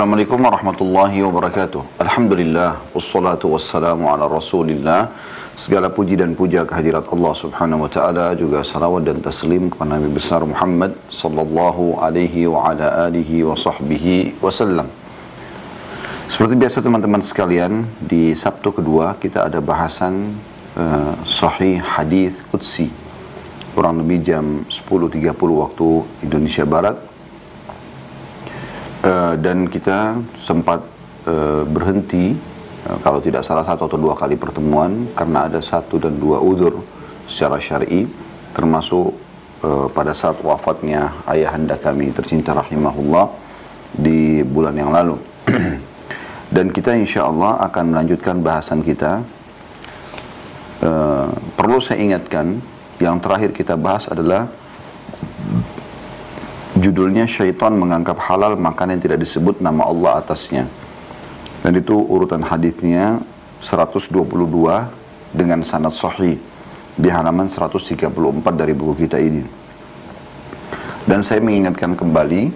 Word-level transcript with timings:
Assalamualaikum 0.00 0.40
warahmatullahi 0.40 1.20
wabarakatuh. 1.28 2.00
Alhamdulillah, 2.00 2.80
wassalatu 2.96 3.52
wassalamu 3.52 4.08
ala 4.08 4.32
rasulillah. 4.32 5.12
Segala 5.60 5.92
puji 5.92 6.16
dan 6.16 6.32
puja 6.32 6.64
kehadirat 6.64 7.04
Allah 7.12 7.36
subhanahu 7.36 7.84
wa 7.84 7.90
ta'ala 7.92 8.32
juga 8.32 8.64
salawat 8.64 9.04
dan 9.04 9.20
taslim 9.20 9.68
kepada 9.68 10.00
Nabi 10.00 10.08
besar 10.08 10.40
Muhammad 10.40 10.96
sallallahu 11.12 12.00
alaihi 12.00 12.48
wa 12.48 12.72
ala 12.72 13.12
alihi 13.12 13.44
wa 13.44 13.52
sahbihi 13.52 14.40
wasallam. 14.40 14.88
Seperti 16.32 16.56
biasa 16.56 16.80
teman-teman 16.80 17.20
sekalian, 17.20 17.84
di 18.00 18.32
Sabtu 18.32 18.72
kedua 18.72 19.20
kita 19.20 19.52
ada 19.52 19.60
bahasan 19.60 20.32
uh, 20.80 21.12
sahih 21.28 21.76
hadis 21.76 22.40
Qudsi. 22.48 22.88
Kurang 23.76 24.00
lebih 24.00 24.24
jam 24.24 24.64
10.30 24.64 25.28
waktu 25.36 25.88
Indonesia 26.24 26.64
Barat 26.64 27.09
uh, 29.04 29.34
dan 29.40 29.68
kita 29.68 30.20
sempat 30.40 30.84
uh, 31.28 31.62
berhenti 31.68 32.36
uh, 32.88 32.98
kalau 33.00 33.20
tidak 33.20 33.44
salah 33.44 33.64
satu 33.64 33.88
atau 33.88 33.98
dua 34.00 34.16
kali 34.16 34.36
pertemuan 34.36 35.08
karena 35.16 35.48
ada 35.48 35.60
satu 35.60 36.00
dan 36.00 36.16
dua 36.16 36.40
udur 36.40 36.84
secara 37.28 37.60
syar'i 37.62 38.08
termasuk 38.52 39.14
uh, 39.64 39.86
pada 39.92 40.12
saat 40.16 40.40
wafatnya 40.42 41.12
ayahanda 41.28 41.78
kami 41.78 42.12
tercinta 42.12 42.56
rahimahullah 42.56 43.30
di 43.94 44.42
bulan 44.46 44.74
yang 44.76 44.90
lalu. 44.94 45.18
Dan 46.54 46.74
kita 46.74 46.98
insya 46.98 47.30
Allah 47.30 47.62
akan 47.70 47.94
melanjutkan 47.94 48.42
bahasan 48.42 48.82
kita. 48.82 49.22
Uh, 50.80 51.30
perlu 51.54 51.78
saya 51.78 52.02
ingatkan 52.02 52.58
yang 52.98 53.22
terakhir 53.22 53.54
kita 53.54 53.78
bahas 53.78 54.08
adalah 54.10 54.50
Judulnya 56.80 57.28
syaitan 57.28 57.76
menganggap 57.76 58.16
halal 58.24 58.56
makanan 58.56 58.96
yang 58.96 59.04
tidak 59.04 59.20
disebut 59.20 59.60
nama 59.60 59.84
Allah 59.84 60.24
atasnya. 60.24 60.64
Dan 61.60 61.76
itu 61.76 61.92
urutan 61.92 62.40
hadisnya 62.40 63.20
122 63.60 64.16
dengan 65.36 65.60
sanad 65.60 65.92
sahih 65.92 66.40
di 66.96 67.08
halaman 67.12 67.52
134 67.52 68.00
dari 68.56 68.72
buku 68.72 69.04
kita 69.04 69.20
ini. 69.20 69.44
Dan 71.04 71.20
saya 71.20 71.44
mengingatkan 71.44 71.92
kembali 72.00 72.48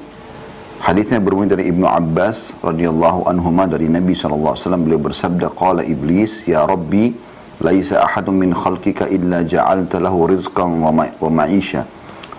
hadisnya 0.81 1.21
bermula 1.21 1.53
dari 1.53 1.69
Ibnu 1.69 1.85
Abbas 1.85 2.57
radhiyallahu 2.65 3.29
anhu 3.29 3.53
dari 3.69 3.93
Nabi 3.93 4.17
SAW 4.17 4.57
beliau 4.81 5.05
bersabda 5.05 5.53
qala 5.53 5.85
iblis 5.85 6.49
ya 6.49 6.65
rabbi 6.65 7.13
laisa 7.61 8.01
ahadun 8.01 8.41
min 8.41 8.51
khalqika 8.57 9.05
illa 9.13 9.45
ja'alta 9.45 10.01
lahu 10.01 10.33
rizqan 10.33 10.81
wa 10.81 11.29
ma'isha 11.29 11.85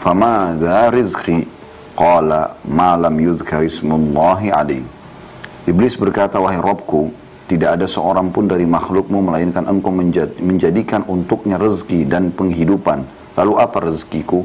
fama 0.01 0.53
dha 0.57 0.89
rizqi 0.93 1.54
Qala 1.95 2.59
malam 2.67 3.15
yudhkar 3.15 3.63
ismullahi 3.63 4.51
alaih. 4.51 4.83
Iblis 5.65 5.95
berkata, 5.95 6.37
wahai 6.37 6.59
Robku, 6.59 7.09
tidak 7.47 7.79
ada 7.79 7.87
seorang 7.87 8.29
pun 8.35 8.51
dari 8.51 8.67
makhlukmu 8.67 9.23
melainkan 9.31 9.63
engkau 9.65 9.95
menjadikan 10.43 11.07
untuknya 11.07 11.55
rezeki 11.55 12.03
dan 12.05 12.35
penghidupan. 12.35 13.07
Lalu 13.39 13.53
apa 13.57 13.77
rezekiku? 13.87 14.43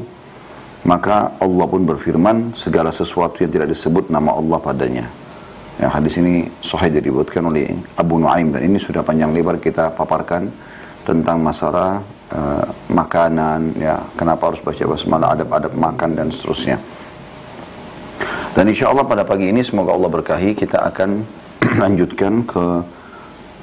Maka 0.81 1.37
Allah 1.37 1.65
pun 1.69 1.85
berfirman, 1.85 2.57
segala 2.57 2.89
sesuatu 2.89 3.43
yang 3.43 3.53
tidak 3.53 3.69
disebut 3.69 4.09
nama 4.09 4.33
Allah 4.33 4.57
padanya. 4.57 5.05
Ya, 5.77 5.93
hadis 5.93 6.17
ini 6.17 6.49
sahih 6.65 6.89
diriwayatkan 6.89 7.41
oleh 7.41 7.73
Abu 7.97 8.17
Nuaim 8.17 8.53
dan 8.53 8.65
ini 8.65 8.77
sudah 8.81 9.05
panjang 9.05 9.33
lebar 9.33 9.61
kita 9.61 9.93
paparkan 9.93 10.49
tentang 11.05 11.41
masalah 11.41 12.01
uh, 12.33 12.65
makanan, 12.89 13.77
ya 13.77 13.97
kenapa 14.13 14.53
harus 14.53 14.61
baca 14.61 14.83
basmalah, 14.89 15.37
adab-adab 15.37 15.73
makan 15.73 16.09
dan 16.17 16.27
seterusnya. 16.29 16.77
Dan 18.51 18.67
insya 18.67 18.91
Allah 18.91 19.07
pada 19.07 19.23
pagi 19.23 19.47
ini 19.47 19.63
semoga 19.63 19.95
Allah 19.95 20.11
berkahi 20.11 20.51
kita 20.51 20.83
akan 20.91 21.23
lanjutkan 21.83 22.43
ke 22.43 22.65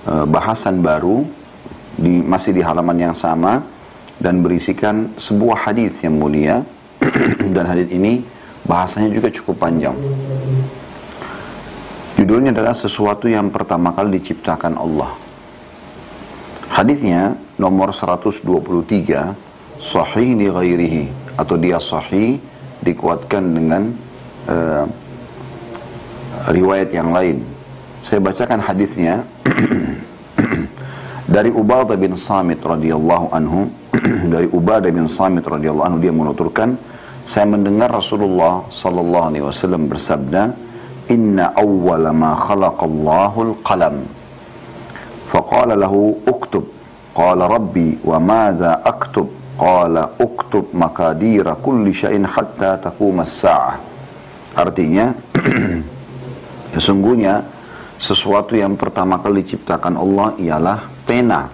uh, 0.09 0.25
bahasan 0.25 0.81
baru 0.81 1.29
di 2.01 2.25
masih 2.25 2.57
di 2.57 2.65
halaman 2.65 2.97
yang 2.97 3.13
sama 3.13 3.61
dan 4.17 4.41
berisikan 4.41 5.13
sebuah 5.21 5.69
hadis 5.69 5.93
yang 6.01 6.17
mulia 6.17 6.65
dan 7.55 7.69
hadis 7.69 7.93
ini 7.93 8.25
bahasanya 8.65 9.13
juga 9.13 9.29
cukup 9.29 9.61
panjang. 9.69 9.97
Judulnya 12.17 12.57
adalah 12.57 12.73
sesuatu 12.73 13.29
yang 13.29 13.53
pertama 13.53 13.93
kali 13.93 14.19
diciptakan 14.19 14.75
Allah. 14.75 15.13
Hadisnya 16.73 17.37
nomor 17.61 17.93
123 17.93 18.41
sahih 19.79 20.29
li 20.33 20.49
ghairihi 20.49 21.05
atau 21.37 21.61
dia 21.61 21.77
sahih 21.77 22.41
dikuatkan 22.83 23.43
dengan 23.53 24.08
uh, 24.49 24.85
riwayat 26.51 26.91
yang 26.91 27.13
lain. 27.13 27.45
Saya 28.03 28.19
bacakan 28.25 28.61
hadisnya. 28.65 29.23
Dari 31.29 31.53
Ubadah 31.53 31.95
bin 32.01 32.17
Samit 32.17 32.65
radhiyallahu 32.65 33.37
anhu. 33.37 33.69
Dari 34.35 34.49
Ubadah 34.49 34.89
bin 34.89 35.05
Samit 35.05 35.45
radhiyallahu 35.45 35.87
anhu 35.87 36.01
dia 36.01 36.15
menuturkan 36.15 36.75
saya 37.29 37.45
mendengar 37.45 37.93
Rasulullah 37.93 38.65
sallallahu 38.73 39.27
alaihi 39.29 39.45
wasallam 39.45 39.85
bersabda 39.85 40.49
inna 41.13 41.53
awwala 41.53 42.09
ma 42.09 42.33
khalaqallahu 42.33 43.53
al-qalam 43.53 44.09
faqala 45.29 45.77
lahu 45.77 46.17
uktub 46.25 46.65
qala 47.13 47.45
rabbi 47.53 48.01
wa 48.01 48.17
madha 48.17 48.81
aktub 48.81 49.29
qala 49.61 50.17
uktub 50.17 50.73
makadira 50.73 51.53
kulli 51.61 51.93
syai'in 51.93 52.25
hatta 52.25 52.81
taquma 52.89 53.29
Artinya, 54.57 55.13
sesungguhnya 56.77 57.45
sesuatu 57.99 58.55
yang 58.55 58.79
pertama 58.79 59.19
kali 59.19 59.43
diciptakan 59.43 59.99
Allah 59.99 60.29
ialah 60.39 60.79
pena. 61.05 61.51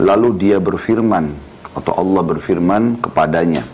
Lalu 0.00 0.28
dia 0.36 0.58
berfirman, 0.58 1.30
atau 1.76 1.92
Allah 1.94 2.22
berfirman 2.24 2.98
kepadanya. 2.98 3.64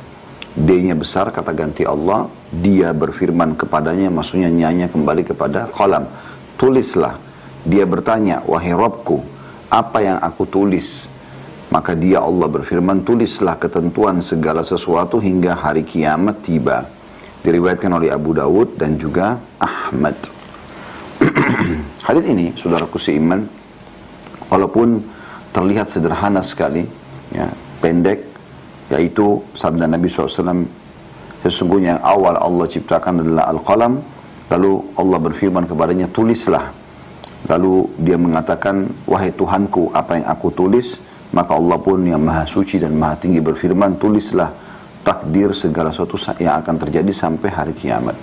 D-nya 0.57 0.97
besar, 0.97 1.33
kata 1.33 1.53
ganti 1.53 1.85
Allah. 1.85 2.29
Dia 2.49 2.93
berfirman 2.93 3.57
kepadanya, 3.57 4.09
maksudnya 4.09 4.49
nyanya 4.49 4.89
kembali 4.89 5.23
kepada 5.25 5.69
kolam. 5.73 6.09
Tulislah. 6.57 7.17
Dia 7.67 7.83
bertanya, 7.85 8.41
wahai 8.47 8.73
Robku, 8.73 9.21
apa 9.69 9.99
yang 10.01 10.19
aku 10.23 10.47
tulis? 10.47 11.11
Maka 11.69 11.99
dia 11.99 12.23
Allah 12.23 12.47
berfirman, 12.47 13.03
tulislah 13.03 13.59
ketentuan 13.59 14.23
segala 14.23 14.63
sesuatu 14.63 15.19
hingga 15.19 15.59
hari 15.59 15.83
kiamat 15.83 16.47
tiba 16.47 16.87
diriwayatkan 17.43 17.93
oleh 17.93 18.09
Abu 18.13 18.33
Dawud 18.33 18.81
dan 18.81 18.97
juga 18.97 19.37
Ahmad. 19.61 20.17
Hadis 22.07 22.25
ini, 22.29 22.53
saudaraku 22.57 23.01
seiman, 23.01 23.45
walaupun 24.53 25.03
terlihat 25.51 25.89
sederhana 25.89 26.45
sekali, 26.45 26.85
ya, 27.33 27.49
pendek, 27.81 28.23
yaitu 28.93 29.43
sabda 29.57 29.91
Nabi 29.91 30.07
SAW, 30.07 30.67
sesungguhnya 31.43 31.99
yang 31.99 32.03
awal 32.05 32.37
Allah 32.39 32.67
ciptakan 32.69 33.25
adalah 33.25 33.51
Al-Qalam, 33.51 33.99
lalu 34.53 34.73
Allah 34.95 35.19
berfirman 35.19 35.65
kepadanya, 35.67 36.07
tulislah. 36.13 36.71
Lalu 37.47 37.87
dia 38.03 38.19
mengatakan, 38.19 38.91
wahai 39.07 39.31
Tuhanku, 39.31 39.95
apa 39.95 40.19
yang 40.19 40.27
aku 40.27 40.51
tulis, 40.51 40.99
maka 41.31 41.55
Allah 41.55 41.79
pun 41.79 42.03
yang 42.03 42.23
maha 42.23 42.43
suci 42.47 42.83
dan 42.83 42.95
maha 42.99 43.19
tinggi 43.19 43.39
berfirman, 43.39 43.99
tulislah 43.99 44.66
takdir 45.07 45.55
segala 45.55 45.95
sesuatu 45.95 46.19
yang 46.43 46.59
akan 46.59 46.75
terjadi 46.83 47.15
sampai 47.15 47.49
hari 47.55 47.73
kiamat. 47.79 48.19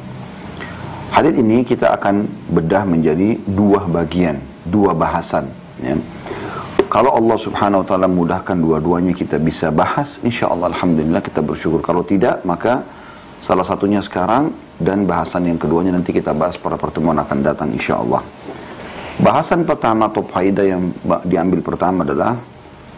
Hadis 1.16 1.40
ini 1.40 1.64
kita 1.64 1.96
akan 1.96 2.28
bedah 2.52 2.84
menjadi 2.84 3.40
dua 3.48 3.88
bagian, 3.88 4.44
dua 4.68 4.92
bahasan. 4.92 5.48
Ya. 5.80 5.96
Kalau 6.92 7.16
Allah 7.16 7.38
subhanahu 7.40 7.82
wa 7.82 7.88
ta'ala 7.88 8.06
mudahkan 8.12 8.58
dua-duanya 8.60 9.16
kita 9.16 9.40
bisa 9.40 9.72
bahas, 9.72 10.20
insya 10.22 10.52
Allah 10.52 10.70
Alhamdulillah 10.76 11.24
kita 11.24 11.40
bersyukur. 11.42 11.80
Kalau 11.80 12.04
tidak, 12.04 12.44
maka 12.46 12.84
salah 13.40 13.66
satunya 13.66 14.04
sekarang 14.04 14.54
dan 14.78 15.08
bahasan 15.08 15.48
yang 15.48 15.58
keduanya 15.58 15.96
nanti 15.96 16.12
kita 16.12 16.36
bahas 16.36 16.60
pada 16.60 16.76
pertemuan 16.76 17.18
akan 17.18 17.40
datang 17.40 17.70
insya 17.72 17.98
Allah. 17.98 18.22
Bahasan 19.22 19.64
pertama 19.64 20.10
atau 20.10 20.26
faidah 20.26 20.66
yang 20.66 20.90
diambil 21.24 21.62
pertama 21.62 22.02
adalah 22.02 22.38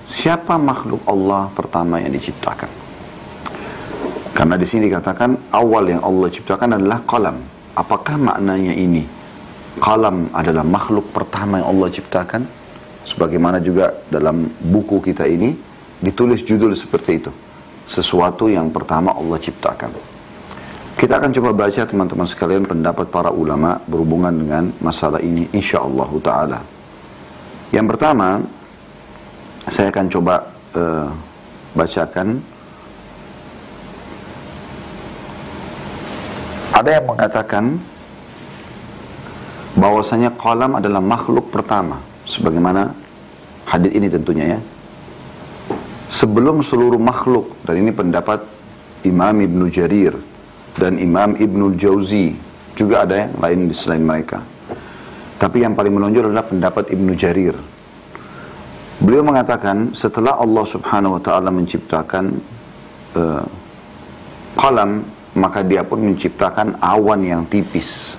siapa 0.07 0.55
makhluk 0.55 1.03
Allah 1.03 1.51
pertama 1.51 1.99
yang 1.99 2.15
diciptakan. 2.15 2.84
Karena 4.35 4.59
di 4.59 4.67
sini 4.67 4.91
dikatakan 4.91 5.55
awal 5.55 5.87
yang 5.87 6.03
Allah 6.03 6.27
ciptakan 6.27 6.75
adalah 6.75 6.99
kalam. 7.07 7.39
Apakah 7.71 8.19
maknanya 8.19 8.75
ini? 8.75 9.07
Kalam 9.79 10.27
adalah 10.35 10.67
makhluk 10.67 11.07
pertama 11.15 11.63
yang 11.63 11.71
Allah 11.71 11.87
ciptakan. 11.87 12.43
Sebagaimana 13.07 13.63
juga 13.63 13.95
dalam 14.11 14.43
buku 14.59 14.99
kita 14.99 15.23
ini 15.23 15.55
ditulis 16.03 16.43
judul 16.43 16.75
seperti 16.75 17.11
itu. 17.23 17.31
Sesuatu 17.87 18.51
yang 18.51 18.75
pertama 18.75 19.15
Allah 19.15 19.39
ciptakan. 19.39 19.95
Kita 20.99 21.15
akan 21.15 21.31
coba 21.31 21.49
baca 21.55 21.81
teman-teman 21.87 22.27
sekalian 22.27 22.67
pendapat 22.67 23.07
para 23.07 23.31
ulama 23.31 23.79
berhubungan 23.87 24.35
dengan 24.35 24.63
masalah 24.83 25.23
ini 25.23 25.47
insya 25.55 25.79
Allah 25.79 26.11
ta'ala. 26.19 26.59
Yang 27.71 27.85
pertama, 27.95 28.43
saya 29.67 29.91
akan 29.91 30.05
coba 30.11 30.35
uh, 30.75 31.07
bacakan 31.75 32.39
Ada 36.75 36.99
yang 36.99 37.07
mengatakan 37.07 37.79
bahwasanya 39.79 40.35
qalam 40.35 40.75
adalah 40.75 40.99
makhluk 40.99 41.47
pertama. 41.47 42.03
Sebagaimana 42.27 42.91
hadis 43.63 43.95
ini 43.95 44.11
tentunya 44.11 44.59
ya. 44.59 44.59
Sebelum 46.11 46.59
seluruh 46.59 46.99
makhluk 46.99 47.55
dan 47.63 47.79
ini 47.79 47.95
pendapat 47.95 48.43
Imam 49.07 49.39
Ibn 49.39 49.71
Jarir 49.71 50.19
dan 50.75 50.99
Imam 50.99 51.39
Ibn 51.39 51.79
Jauzi 51.79 52.35
juga 52.75 53.07
ada 53.07 53.23
yang 53.23 53.31
lain 53.39 53.59
selain 53.71 54.03
mereka. 54.03 54.43
Tapi 55.39 55.63
yang 55.63 55.79
paling 55.79 55.95
menonjol 55.95 56.27
adalah 56.27 56.43
pendapat 56.43 56.91
Ibn 56.91 57.07
Jarir. 57.15 57.55
Beliau 58.99 59.23
mengatakan 59.23 59.95
setelah 59.95 60.39
Allah 60.39 60.65
subhanahu 60.67 61.19
wa 61.19 61.21
ta'ala 61.23 61.51
menciptakan 61.51 62.35
uh, 63.15 63.43
qalam 64.55 65.03
maka 65.35 65.61
dia 65.61 65.83
pun 65.83 65.99
menciptakan 65.99 66.79
awan 66.79 67.21
yang 67.23 67.41
tipis 67.47 68.15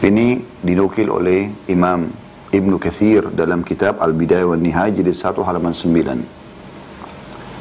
ini 0.00 0.40
dinukil 0.64 1.12
oleh 1.12 1.52
Imam 1.68 2.08
Ibn 2.50 2.72
Kathir 2.80 3.30
dalam 3.30 3.62
kitab 3.62 4.00
Al-Bidayah 4.00 4.48
wa 4.48 4.56
Nihayah 4.56 4.96
jadi 4.96 5.12
satu 5.12 5.44
halaman 5.44 5.76
sembilan 5.76 6.40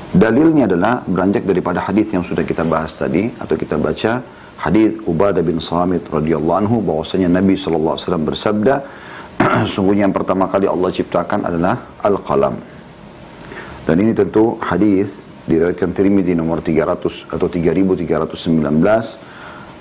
Dalilnya 0.09 0.65
adalah 0.65 1.06
beranjak 1.06 1.45
daripada 1.45 1.86
hadis 1.86 2.09
yang 2.09 2.25
sudah 2.25 2.41
kita 2.41 2.65
bahas 2.65 2.97
tadi 2.97 3.30
atau 3.30 3.53
kita 3.53 3.77
baca 3.77 4.25
hadis 4.57 4.97
Ubadah 5.06 5.45
bin 5.45 5.62
Samit 5.62 6.01
radhiyallahu 6.09 6.65
anhu 6.65 6.81
bahwasanya 6.81 7.30
Nabi 7.30 7.53
wasallam 7.62 8.25
bersabda 8.25 8.81
sungguhnya 9.74 10.09
yang 10.09 10.15
pertama 10.18 10.50
kali 10.50 10.65
Allah 10.65 10.89
ciptakan 10.89 11.45
adalah 11.45 11.77
al-qalam. 12.01 12.57
Dan 13.85 13.95
ini 14.01 14.18
tentu 14.18 14.57
hadis 14.65 15.13
diriwayatkan 15.49 15.97
Tirmidzi 15.97 16.37
nomor 16.37 16.61
300 16.61 17.33
atau 17.33 17.49
3319 17.49 17.89
uh, 17.89 17.97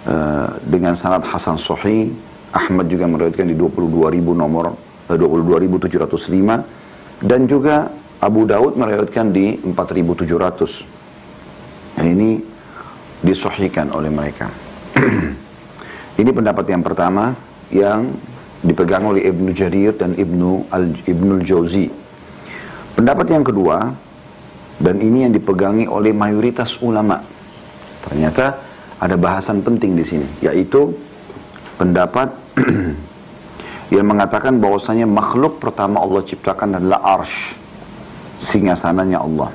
eh, 0.08 0.48
dengan 0.64 0.96
sanad 0.96 1.20
hasan 1.28 1.60
sahih. 1.60 2.08
Ahmad 2.48 2.88
juga 2.88 3.04
meriwayatkan 3.04 3.44
di 3.44 3.52
22.000 3.52 4.24
nomor 4.32 4.72
uh, 4.72 5.12
eh, 5.12 5.20
22.705 5.20 7.28
dan 7.28 7.44
juga 7.44 7.92
Abu 8.24 8.48
Daud 8.48 8.80
meriwayatkan 8.80 9.28
di 9.28 9.60
4700. 9.60 12.00
Nah, 12.00 12.06
ini 12.08 12.40
disohikan 13.20 13.92
oleh 13.92 14.08
mereka. 14.08 14.48
ini 16.20 16.30
pendapat 16.32 16.64
yang 16.72 16.80
pertama 16.80 17.36
yang 17.68 18.16
dipegang 18.64 19.04
oleh 19.06 19.22
Ibnu 19.28 19.52
Jarir 19.54 19.94
dan 19.94 20.16
Ibnu 20.16 20.66
Al 20.72 20.88
Ibnu 21.04 21.44
Jauzi. 21.44 21.86
Pendapat 22.98 23.30
yang 23.30 23.46
kedua 23.46 23.94
dan 24.78 25.02
ini 25.02 25.26
yang 25.26 25.34
dipegangi 25.34 25.90
oleh 25.90 26.14
mayoritas 26.14 26.78
ulama. 26.80 27.18
Ternyata 28.06 28.58
ada 28.98 29.14
bahasan 29.18 29.62
penting 29.62 29.98
di 29.98 30.04
sini, 30.06 30.26
yaitu 30.42 30.94
pendapat 31.78 32.34
yang 33.94 34.06
mengatakan 34.06 34.58
bahwasanya 34.62 35.06
makhluk 35.06 35.58
pertama 35.58 36.02
Allah 36.02 36.22
ciptakan 36.22 36.78
adalah 36.78 37.02
arsh 37.18 37.54
singgasananya 38.38 39.18
Allah. 39.18 39.50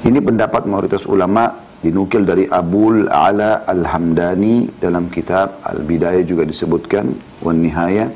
Ini 0.00 0.16
pendapat 0.20 0.64
mayoritas 0.64 1.04
ulama 1.04 1.52
dinukil 1.80 2.24
dari 2.24 2.44
Abul 2.48 3.08
Ala 3.08 3.64
Al-Hamdani 3.64 4.80
dalam 4.80 5.08
kitab 5.08 5.60
Al-Bidayah 5.64 6.24
juga 6.24 6.44
disebutkan 6.44 7.08
Wan 7.40 7.60
Nihaya 7.60 8.12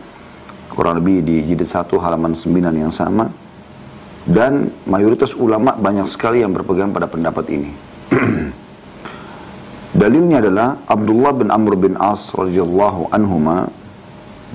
kurang 0.68 1.00
lebih 1.00 1.24
di 1.24 1.36
jilid 1.48 1.64
1 1.64 1.88
halaman 1.96 2.36
9 2.36 2.50
yang 2.72 2.92
sama 2.92 3.43
dan 4.24 4.72
mayoritas 4.88 5.36
ulama 5.36 5.76
banyak 5.76 6.08
sekali 6.08 6.40
yang 6.40 6.56
berpegang 6.56 6.90
pada 6.96 7.04
pendapat 7.04 7.44
ini. 7.52 7.70
Dalilnya 10.00 10.42
adalah 10.42 10.80
Abdullah 10.88 11.32
bin 11.36 11.48
Amr 11.52 11.76
bin 11.76 11.94
As 12.00 12.32
radhiyallahu 12.32 13.12
anhuma 13.14 13.68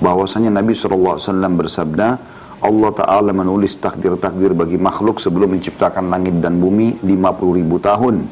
bahwasanya 0.02 0.52
Nabi 0.52 0.74
SAW 0.74 1.16
bersabda 1.56 2.18
Allah 2.60 2.90
Ta'ala 2.92 3.32
menulis 3.32 3.72
takdir-takdir 3.80 4.52
bagi 4.52 4.76
makhluk 4.76 5.16
sebelum 5.16 5.56
menciptakan 5.56 6.12
langit 6.12 6.36
dan 6.44 6.60
bumi 6.60 7.00
50 7.00 7.56
ribu 7.56 7.80
tahun. 7.80 8.28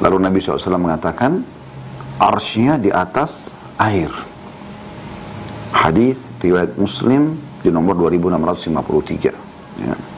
Lalu 0.00 0.16
Nabi 0.24 0.38
SAW 0.40 0.80
mengatakan, 0.80 1.44
arsnya 2.16 2.80
di 2.80 2.88
atas 2.88 3.52
air. 3.76 4.08
Hadis 5.68 6.16
riwayat 6.40 6.80
Muslim 6.80 7.36
di 7.60 7.68
nomor 7.68 7.92
2653. 8.08 9.84
Ya. 9.84 10.15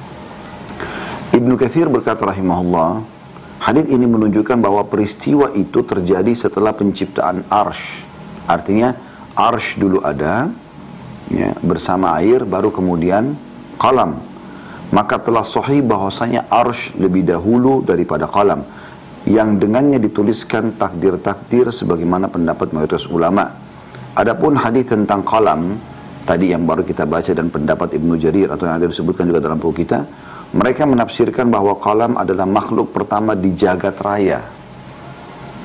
Ibnu 1.39 1.55
Kathir 1.55 1.87
berkata 1.87 2.27
rahimahullah, 2.27 2.99
hadis 3.63 3.87
ini 3.87 4.11
menunjukkan 4.11 4.59
bahwa 4.59 4.83
peristiwa 4.83 5.55
itu 5.55 5.87
terjadi 5.87 6.35
setelah 6.35 6.75
penciptaan 6.75 7.47
arsh. 7.47 8.03
Artinya 8.51 8.99
arsh 9.39 9.79
dulu 9.79 10.03
ada, 10.03 10.51
ya, 11.31 11.55
bersama 11.63 12.19
air 12.19 12.43
baru 12.43 12.75
kemudian 12.75 13.39
kalam 13.79 14.19
maka 14.89 15.21
telah 15.21 15.45
sahih 15.45 15.85
bahwasanya 15.85 16.49
arsh 16.49 16.97
lebih 16.97 17.23
dahulu 17.29 17.85
daripada 17.85 18.25
kalam 18.25 18.65
yang 19.29 19.61
dengannya 19.61 20.01
dituliskan 20.01 20.75
takdir-takdir 20.81 21.69
sebagaimana 21.69 22.33
pendapat 22.33 22.73
mayoritas 22.73 23.05
ulama. 23.07 23.53
Adapun 24.17 24.57
hadis 24.57 24.89
tentang 24.89 25.21
kalam 25.23 25.77
tadi 26.25 26.51
yang 26.57 26.65
baru 26.65 26.83
kita 26.83 27.05
baca 27.05 27.31
dan 27.31 27.53
pendapat 27.53 27.95
Ibnu 27.95 28.17
Jarir 28.17 28.49
atau 28.49 28.65
yang 28.65 28.81
ada 28.81 28.89
disebutkan 28.89 29.29
juga 29.29 29.45
dalam 29.45 29.61
buku 29.61 29.85
kita 29.85 30.03
mereka 30.55 30.89
menafsirkan 30.89 31.53
bahwa 31.53 31.77
kalam 31.77 32.17
adalah 32.17 32.49
makhluk 32.49 32.93
pertama 32.95 33.37
di 33.37 33.53
jagat 33.53 33.97
raya 34.01 34.41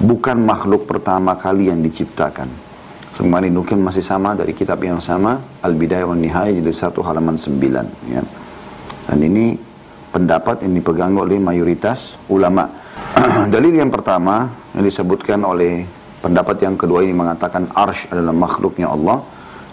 bukan 0.03 0.37
makhluk 0.43 0.87
pertama 0.89 1.39
kali 1.39 1.71
yang 1.71 1.79
diciptakan 1.79 2.73
semua 3.13 3.45
nukil 3.45 3.77
masih 3.77 4.01
sama 4.01 4.33
dari 4.33 4.57
kitab 4.57 4.81
yang 4.81 4.97
sama 4.97 5.37
Al-Bidayah 5.61 6.09
wa 6.09 6.17
Nihayah 6.17 6.57
jadi 6.57 6.73
satu 6.73 7.05
halaman 7.05 7.37
sembilan 7.37 7.85
ya. 8.09 8.25
Dan 9.05 9.21
ini 9.21 9.53
pendapat 10.09 10.65
yang 10.65 10.73
dipegang 10.73 11.13
oleh 11.13 11.37
mayoritas 11.37 12.17
ulama. 12.33 12.65
Dalil 13.53 13.77
yang 13.77 13.93
pertama 13.93 14.49
yang 14.73 14.81
disebutkan 14.81 15.45
oleh 15.45 15.85
pendapat 16.25 16.57
yang 16.65 16.73
kedua 16.73 17.05
ini 17.05 17.13
mengatakan 17.13 17.69
arsh 17.69 18.09
adalah 18.09 18.33
makhluknya 18.33 18.89
Allah. 18.89 19.21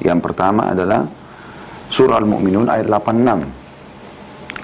Yang 0.05 0.21
pertama 0.21 0.77
adalah 0.77 1.09
surah 1.89 2.21
Al-Mu'minun 2.21 2.69
ayat 2.69 2.93
86. 2.93 3.60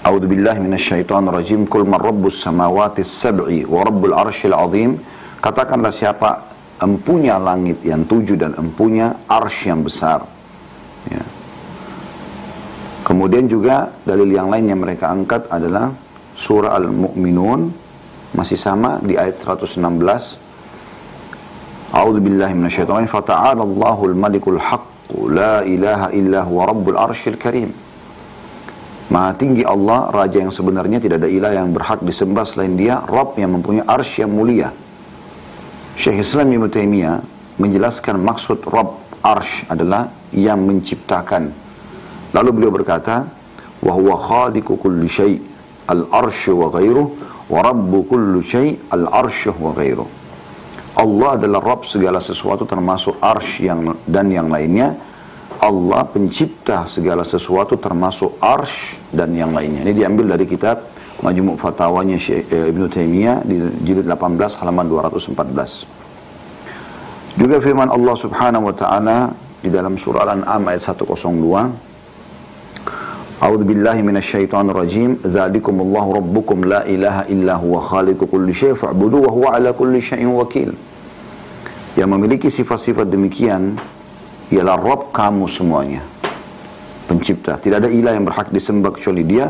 A'udzu 0.07 0.31
billahi 0.31 0.63
minasyaitonir 0.63 1.35
rajim. 1.35 1.67
Qul 1.67 1.83
man 1.83 1.99
rabbus 1.99 2.39
samawati 2.39 3.03
sab'i 3.03 3.67
wa 3.67 3.83
rabbul 3.83 4.15
arsyil 4.15 4.55
azim. 4.55 5.03
Katakanlah 5.43 5.91
siapa 5.91 6.47
empunya 6.79 7.43
langit 7.43 7.83
yang 7.83 8.07
tujuh 8.07 8.39
dan 8.39 8.55
empunya 8.55 9.19
arsh 9.27 9.67
yang 9.67 9.83
besar. 9.83 10.23
Ya. 11.11 11.27
Kemudian 13.03 13.51
juga 13.51 13.91
dalil 14.07 14.31
yang 14.31 14.47
lain 14.47 14.71
yang 14.71 14.79
mereka 14.83 15.11
angkat 15.11 15.51
adalah 15.51 15.91
surah 16.39 16.79
Al-Mu'minun 16.79 17.71
masih 18.35 18.59
sama 18.59 19.03
di 19.03 19.19
ayat 19.19 19.43
116 19.43 19.79
A'udzu 21.95 22.21
billahi 22.21 22.53
minasyaitonir 22.55 23.09
fata'ala 23.09 23.63
Allahul 23.63 24.15
malikul 24.19 24.59
haqq 24.59 25.15
la 25.31 25.63
ilaha 25.63 26.11
illa 26.13 26.43
huwa 26.43 26.67
rabbul 26.67 26.99
arsyil 26.99 27.39
karim 27.39 27.71
Maha 29.07 29.39
tinggi 29.39 29.63
Allah, 29.63 30.11
Raja 30.11 30.43
yang 30.43 30.51
sebenarnya 30.51 30.99
tidak 30.99 31.23
ada 31.23 31.31
ilah 31.31 31.53
yang 31.55 31.71
berhak 31.71 32.03
disembah 32.03 32.43
selain 32.43 32.75
dia, 32.75 32.99
Rabb 33.07 33.39
yang 33.39 33.55
mempunyai 33.55 33.87
arsy 33.87 34.27
yang 34.27 34.35
mulia. 34.35 34.75
Syekh 35.95 36.27
Islam 36.27 36.51
Ibn 36.51 36.67
Taimiyah 36.67 37.17
menjelaskan 37.63 38.19
maksud 38.19 38.67
Rabb 38.67 39.07
Arsh 39.27 39.67
adalah 39.67 40.11
yang 40.31 40.63
menciptakan. 40.63 41.51
Lalu 42.31 42.51
beliau 42.53 42.73
berkata, 42.75 43.27
syai' 45.07 45.39
al-arsy 45.87 46.51
wa 46.51 46.69
ghairuh 46.71 47.07
wa 47.47 47.61
rabbu 47.63 47.99
kulli 48.07 48.43
syai' 48.43 48.75
al-arsy 48.91 49.51
wa 49.55 49.71
ghairuh. 49.75 50.09
Allah 50.97 51.37
adalah 51.37 51.61
Rabb 51.61 51.85
segala 51.85 52.25
sesuatu 52.25 52.65
termasuk 52.65 53.21
arsh 53.21 53.61
yang 53.61 53.95
dan 54.09 54.33
yang 54.33 54.49
lainnya. 54.49 54.97
Allah 55.61 56.05
pencipta 56.09 56.87
segala 56.89 57.25
sesuatu 57.25 57.77
termasuk 57.77 58.37
arsh 58.41 58.97
dan 59.13 59.35
yang 59.37 59.55
lainnya. 59.57 59.83
Ini 59.87 59.93
diambil 59.93 60.27
dari 60.37 60.47
kitab 60.49 60.81
Majmu' 61.25 61.57
Fatawanya 61.57 62.19
Syekh 62.21 62.53
eh, 62.53 62.69
Ibn 62.73 62.89
Taimiyah 62.93 63.41
di 63.45 63.61
jilid 63.85 64.05
18 64.05 64.61
halaman 64.61 64.89
214. 64.89 65.85
Juga 67.37 67.61
firman 67.61 67.93
Allah 67.93 68.17
Subhanahu 68.17 68.65
wa 68.69 68.75
taala 68.77 69.31
di 69.61 69.69
dalam 69.69 70.01
surah 70.01 70.25
Al-An'am 70.25 70.73
ayat 70.73 70.89
102 70.89 71.85
A'udzu 73.37 73.69
billahi 73.69 74.01
minasyaitonir 74.01 74.73
rajim. 74.73 75.21
Dzalikumullahu 75.21 76.25
rabbukum 76.25 76.65
la 76.65 76.89
ilaha 76.89 77.29
illa 77.29 77.61
huwa 77.61 77.85
khaliqu 77.85 78.25
kulli 78.25 78.57
syai' 78.57 78.73
fa'budu 78.73 79.29
wa 79.29 79.31
huwa 79.33 79.61
ala 79.61 79.77
kulli 79.77 80.01
syai'in 80.01 80.33
wakil. 80.33 80.73
Yang 82.01 82.09
memiliki 82.09 82.49
sifat-sifat 82.49 83.13
demikian 83.13 83.77
ialah 84.53 84.77
Rabb 84.79 85.11
kamu 85.11 85.45
semuanya. 85.51 86.03
Pencipta. 87.07 87.55
Tidak 87.59 87.79
ada 87.79 87.91
ilah 87.91 88.19
yang 88.19 88.27
berhak 88.27 88.51
disembah 88.51 88.91
kecuali 88.91 89.23
Dia 89.23 89.47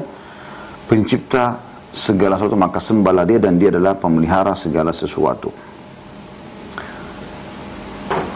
pencipta 0.86 1.58
segala 1.96 2.36
sesuatu 2.36 2.60
maka 2.60 2.78
sembahlah 2.78 3.24
dia 3.24 3.40
dan 3.40 3.56
dia 3.58 3.72
adalah 3.72 3.96
pemelihara 3.98 4.54
segala 4.54 4.92
sesuatu. 4.94 5.50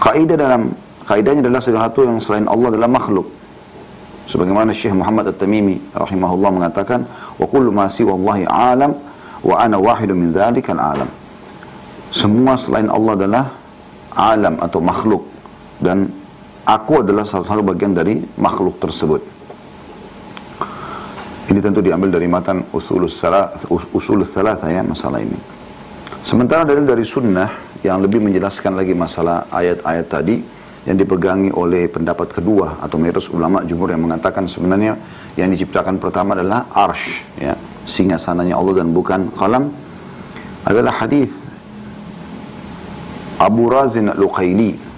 Kaidah 0.01 0.37
dalam 0.37 0.73
kaidahnya 1.05 1.45
adalah 1.45 1.61
segala 1.61 1.87
sesuatu 1.87 2.01
yang 2.09 2.19
selain 2.19 2.47
Allah 2.49 2.69
adalah 2.75 2.91
makhluk. 2.91 3.29
Sebagaimana 4.31 4.71
Syekh 4.71 4.95
Muhammad 4.95 5.35
At-Tamimi 5.35 5.93
rahimahullah 5.93 6.51
mengatakan, 6.55 7.03
"Wa 7.37 7.47
kullu 7.51 7.75
ma 7.75 7.91
siwallahi 7.91 8.47
alam 8.47 8.95
wa 9.43 9.55
ana 9.59 9.77
wahidun 9.77 10.17
min 10.17 10.29
dzalikal 10.31 10.79
alam." 10.79 11.11
Semua 12.15 12.55
selain 12.57 12.89
Allah 12.89 13.13
adalah 13.19 13.45
alam 14.15 14.55
atau 14.63 14.81
makhluk 14.83 15.23
dan 15.83 16.11
aku 16.71 17.03
adalah 17.03 17.27
salah 17.27 17.47
satu 17.51 17.67
bagian 17.67 17.91
dari 17.91 18.23
makhluk 18.39 18.79
tersebut. 18.79 19.23
Ini 21.51 21.59
tentu 21.59 21.83
diambil 21.83 22.15
dari 22.15 22.31
matan 22.31 22.63
usul 22.71 23.11
salah 23.11 23.51
usul 23.91 24.23
salah 24.23 24.55
ya 24.71 24.87
masalah 24.87 25.19
ini. 25.19 25.35
Sementara 26.23 26.63
dari 26.63 26.87
dari 26.87 27.03
sunnah 27.03 27.51
yang 27.83 27.99
lebih 27.99 28.23
menjelaskan 28.23 28.79
lagi 28.79 28.95
masalah 28.95 29.51
ayat-ayat 29.51 30.07
tadi 30.07 30.37
yang 30.87 30.97
dipegangi 30.97 31.51
oleh 31.51 31.91
pendapat 31.91 32.31
kedua 32.31 32.79
atau 32.79 32.97
mayoritas 32.97 33.29
ulama 33.35 33.67
jumhur 33.67 33.91
yang 33.91 34.07
mengatakan 34.07 34.47
sebenarnya 34.47 34.95
yang 35.35 35.51
diciptakan 35.51 35.99
pertama 35.99 36.39
adalah 36.39 36.71
arsh 36.73 37.21
ya 37.37 37.53
singa 37.85 38.17
sananya 38.17 38.57
Allah 38.57 38.85
dan 38.85 38.95
bukan 38.95 39.29
kalam 39.35 39.75
adalah 40.65 41.03
hadis 41.03 41.33
Abu 43.41 43.73
Razin 43.73 44.13
Al-Luqaili 44.13 44.90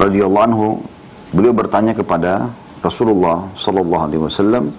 radhiyallahu 0.00 0.46
anhu 0.48 0.66
beliau 1.36 1.52
bertanya 1.52 1.92
kepada 1.92 2.48
Rasulullah 2.80 3.44
sallallahu 3.60 4.04
alaihi 4.08 4.24
wasallam 4.24 4.72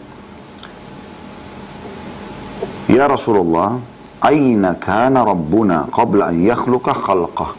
Ya 2.91 3.07
Rasulullah 3.07 3.79
aina 4.19 4.75
kana 4.75 5.23
rabbuna 5.23 5.87
qabla 5.87 6.35
an 6.35 6.43
yakhluqa 6.43 6.91
khalqah? 6.91 7.55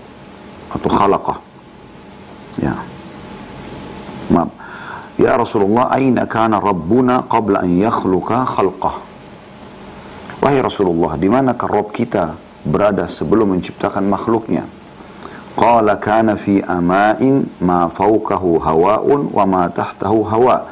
Atau 0.76 0.92
khalaqah. 0.92 1.40
Ya. 2.60 2.76
Maaf. 4.28 4.52
Ya 5.16 5.32
Rasulullah 5.40 5.88
aina 5.88 6.28
kana 6.28 6.60
rabbuna 6.60 7.24
qabla 7.32 7.64
an 7.64 7.80
yakhluqa 7.80 8.44
khalqah? 8.44 9.00
Wahai 10.44 10.60
Rasulullah 10.60 11.16
di 11.16 11.32
manakah 11.32 11.64
Rabb 11.64 11.96
kita 11.96 12.36
berada 12.68 13.08
sebelum 13.08 13.56
menciptakan 13.56 14.04
makhluknya 14.04 14.68
Qala 15.52 16.00
kana 16.00 16.40
fi 16.40 16.64
ama'in 16.64 17.44
ma 17.60 17.88
fawqahu 17.92 18.56
hawa'un 18.56 19.28
wa 19.28 19.44
ma 19.44 19.62
tahtahu 19.68 20.24
hawa. 20.24 20.64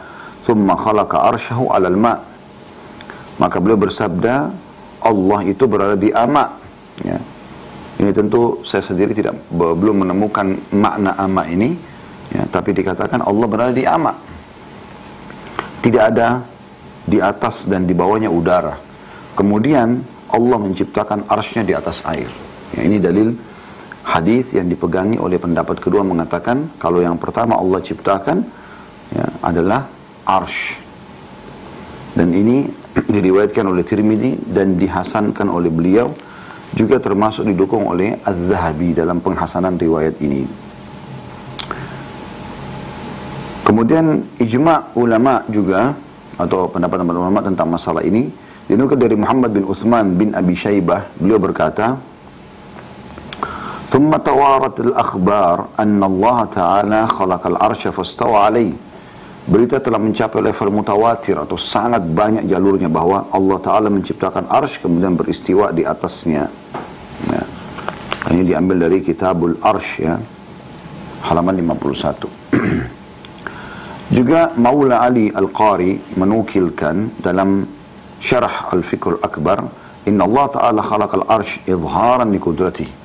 Thumma 0.49 0.72
khalaqa 0.72 1.30
arshahu 1.37 1.68
'alal 1.68 1.99
ma'. 2.00 2.18
Maka 3.37 3.56
beliau 3.60 3.76
bersabda, 3.76 4.52
Allah 5.00 5.40
itu 5.49 5.64
berada 5.64 5.96
di 5.96 6.12
ama. 6.12 6.56
Ya. 7.00 7.16
Ini 8.00 8.12
tentu 8.16 8.64
saya 8.64 8.80
sendiri 8.80 9.12
tidak 9.12 9.37
belum 9.52 10.08
menemukan 10.08 10.56
makna 10.72 11.12
ama 11.20 11.44
ini, 11.44 11.76
ya, 12.32 12.49
tapi 12.49 12.72
dikatakan 12.72 13.20
Allah 13.20 13.46
berada 13.49 13.72
di 13.76 13.84
ama. 13.84 14.16
Tidak 15.84 16.02
ada 16.04 16.40
di 17.04 17.20
atas 17.20 17.68
dan 17.68 17.84
di 17.84 17.92
bawahnya 17.92 18.32
udara. 18.32 18.76
Kemudian 19.37 20.00
Allah 20.32 20.58
menciptakan 20.60 21.28
arsnya 21.28 21.64
di 21.64 21.72
atas 21.76 22.00
air. 22.08 22.28
Ya, 22.76 22.84
ini 22.84 23.00
dalil 23.00 23.37
hadis 24.04 24.52
yang 24.57 24.66
dipegangi 24.66 25.21
oleh 25.21 25.37
pendapat 25.37 25.80
kedua 25.80 26.00
mengatakan 26.00 26.73
kalau 26.80 27.04
yang 27.04 27.21
pertama 27.21 27.57
Allah 27.57 27.80
ciptakan 27.85 28.45
ya, 29.12 29.26
adalah 29.45 29.87
arsh 30.25 30.76
dan 32.16 32.33
ini 32.35 32.69
diriwayatkan 33.14 33.64
oleh 33.64 33.87
Tirmidzi 33.87 34.50
dan 34.50 34.75
dihasankan 34.75 35.47
oleh 35.47 35.71
beliau 35.71 36.11
juga 36.75 37.02
termasuk 37.02 37.47
didukung 37.47 37.87
oleh 37.90 38.14
Az-Zahabi 38.23 38.95
dalam 38.95 39.19
penghasanan 39.19 39.75
riwayat 39.75 40.14
ini. 40.23 40.47
Kemudian 43.66 44.23
ijma 44.38 44.95
ulama 44.99 45.47
juga 45.47 45.95
atau 46.35 46.66
pendapat-pendapat 46.71 47.23
ulama 47.23 47.40
tentang 47.42 47.69
masalah 47.71 48.02
ini 48.02 48.26
dinukil 48.66 48.99
dari 48.99 49.14
Muhammad 49.14 49.50
bin 49.54 49.64
Uthman 49.66 50.14
bin 50.19 50.35
Abi 50.35 50.59
Shaybah 50.59 51.19
beliau 51.19 51.38
berkata 51.38 51.99
ثم 53.89 54.12
توارت 54.12 54.79
الأخبار 54.79 55.65
أن 55.79 56.03
الله 56.03 56.45
تعالى 56.45 57.07
خلق 57.07 57.48
العرش 57.48 57.88
فاستوى 57.88 58.38
عليه 58.38 58.74
Berita 59.45 59.77
telah 59.77 60.01
mencapai 60.01 60.41
level 60.41 60.74
mutawatir 60.74 61.38
atau 61.38 61.53
sangat 61.53 62.01
banyak 62.01 62.50
jalurnya 62.50 62.89
bahwa 62.89 63.29
Allah 63.29 63.62
Ta'ala 63.62 63.93
menciptakan 63.93 64.50
arsh 64.50 64.81
kemudian 64.81 65.13
beristiwa 65.13 65.69
di 65.69 65.86
atasnya. 65.86 66.50
Ya. 67.29 67.43
Ini 68.34 68.41
diambil 68.41 68.89
dari 68.89 69.05
kitabul 69.05 69.53
arsh 69.62 70.01
ya. 70.01 70.17
Halaman 71.29 71.62
51. 71.62 72.25
Juga 74.17 74.50
Maula 74.57 75.05
Ali 75.05 75.29
Al-Qari 75.29 76.17
menukilkan 76.17 77.22
dalam 77.22 77.69
syarah 78.17 78.74
Al-Fiqh 78.74 79.13
Al-Akbar 79.13 79.62
Inna 80.10 80.25
Allah 80.25 80.45
Ta'ala 80.57 80.81
khalaqal 80.81 81.22
arsh 81.29 81.62
izharan 81.69 82.34
li 82.34 82.41
kudratihi 82.41 82.99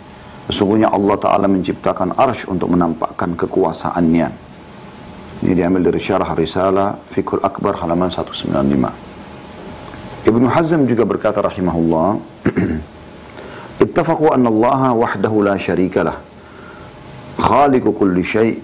Sesungguhnya 0.46 0.94
Allah 0.94 1.18
Ta'ala 1.18 1.50
menciptakan 1.50 2.14
arsh 2.18 2.46
untuk 2.46 2.70
menampakkan 2.70 3.34
kekuasaannya. 3.34 4.30
Ini 5.42 5.54
diambil 5.58 5.90
dari 5.90 6.00
syarah 6.00 6.38
risalah 6.38 6.96
Fikul 7.12 7.40
Akbar 7.42 7.76
halaman 7.82 8.14
195. 8.14 8.54
Ibnu 10.26 10.50
Hazm 10.50 10.90
juga 10.90 11.06
berkata 11.06 11.42
rahimahullah, 11.42 12.18
Ittafaqu 13.86 14.36
أن 14.36 14.48
الله 14.48 14.94
وحده 14.94 15.44
لا 15.44 15.58
شريك 15.60 15.98
له 15.98 16.14
خالق 17.38 17.86
كل 18.00 18.24
شيء 18.24 18.60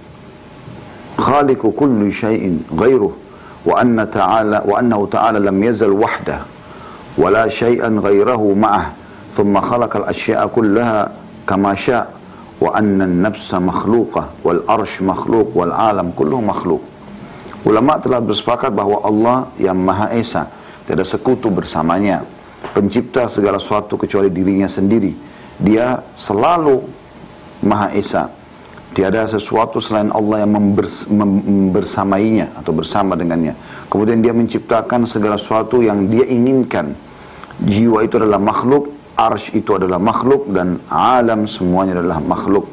خالق 1.19 1.67
كل 1.67 2.13
شيء 2.13 2.59
غيره 2.71 3.11
wa 3.61 3.77
تعالى 3.77 4.09
ta'ala 4.09 4.65
wa 4.65 4.81
annahu 4.81 5.05
ta'ala 5.05 5.37
lam 5.37 5.53
yazal 5.61 5.93
wahdah 5.93 6.49
wa 7.13 7.29
la 7.29 7.45
syai'an 7.45 8.01
ghairahu 8.01 8.57
kama 11.51 11.75
syaa 11.75 12.07
wa 12.63 12.71
anna 12.71 13.03
an-nafsa 13.03 13.59
makhluqah 13.59 14.39
wal 14.39 14.63
arsh 14.71 15.03
makhluq 15.03 15.51
wal 15.51 15.75
alam 15.75 16.15
kullu 16.15 16.39
makhluq. 16.39 16.79
Ulama 17.67 17.99
telah 17.99 18.23
bersepakat 18.23 18.71
bahwa 18.71 19.03
Allah 19.03 19.51
yang 19.59 19.75
Maha 19.75 20.15
Esa 20.15 20.47
tidak 20.87 21.03
sekutu 21.03 21.51
bersamanya, 21.51 22.23
pencipta 22.71 23.27
segala 23.27 23.59
sesuatu 23.59 23.99
kecuali 23.99 24.31
dirinya 24.31 24.65
sendiri. 24.65 25.11
Dia 25.59 25.99
selalu 26.15 26.79
Maha 27.67 27.91
Esa. 27.99 28.31
Tiada 28.91 29.23
sesuatu 29.23 29.79
selain 29.79 30.11
Allah 30.11 30.43
yang 30.43 30.51
members, 30.51 31.07
membersamainya 31.07 32.59
atau 32.59 32.75
bersama 32.75 33.15
dengannya. 33.15 33.55
Kemudian 33.87 34.19
dia 34.19 34.35
menciptakan 34.35 35.07
segala 35.07 35.39
sesuatu 35.39 35.79
yang 35.79 36.11
dia 36.11 36.27
inginkan. 36.27 36.91
Jiwa 37.61 38.03
itu 38.03 38.19
adalah 38.19 38.41
makhluk, 38.41 38.91
arsh 39.21 39.53
itu 39.53 39.77
adalah 39.77 40.01
makhluk 40.01 40.49
dan 40.49 40.81
alam 40.89 41.45
semuanya 41.45 42.01
adalah 42.01 42.17
makhluk. 42.17 42.65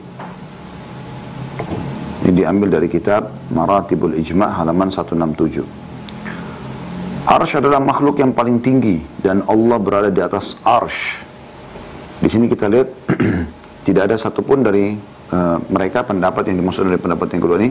Ini 2.25 2.33
diambil 2.33 2.81
dari 2.81 2.89
kitab 2.89 3.29
Maratibul 3.53 4.17
Ijma' 4.17 4.57
halaman 4.57 4.89
167. 4.89 7.29
Arsh 7.29 7.61
adalah 7.61 7.85
makhluk 7.85 8.25
yang 8.25 8.33
paling 8.33 8.65
tinggi 8.65 9.05
dan 9.21 9.45
Allah 9.45 9.77
berada 9.77 10.09
di 10.09 10.25
atas 10.25 10.57
arsh. 10.65 11.21
Di 12.25 12.29
sini 12.33 12.49
kita 12.49 12.73
lihat 12.73 12.89
tidak 13.87 14.09
ada 14.09 14.17
satupun 14.17 14.65
dari 14.65 14.97
uh, 15.29 15.61
mereka 15.69 16.09
pendapat 16.09 16.49
yang 16.49 16.65
dimaksud 16.65 16.89
dari 16.89 16.97
pendapat 16.97 17.29
yang 17.37 17.43
kedua 17.45 17.61
ini 17.61 17.71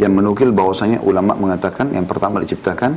yang 0.00 0.16
menukil 0.16 0.48
bahwasanya 0.50 1.04
ulama 1.04 1.36
mengatakan 1.36 1.92
yang 1.92 2.08
pertama 2.08 2.40
diciptakan 2.40 2.96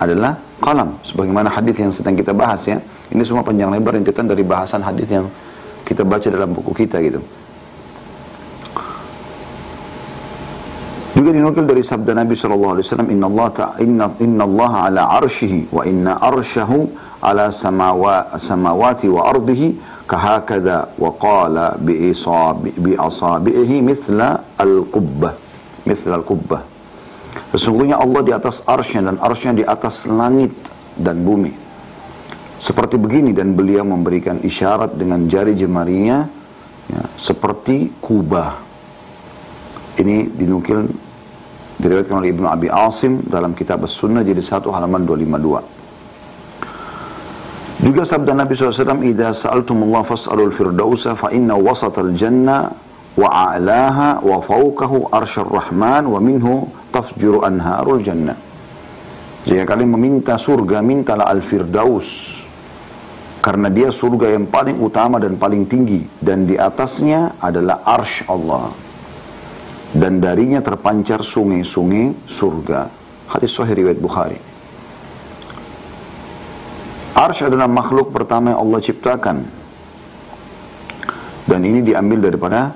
adalah 0.00 0.34
kalam 0.58 0.98
sebagaimana 1.06 1.52
hadis 1.52 1.76
yang 1.78 1.92
sedang 1.94 2.16
kita 2.18 2.34
bahas 2.34 2.64
ya. 2.66 2.78
Ini 3.12 3.22
semua 3.22 3.44
panjang 3.46 3.70
lebar 3.70 3.94
rintitan 3.94 4.26
dari 4.26 4.42
bahasan 4.42 4.82
hadis 4.82 5.06
yang 5.06 5.28
kita 5.84 6.02
baca 6.02 6.26
dalam 6.26 6.50
buku 6.50 6.72
kita 6.72 6.98
gitu. 7.04 7.20
Juga 11.14 11.30
dinukil 11.30 11.62
dari 11.62 11.86
sabda 11.86 12.10
Nabi 12.10 12.34
sallallahu 12.34 12.72
alaihi 12.74 12.86
wasallam 12.90 13.10
inna 13.14 13.26
Allah 13.30 13.48
ta 13.54 13.66
inna 13.78 14.06
inna 14.18 14.42
Allah 14.50 14.72
ala 14.90 15.02
arshihi 15.22 15.70
wa 15.70 15.86
inna 15.86 16.18
arshahu 16.18 16.90
ala 17.22 17.54
samawa 17.54 18.34
samawati 18.34 19.06
wa 19.06 19.30
ardihi 19.30 19.78
kahakada 20.10 20.90
wa 20.98 21.14
qala 21.14 21.78
bi 21.78 22.10
isabi 22.10 22.74
bi 22.74 22.98
asabihi 22.98 23.78
mithla 23.78 24.58
al-qubbah. 24.58 25.32
Mithla 25.86 26.18
al-qubbah 26.18 26.73
Sesungguhnya 27.54 27.98
Allah 27.98 28.22
di 28.22 28.32
atas 28.34 28.62
arsnya 28.66 29.10
dan 29.10 29.16
arsnya 29.18 29.52
di 29.54 29.64
atas 29.66 30.06
langit 30.10 30.54
dan 30.98 31.22
bumi. 31.22 31.54
Seperti 32.58 32.96
begini 32.96 33.34
dan 33.34 33.54
beliau 33.58 33.82
memberikan 33.84 34.38
isyarat 34.40 34.94
dengan 34.94 35.26
jari 35.26 35.54
jemarinya 35.58 36.26
ya, 36.88 37.02
seperti 37.18 37.90
kubah. 37.98 38.62
Ini 39.94 40.26
dinukil 40.34 40.90
diriwayatkan 41.78 42.16
oleh 42.18 42.30
Ibnu 42.34 42.46
Abi 42.46 42.70
Asim 42.70 43.22
dalam 43.26 43.54
kitab 43.54 43.82
As-Sunnah 43.84 44.22
jadi 44.22 44.42
satu 44.42 44.70
halaman 44.70 45.06
252. 45.06 45.62
Juga 47.84 48.02
sabda 48.06 48.32
Nabi 48.32 48.54
SAW, 48.54 49.02
"Idza 49.04 49.34
sa'altumullah 49.34 50.06
fas'alul 50.06 50.54
firdausa 50.54 51.18
fa 51.18 51.28
inna 51.34 51.58
wasatal 51.58 52.14
jannah 52.16 52.72
wa 53.18 53.28
a'laha 53.28 54.22
wa 54.24 54.40
fawqahu 54.40 55.12
arsyur 55.12 55.46
rahman 55.50 56.08
wa 56.08 56.16
minhu 56.22 56.70
tafjuru 56.94 57.42
anharul 57.42 57.98
jannah. 57.98 58.38
Jika 59.44 59.66
kalian 59.66 59.90
meminta 59.90 60.38
surga, 60.38 60.78
mintalah 60.78 61.26
al-firdaus. 61.26 62.38
Karena 63.44 63.68
dia 63.68 63.92
surga 63.92 64.32
yang 64.32 64.48
paling 64.48 64.80
utama 64.80 65.20
dan 65.20 65.36
paling 65.36 65.68
tinggi. 65.68 66.00
Dan 66.16 66.48
di 66.48 66.56
atasnya 66.56 67.36
adalah 67.42 67.84
arsh 67.84 68.24
Allah. 68.24 68.72
Dan 69.92 70.22
darinya 70.22 70.64
terpancar 70.64 71.20
sungai-sungai 71.20 72.24
surga. 72.24 72.88
Hadis 73.28 73.52
sahih 73.52 73.84
riwayat 73.84 74.00
Bukhari. 74.00 74.40
Arsh 77.14 77.44
adalah 77.44 77.68
makhluk 77.68 78.16
pertama 78.16 78.56
yang 78.56 78.64
Allah 78.64 78.80
ciptakan. 78.80 79.44
Dan 81.44 81.60
ini 81.68 81.84
diambil 81.84 82.32
daripada 82.32 82.72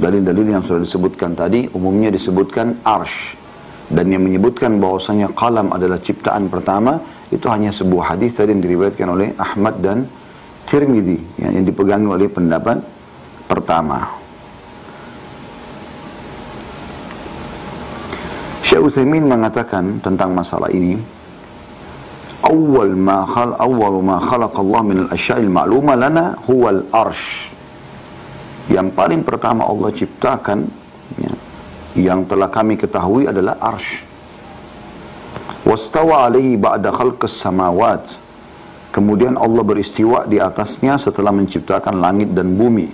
dalil-dalil 0.00 0.48
yang 0.48 0.64
sudah 0.64 0.80
disebutkan 0.80 1.36
tadi. 1.36 1.68
Umumnya 1.76 2.08
disebutkan 2.08 2.80
arsh 2.82 3.36
dan 3.86 4.06
yang 4.10 4.26
menyebutkan 4.26 4.82
bahwasanya 4.82 5.30
kalam 5.38 5.70
adalah 5.70 6.02
ciptaan 6.02 6.50
pertama 6.50 6.98
itu 7.30 7.46
hanya 7.46 7.70
sebuah 7.70 8.14
hadis 8.14 8.34
tadi 8.34 8.54
yang 8.54 8.62
diriwayatkan 8.62 9.08
oleh 9.10 9.28
Ahmad 9.38 9.78
dan 9.78 10.06
Tirmidzi 10.66 11.38
yang, 11.38 11.62
yang 11.62 11.64
dipegang 11.66 12.02
oleh 12.10 12.26
pendapat 12.26 12.82
pertama. 13.46 14.02
Syekh 18.66 18.82
Utsaimin 18.82 19.30
mengatakan 19.30 20.02
tentang 20.02 20.34
masalah 20.34 20.66
ini 20.74 20.98
awal 22.42 22.94
ma 22.98 23.22
khal 23.22 23.54
awal 23.54 24.02
ma 24.02 24.18
khalaqa 24.18 24.58
Allah 24.58 24.82
min 24.82 24.98
al-asya'il 25.06 25.46
ma'luma 25.46 25.94
lana 25.94 26.34
huwa 26.50 26.74
al-arsh. 26.74 27.54
Yang 28.66 28.90
paling 28.98 29.22
pertama 29.22 29.70
Allah 29.70 29.94
ciptakan 29.94 30.66
ya, 31.22 31.30
yang 31.96 32.28
telah 32.28 32.52
kami 32.52 32.76
ketahui 32.76 33.24
adalah 33.24 33.56
arsh. 33.60 34.04
Wastawa 35.66 36.30
alaihi 36.30 36.54
ba'da 36.54 36.94
khalqas 36.94 37.42
samawat. 37.42 38.04
Kemudian 38.94 39.34
Allah 39.34 39.66
beristiwa 39.66 40.24
di 40.24 40.38
atasnya 40.38 40.96
setelah 40.96 41.34
menciptakan 41.34 41.98
langit 41.98 42.30
dan 42.32 42.54
bumi. 42.54 42.86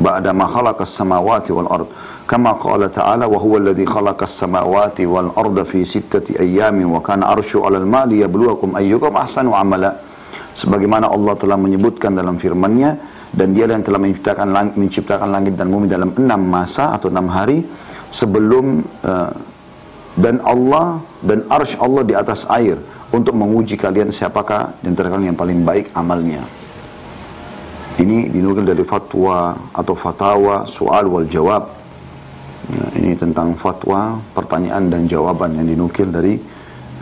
Ba'da 0.00 0.32
ma 0.32 0.48
khalaqas 0.48 0.88
samawati 0.88 1.50
wal 1.52 1.68
ard. 1.70 1.88
Kama 2.24 2.56
qala 2.56 2.88
ta'ala 2.88 3.28
wa 3.28 3.36
huwa 3.36 3.60
alladhi 3.60 3.84
khalaqas 3.84 4.32
samawati 4.32 5.04
wal 5.04 5.36
arda 5.36 5.68
fi 5.68 5.84
sittati 5.84 6.40
ayyamin 6.40 6.88
wa 6.88 7.04
kana 7.04 7.28
arsyu 7.30 7.60
'alal 7.60 7.84
ma'i 7.84 8.18
liyabluwakum 8.18 8.74
ayyukum 8.80 9.12
ahsanu 9.12 9.52
amala. 9.52 10.00
Sebagaimana 10.56 11.12
Allah 11.12 11.34
telah 11.36 11.60
menyebutkan 11.60 12.16
dalam 12.16 12.40
firman-Nya, 12.40 12.96
dan 13.34 13.50
dia 13.50 13.66
yang 13.66 13.82
telah 13.82 13.98
menciptakan 13.98 14.48
langit, 14.54 14.74
menciptakan 14.78 15.28
langit 15.34 15.58
dan 15.58 15.66
bumi 15.66 15.90
dalam 15.90 16.14
enam 16.14 16.40
masa 16.40 16.94
atau 16.94 17.10
enam 17.10 17.26
hari 17.26 17.66
sebelum 18.14 18.86
uh, 19.02 19.34
dan 20.14 20.38
Allah 20.46 21.02
dan 21.18 21.42
arsh 21.50 21.74
Allah 21.82 22.06
di 22.06 22.14
atas 22.14 22.46
air 22.46 22.78
untuk 23.10 23.34
menguji 23.34 23.74
kalian 23.74 24.14
siapakah 24.14 24.78
di 24.78 24.86
antara 24.86 25.10
kalian 25.10 25.34
yang 25.34 25.38
paling 25.38 25.66
baik 25.66 25.90
amalnya. 25.98 26.46
Ini 27.94 28.30
dinukil 28.30 28.66
dari 28.66 28.82
fatwa 28.82 29.54
atau 29.70 29.94
fatawa 29.94 30.66
soal 30.66 31.06
wal 31.10 31.26
jawab. 31.26 31.70
Ya, 32.64 32.86
ini 32.96 33.12
tentang 33.14 33.54
fatwa, 33.54 34.18
pertanyaan 34.32 34.88
dan 34.88 35.04
jawaban 35.04 35.54
yang 35.58 35.68
dinukil 35.68 36.08
dari 36.10 36.40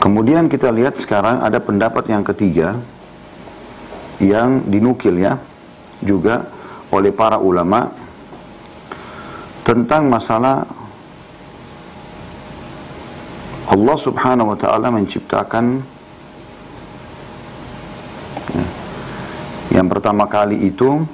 Kemudian 0.09 0.49
kita 0.49 0.73
lihat 0.73 0.97
sekarang 0.97 1.37
ada 1.45 1.61
pendapat 1.61 2.09
yang 2.09 2.25
ketiga 2.25 2.81
yang 4.17 4.65
dinukil 4.65 5.13
ya 5.13 5.37
juga 6.01 6.49
oleh 6.89 7.13
para 7.13 7.37
ulama 7.37 7.93
tentang 9.61 10.09
masalah 10.09 10.65
Allah 13.69 13.97
Subhanahu 14.01 14.49
wa 14.49 14.57
taala 14.57 14.89
menciptakan. 14.89 15.85
Ya, 18.49 18.65
yang 19.77 19.93
pertama 19.93 20.25
kali 20.25 20.73
itu 20.73 21.05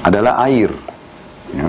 adalah 0.00 0.40
air. 0.48 0.72
Ya. 1.52 1.68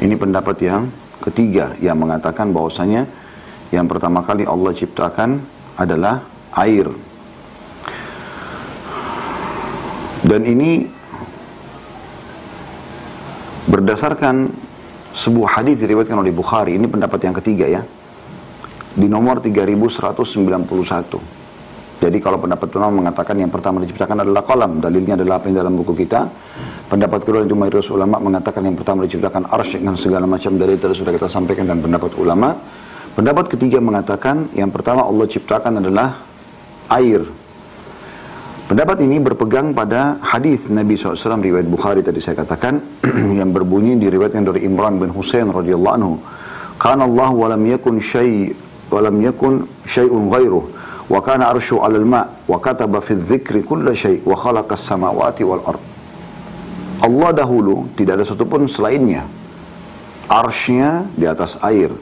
Ini 0.00 0.16
pendapat 0.16 0.56
yang 0.64 0.88
ketiga 1.20 1.76
yang 1.84 2.00
mengatakan 2.00 2.48
bahwasanya 2.48 3.23
yang 3.72 3.88
pertama 3.88 4.20
kali 4.26 4.44
Allah 4.44 4.74
ciptakan 4.74 5.40
adalah 5.78 6.20
air. 6.58 6.90
Dan 10.24 10.48
ini 10.48 10.88
berdasarkan 13.68 14.48
sebuah 15.12 15.60
hadis 15.60 15.76
diriwayatkan 15.78 16.16
oleh 16.16 16.32
Bukhari. 16.32 16.80
Ini 16.80 16.88
pendapat 16.88 17.20
yang 17.28 17.36
ketiga 17.36 17.68
ya. 17.68 17.84
Di 18.94 19.04
nomor 19.04 19.44
3191. 19.44 21.44
Jadi 22.04 22.20
kalau 22.20 22.36
pendapat 22.36 22.68
pertama 22.68 23.00
mengatakan 23.00 23.38
yang 23.38 23.48
pertama 23.48 23.80
diciptakan 23.80 24.26
adalah 24.26 24.44
kolam, 24.44 24.82
dalilnya 24.82 25.16
adalah 25.16 25.40
apa 25.40 25.48
yang 25.48 25.64
dalam 25.64 25.72
buku 25.78 26.04
kita. 26.04 26.28
Pendapat 26.90 27.24
kedua 27.24 27.48
itu 27.48 27.56
mayoritas 27.56 27.88
ulama 27.88 28.20
mengatakan 28.20 28.60
yang 28.66 28.76
pertama 28.76 29.08
diciptakan 29.08 29.48
arsy 29.48 29.80
dengan 29.80 29.96
segala 29.96 30.28
macam 30.28 30.52
dalil 30.60 30.76
tadi 30.76 30.92
sudah 30.92 31.16
kita 31.16 31.32
sampaikan 31.32 31.64
dan 31.64 31.80
pendapat 31.80 32.12
ulama. 32.20 32.52
Pendapat 33.14 33.46
ketiga 33.46 33.78
mengatakan 33.78 34.50
yang 34.58 34.74
pertama 34.74 35.06
Allah 35.06 35.30
ciptakan 35.30 35.78
adalah 35.78 36.18
air. 36.90 37.22
Pendapat 38.66 39.06
ini 39.06 39.22
berpegang 39.22 39.70
pada 39.70 40.18
hadis 40.18 40.66
Nabi 40.66 40.98
SAW 40.98 41.38
riwayat 41.38 41.68
Bukhari 41.70 42.02
tadi 42.02 42.18
saya 42.18 42.42
katakan 42.42 42.82
yang 43.38 43.54
berbunyi 43.54 43.94
diriwayatkan 44.02 44.50
dari 44.50 44.66
Imran 44.66 44.98
bin 44.98 45.14
Husain 45.14 45.46
radhiyallahu 45.46 45.94
anhu. 45.94 46.18
Kana 46.74 47.06
Allah 47.06 47.30
wa 47.30 47.46
lam 47.54 47.62
yakun 47.62 48.02
syai 48.02 48.50
wa 48.90 48.98
lam 48.98 49.22
yakun 49.22 49.62
syai'un 49.86 50.26
ghairuh 50.26 50.64
wa 51.06 51.20
kana 51.22 51.54
arsyu 51.54 51.78
'alal 51.78 52.02
ma' 52.02 52.26
wa 52.50 52.58
kataba 52.58 52.98
fi 52.98 53.14
dzikri 53.14 53.62
kulla 53.62 53.94
syai' 53.94 54.26
wa 54.26 54.34
khalaqas 54.34 54.82
samawati 54.82 55.46
wal 55.46 55.62
ard. 55.70 55.82
Allah 56.98 57.30
dahulu 57.30 57.94
tidak 57.94 58.18
ada 58.18 58.24
satupun 58.26 58.66
selainnya. 58.66 59.22
Arsy-nya 60.24 61.04
di 61.14 61.28
atas 61.28 61.60
air, 61.60 61.92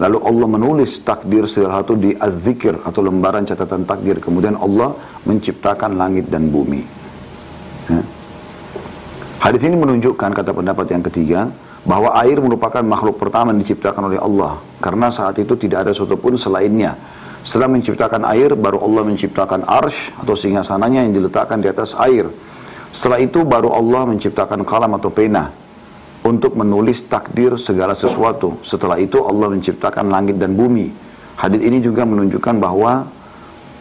Lalu 0.00 0.18
Allah 0.24 0.48
menulis 0.48 1.04
takdir 1.04 1.44
segala 1.44 1.84
satu 1.84 2.00
di 2.00 2.16
az-zikir 2.16 2.80
atau 2.80 3.04
lembaran 3.04 3.44
catatan 3.44 3.84
takdir. 3.84 4.16
Kemudian 4.24 4.56
Allah 4.56 4.96
menciptakan 5.28 6.00
langit 6.00 6.32
dan 6.32 6.48
bumi. 6.48 6.80
Ya. 7.92 8.00
Hadis 9.42 9.62
ini 9.66 9.76
menunjukkan 9.76 10.30
kata 10.32 10.54
pendapat 10.54 10.86
yang 10.94 11.02
ketiga 11.02 11.40
bahwa 11.82 12.14
air 12.22 12.38
merupakan 12.38 12.80
makhluk 12.80 13.18
pertama 13.18 13.50
yang 13.50 13.60
diciptakan 13.66 14.06
oleh 14.06 14.22
Allah 14.22 14.62
karena 14.78 15.10
saat 15.10 15.34
itu 15.42 15.58
tidak 15.58 15.88
ada 15.88 15.92
satupun 15.92 16.38
selainnya. 16.38 16.94
Setelah 17.42 17.74
menciptakan 17.74 18.22
air 18.30 18.54
baru 18.54 18.78
Allah 18.78 19.02
menciptakan 19.02 19.66
arsh 19.66 20.14
atau 20.14 20.38
singgasananya 20.38 21.10
yang 21.10 21.12
diletakkan 21.12 21.58
di 21.58 21.66
atas 21.66 21.90
air. 21.98 22.30
Setelah 22.94 23.18
itu 23.18 23.42
baru 23.42 23.74
Allah 23.74 24.14
menciptakan 24.14 24.62
kalam 24.62 24.94
atau 24.94 25.10
pena 25.10 25.50
untuk 26.22 26.54
menulis 26.54 27.02
takdir 27.10 27.58
segala 27.58 27.98
sesuatu. 27.98 28.62
Setelah 28.62 28.98
itu 29.02 29.18
Allah 29.22 29.50
menciptakan 29.50 30.06
langit 30.06 30.38
dan 30.38 30.54
bumi. 30.54 30.90
Hadis 31.34 31.60
ini 31.62 31.82
juga 31.82 32.06
menunjukkan 32.06 32.62
bahwa 32.62 33.10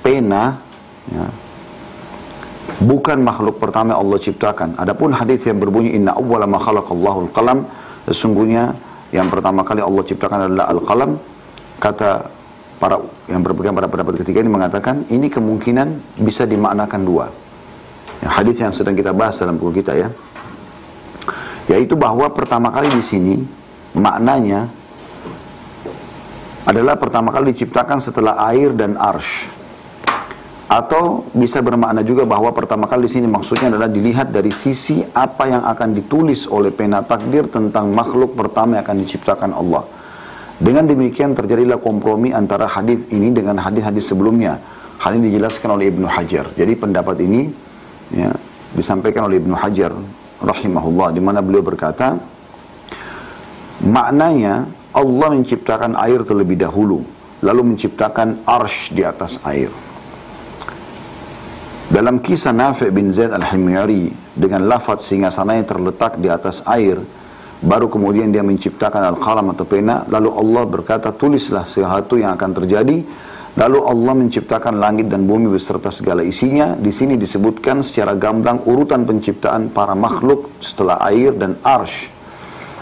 pena 0.02 0.58
ya, 1.14 1.26
bukan 2.82 3.22
makhluk 3.22 3.62
pertama 3.62 3.94
Allah 3.94 4.18
ciptakan. 4.18 4.74
Adapun 4.82 5.14
hadis 5.14 5.46
yang 5.46 5.62
berbunyi 5.62 5.94
inna 5.94 6.18
awwala 6.18 6.50
ma 6.50 6.58
khalaqallahu 6.58 7.30
al-qalam 7.30 7.70
sesungguhnya 8.10 8.74
yang 9.14 9.30
pertama 9.30 9.62
kali 9.62 9.86
Allah 9.86 10.02
ciptakan 10.02 10.40
adalah 10.50 10.66
al-qalam 10.74 11.22
kata 11.78 12.26
para 12.82 12.98
yang 13.30 13.46
berpegang 13.46 13.78
pada 13.78 13.86
pendapat 13.86 14.26
ketiga 14.26 14.42
ini 14.42 14.50
mengatakan 14.50 15.06
ini 15.14 15.30
kemungkinan 15.30 16.18
bisa 16.26 16.50
dimaknakan 16.50 17.02
dua. 17.06 17.30
Ya, 18.26 18.34
hadis 18.34 18.58
yang 18.58 18.74
sedang 18.74 18.98
kita 18.98 19.14
bahas 19.14 19.38
dalam 19.38 19.62
buku 19.62 19.86
kita 19.86 19.94
ya 19.94 20.10
yaitu 21.72 21.96
bahwa 21.96 22.28
pertama 22.36 22.68
kali 22.68 22.92
di 22.92 23.00
sini 23.00 23.36
maknanya 23.96 24.68
adalah 26.68 27.00
pertama 27.00 27.34
kali 27.34 27.56
diciptakan 27.56 28.04
setelah 28.04 28.38
air 28.52 28.76
dan 28.76 29.00
arsh. 29.00 29.50
Atau 30.72 31.28
bisa 31.36 31.60
bermakna 31.60 32.00
juga 32.00 32.24
bahwa 32.24 32.48
pertama 32.56 32.88
kali 32.88 33.12
di 33.12 33.20
sini 33.20 33.28
maksudnya 33.28 33.76
adalah 33.76 33.92
dilihat 33.92 34.32
dari 34.32 34.56
sisi 34.56 35.04
apa 35.04 35.52
yang 35.52 35.68
akan 35.68 35.90
ditulis 35.92 36.48
oleh 36.48 36.72
pena 36.72 37.04
takdir 37.04 37.52
tentang 37.52 37.92
makhluk 37.92 38.40
pertama 38.40 38.80
yang 38.80 38.84
akan 38.88 38.98
diciptakan 39.04 39.52
Allah. 39.52 39.84
Dengan 40.62 40.88
demikian 40.88 41.36
terjadilah 41.36 41.76
kompromi 41.76 42.32
antara 42.32 42.72
hadis 42.72 43.04
ini 43.12 43.36
dengan 43.36 43.60
hadis-hadis 43.60 44.08
sebelumnya. 44.08 44.64
Hal 45.02 45.20
ini 45.20 45.34
dijelaskan 45.34 45.76
oleh 45.76 45.92
Ibnu 45.92 46.08
Hajar. 46.08 46.56
Jadi 46.56 46.74
pendapat 46.78 47.20
ini 47.20 47.52
ya, 48.16 48.32
disampaikan 48.72 49.28
oleh 49.28 49.44
Ibnu 49.44 49.58
Hajar 49.58 49.92
rahimahullah 50.42 51.14
di 51.14 51.22
mana 51.22 51.40
beliau 51.40 51.62
berkata 51.62 52.18
maknanya 53.86 54.68
Allah 54.92 55.30
menciptakan 55.32 55.96
air 55.96 56.26
terlebih 56.28 56.60
dahulu 56.60 57.06
lalu 57.42 57.74
menciptakan 57.74 58.46
arsh 58.46 58.94
di 58.94 59.02
atas 59.02 59.42
air. 59.46 59.74
Dalam 61.92 62.24
kisah 62.24 62.56
Nafi' 62.56 62.88
bin 62.88 63.12
Zaid 63.12 63.36
al-Himyari 63.36 64.08
dengan 64.32 64.64
lafaz 64.64 65.12
sana 65.12 65.60
yang 65.60 65.68
terletak 65.68 66.16
di 66.24 66.32
atas 66.32 66.64
air, 66.64 66.96
baru 67.60 67.92
kemudian 67.92 68.32
dia 68.32 68.46
menciptakan 68.46 69.12
al-qalam 69.12 69.52
atau 69.52 69.68
pena, 69.68 70.08
lalu 70.08 70.32
Allah 70.32 70.64
berkata 70.64 71.12
tulislah 71.12 71.68
sesuatu 71.68 72.16
yang 72.16 72.40
akan 72.40 72.52
terjadi, 72.64 73.04
lalu 73.58 73.80
Allah 73.84 74.14
menciptakan 74.16 74.80
langit 74.80 75.12
dan 75.12 75.28
bumi 75.28 75.52
beserta 75.52 75.92
segala 75.92 76.24
isinya. 76.24 76.76
Di 76.78 76.92
sini 76.94 77.20
disebutkan 77.20 77.84
secara 77.84 78.16
gamblang 78.16 78.64
urutan 78.64 79.04
penciptaan 79.04 79.74
para 79.74 79.98
makhluk 79.98 80.52
setelah 80.64 81.02
air 81.08 81.36
dan 81.36 81.60
arsh. 81.64 82.08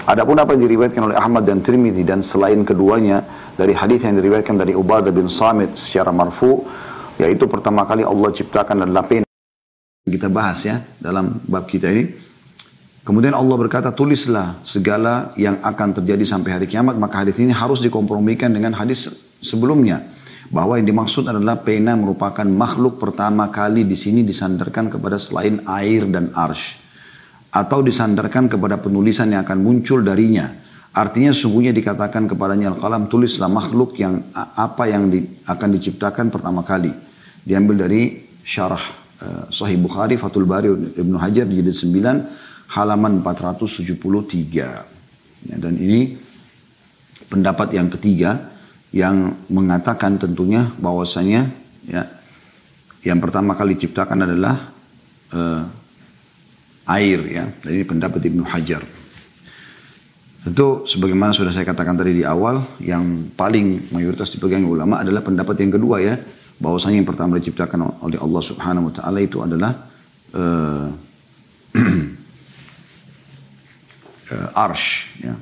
Adapun 0.10 0.42
apa 0.42 0.58
yang 0.58 0.66
diriwayatkan 0.66 1.06
oleh 1.06 1.18
Ahmad 1.18 1.46
dan 1.46 1.62
Tirmidzi 1.62 2.02
dan 2.02 2.26
selain 2.26 2.66
keduanya 2.66 3.22
dari 3.54 3.78
hadis 3.78 4.02
yang 4.02 4.18
diriwayatkan 4.18 4.58
dari 4.58 4.74
Ubadah 4.74 5.14
bin 5.14 5.30
Samit 5.30 5.78
secara 5.78 6.10
marfu 6.10 6.66
yaitu 7.22 7.46
pertama 7.46 7.86
kali 7.86 8.02
Allah 8.02 8.32
ciptakan 8.34 8.90
adalah 8.90 9.06
pena. 9.06 9.28
Kita 10.10 10.32
bahas 10.32 10.66
ya 10.66 10.82
dalam 10.98 11.44
bab 11.46 11.70
kita 11.70 11.94
ini. 11.94 12.30
Kemudian 13.06 13.34
Allah 13.34 13.58
berkata, 13.58 13.90
tulislah 13.90 14.62
segala 14.62 15.34
yang 15.34 15.58
akan 15.66 16.02
terjadi 16.02 16.30
sampai 16.30 16.62
hari 16.62 16.68
kiamat. 16.70 16.94
Maka 16.94 17.26
hadis 17.26 17.42
ini 17.42 17.50
harus 17.50 17.82
dikompromikan 17.82 18.54
dengan 18.54 18.78
hadis 18.78 19.30
sebelumnya. 19.42 20.06
Bahwa 20.50 20.82
yang 20.82 20.90
dimaksud 20.90 21.30
adalah 21.30 21.62
pena 21.62 21.94
merupakan 21.94 22.46
makhluk 22.46 22.98
pertama 22.98 23.54
kali 23.54 23.86
di 23.86 23.94
sini 23.94 24.26
disandarkan 24.26 24.90
kepada 24.90 25.22
selain 25.22 25.62
air 25.70 26.10
dan 26.10 26.34
arsh. 26.34 26.82
Atau 27.54 27.86
disandarkan 27.86 28.50
kepada 28.50 28.82
penulisan 28.82 29.30
yang 29.30 29.46
akan 29.46 29.62
muncul 29.62 30.02
darinya. 30.02 30.50
Artinya 30.90 31.30
sungguhnya 31.30 31.70
dikatakan 31.70 32.26
kepadanya 32.26 32.74
al-qalam 32.74 33.06
tulislah 33.06 33.46
makhluk 33.46 33.94
yang 34.02 34.26
apa 34.34 34.90
yang 34.90 35.14
di, 35.14 35.22
akan 35.46 35.70
diciptakan 35.78 36.34
pertama 36.34 36.66
kali 36.66 36.90
diambil 37.46 37.86
dari 37.88 38.26
syarah 38.42 38.82
uh, 39.22 39.54
Sahih 39.54 39.78
Bukhari 39.78 40.18
Fathul 40.18 40.50
Bari 40.50 40.98
Ibnu 40.98 41.18
Hajar 41.22 41.46
jilid 41.46 41.74
9 41.74 42.74
halaman 42.74 43.22
473 43.26 45.50
ya, 45.50 45.58
dan 45.58 45.74
ini 45.78 46.18
pendapat 47.30 47.74
yang 47.74 47.90
ketiga 47.90 48.50
yang 48.90 49.38
mengatakan 49.50 50.18
tentunya 50.18 50.74
bahwasanya 50.82 51.50
ya 51.86 52.04
yang 53.06 53.22
pertama 53.22 53.54
kali 53.54 53.78
diciptakan 53.78 54.26
adalah 54.26 54.56
uh, 55.34 55.64
air 56.90 57.20
ya 57.30 57.46
dan 57.62 57.72
ini 57.72 57.86
pendapat 57.86 58.22
Ibnu 58.26 58.44
Hajar 58.50 58.82
Tentu 60.40 60.88
sebagaimana 60.88 61.36
sudah 61.36 61.52
saya 61.52 61.68
katakan 61.68 62.00
tadi 62.00 62.16
di 62.16 62.24
awal, 62.24 62.64
yang 62.80 63.28
paling 63.36 63.92
mayoritas 63.92 64.32
dipegang 64.32 64.64
ulama 64.64 65.04
adalah 65.04 65.20
pendapat 65.20 65.60
yang 65.60 65.76
kedua 65.76 66.00
ya, 66.00 66.16
bahwasanya 66.64 67.04
yang 67.04 67.10
pertama 67.12 67.36
diciptakan 67.44 68.00
oleh 68.00 68.16
Allah 68.16 68.42
Subhanahu 68.44 68.88
wa 68.88 68.94
taala 68.96 69.20
itu 69.20 69.44
adalah 69.44 69.72
uh, 70.32 70.88
uh, 74.32 74.62
arsh 74.64 74.88
ya. 75.20 75.36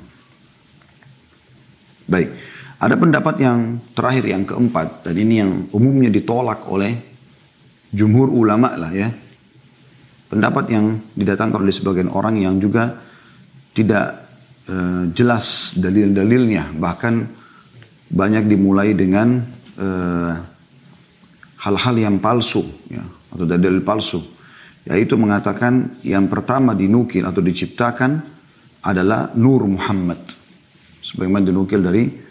Baik. 2.10 2.34
Ada 2.78 2.94
pendapat 2.94 3.42
yang 3.42 3.82
terakhir 3.98 4.24
yang 4.30 4.46
keempat 4.46 5.02
dan 5.02 5.18
ini 5.18 5.42
yang 5.42 5.52
umumnya 5.74 6.14
ditolak 6.14 6.70
oleh 6.70 6.94
jumhur 7.90 8.30
ulama 8.30 8.78
lah 8.78 8.94
ya. 8.94 9.10
Pendapat 10.28 10.70
yang 10.70 11.02
didatangkan 11.18 11.66
oleh 11.66 11.74
sebagian 11.74 12.14
orang 12.14 12.38
yang 12.38 12.62
juga 12.62 13.02
tidak 13.74 14.30
uh, 14.70 15.10
jelas 15.10 15.74
dalil-dalilnya 15.74 16.78
bahkan 16.78 17.26
banyak 18.14 18.46
dimulai 18.46 18.94
dengan 18.94 19.42
uh, 19.82 20.34
hal-hal 21.58 21.96
yang 21.98 22.22
palsu 22.22 22.62
ya, 22.94 23.02
atau 23.34 23.46
dalil 23.50 23.82
palsu 23.82 24.22
yaitu 24.86 25.18
mengatakan 25.18 26.00
yang 26.06 26.30
pertama 26.30 26.78
dinukil 26.78 27.26
atau 27.26 27.42
diciptakan 27.42 28.22
adalah 28.86 29.34
Nur 29.34 29.66
Muhammad 29.66 30.22
sebagaimana 31.02 31.50
dinukil 31.50 31.82
dari 31.82 32.27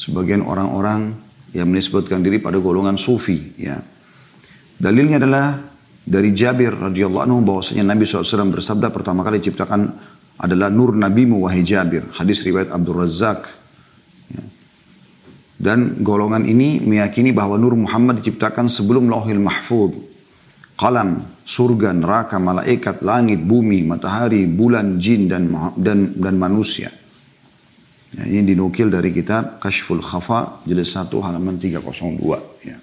sebagian 0.00 0.40
orang-orang 0.40 1.12
yang 1.52 1.68
menyebutkan 1.68 2.24
diri 2.24 2.40
pada 2.40 2.56
golongan 2.56 2.96
sufi 2.96 3.52
ya 3.60 3.76
dalilnya 4.80 5.20
adalah 5.20 5.60
dari 6.00 6.32
Jabir 6.32 6.72
radhiyallahu 6.72 7.24
anhu 7.28 7.44
bahwasanya 7.44 7.84
Nabi 7.84 8.08
SAW 8.08 8.48
bersabda 8.48 8.88
pertama 8.88 9.20
kali 9.20 9.44
diciptakan 9.44 9.80
adalah 10.40 10.72
nur 10.72 10.96
nabimu 10.96 11.44
wahai 11.44 11.60
Jabir 11.60 12.08
hadis 12.16 12.40
riwayat 12.48 12.72
Abdul 12.72 13.04
Razak 13.04 13.60
dan 15.60 16.00
golongan 16.00 16.48
ini 16.48 16.80
meyakini 16.80 17.36
bahwa 17.36 17.60
Nur 17.60 17.76
Muhammad 17.76 18.24
diciptakan 18.24 18.72
sebelum 18.72 19.12
lauhil 19.12 19.36
mahfud. 19.36 19.92
Kalam, 20.80 21.20
surga, 21.44 21.92
neraka, 21.92 22.40
malaikat, 22.40 23.04
langit, 23.04 23.44
bumi, 23.44 23.84
matahari, 23.84 24.48
bulan, 24.48 24.96
jin, 24.96 25.28
dan 25.28 25.52
dan, 25.76 26.16
dan 26.16 26.34
manusia. 26.40 26.88
Ya, 28.10 28.26
ini 28.26 28.42
dinukil 28.42 28.90
dari 28.90 29.14
kitab 29.14 29.62
Kashful 29.62 30.02
Khafa, 30.02 30.66
jilid 30.66 30.86
1 30.86 31.06
halaman 31.22 31.62
302. 31.62 32.66
Ya. 32.66 32.76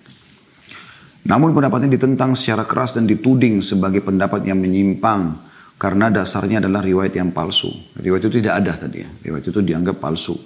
Namun 1.27 1.51
pendapat 1.51 1.83
ini 1.83 1.99
ditentang 1.99 2.31
secara 2.39 2.63
keras 2.63 2.95
dan 2.95 3.03
dituding 3.03 3.59
sebagai 3.59 3.99
pendapat 3.99 4.47
yang 4.47 4.63
menyimpang 4.63 5.35
karena 5.75 6.07
dasarnya 6.07 6.63
adalah 6.63 6.79
riwayat 6.79 7.11
yang 7.19 7.35
palsu. 7.35 7.67
Riwayat 7.99 8.23
itu 8.31 8.39
tidak 8.39 8.63
ada 8.63 8.73
tadi 8.79 9.03
ya. 9.03 9.09
Riwayat 9.11 9.45
itu 9.51 9.59
dianggap 9.59 9.99
palsu. 9.99 10.39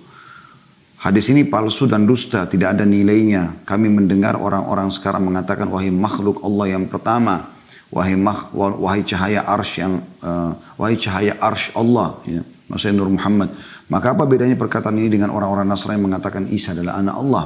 Hadis 1.01 1.29
ini 1.33 1.45
palsu 1.45 1.85
dan 1.85 2.05
dusta, 2.05 2.45
tidak 2.45 2.77
ada 2.77 2.85
nilainya. 2.85 3.65
Kami 3.65 3.89
mendengar 3.89 4.37
orang-orang 4.37 4.89
sekarang 4.93 5.25
mengatakan, 5.25 5.65
wahai 5.69 5.89
makhluk 5.89 6.41
Allah 6.45 6.77
yang 6.77 6.85
pertama, 6.85 7.49
wahai 7.89 8.13
makh, 8.13 8.53
wahai 8.53 9.01
cahaya 9.01 9.41
arsh 9.41 9.81
yang, 9.81 10.05
uh, 10.21 10.53
wahai 10.77 11.01
cahaya 11.01 11.41
arsh 11.41 11.73
Allah, 11.73 12.21
ya. 12.29 12.45
Maksudnya 12.71 13.03
Nur 13.03 13.11
Muhammad. 13.11 13.51
Maka 13.91 14.15
apa 14.15 14.23
bedanya 14.23 14.55
perkataan 14.55 14.95
ini 14.95 15.11
dengan 15.11 15.35
orang-orang 15.35 15.67
Nasrani 15.67 15.99
yang 15.99 16.07
mengatakan 16.07 16.47
Isa 16.47 16.71
adalah 16.71 17.03
anak 17.03 17.15
Allah? 17.19 17.45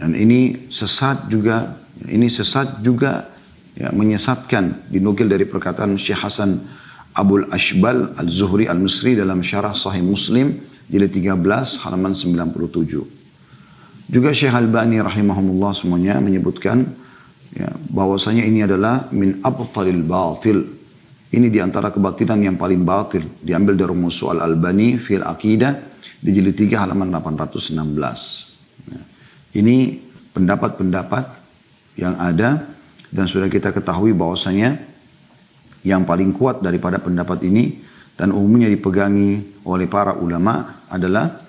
Dan 0.00 0.16
ini 0.16 0.72
sesat 0.72 1.28
juga, 1.28 1.76
ini 2.08 2.32
sesat 2.32 2.80
juga 2.80 3.28
ya, 3.76 3.92
menyesatkan 3.92 4.88
dinukil 4.88 5.28
dari 5.28 5.44
perkataan 5.44 6.00
Syekh 6.00 6.24
Hasan 6.24 6.64
Abul 7.12 7.44
Ashbal 7.52 8.16
Al-Zuhri 8.16 8.66
Al-Misri 8.72 9.12
dalam 9.12 9.44
syarah 9.44 9.76
Sahih 9.76 10.00
Muslim 10.00 10.56
jilid 10.88 11.12
13 11.12 11.36
halaman 11.84 12.16
97. 12.16 14.08
Juga 14.08 14.30
Syekh 14.32 14.52
Al-Bani 14.52 14.98
rahimahumullah 15.00 15.72
semuanya 15.76 16.18
menyebutkan 16.18 16.88
ya, 17.52 17.68
bahwasanya 17.92 18.44
ini 18.44 18.64
adalah 18.64 19.08
min 19.12 19.40
abtalil 19.44 20.02
batil. 20.04 20.81
Ini 21.32 21.48
di 21.48 21.64
antara 21.64 21.88
kebatilan 21.88 22.36
yang 22.44 22.60
paling 22.60 22.84
batil. 22.84 23.24
Diambil 23.40 23.72
dari 23.72 23.96
Musu 23.96 24.28
Al-Albani 24.28 25.00
fil 25.00 25.24
Aqidah 25.24 25.72
di 26.20 26.28
jilid 26.28 26.52
3 26.52 26.84
halaman 26.84 27.08
816. 27.08 27.72
Ya. 28.92 29.00
Ini 29.56 29.76
pendapat-pendapat 30.36 31.24
yang 31.96 32.20
ada 32.20 32.68
dan 33.08 33.24
sudah 33.24 33.48
kita 33.48 33.72
ketahui 33.72 34.12
bahwasanya 34.12 34.76
yang 35.88 36.04
paling 36.04 36.36
kuat 36.36 36.60
daripada 36.60 37.00
pendapat 37.00 37.40
ini 37.48 37.80
dan 38.12 38.28
umumnya 38.36 38.68
dipegangi 38.68 39.64
oleh 39.64 39.88
para 39.88 40.12
ulama 40.20 40.84
adalah 40.92 41.48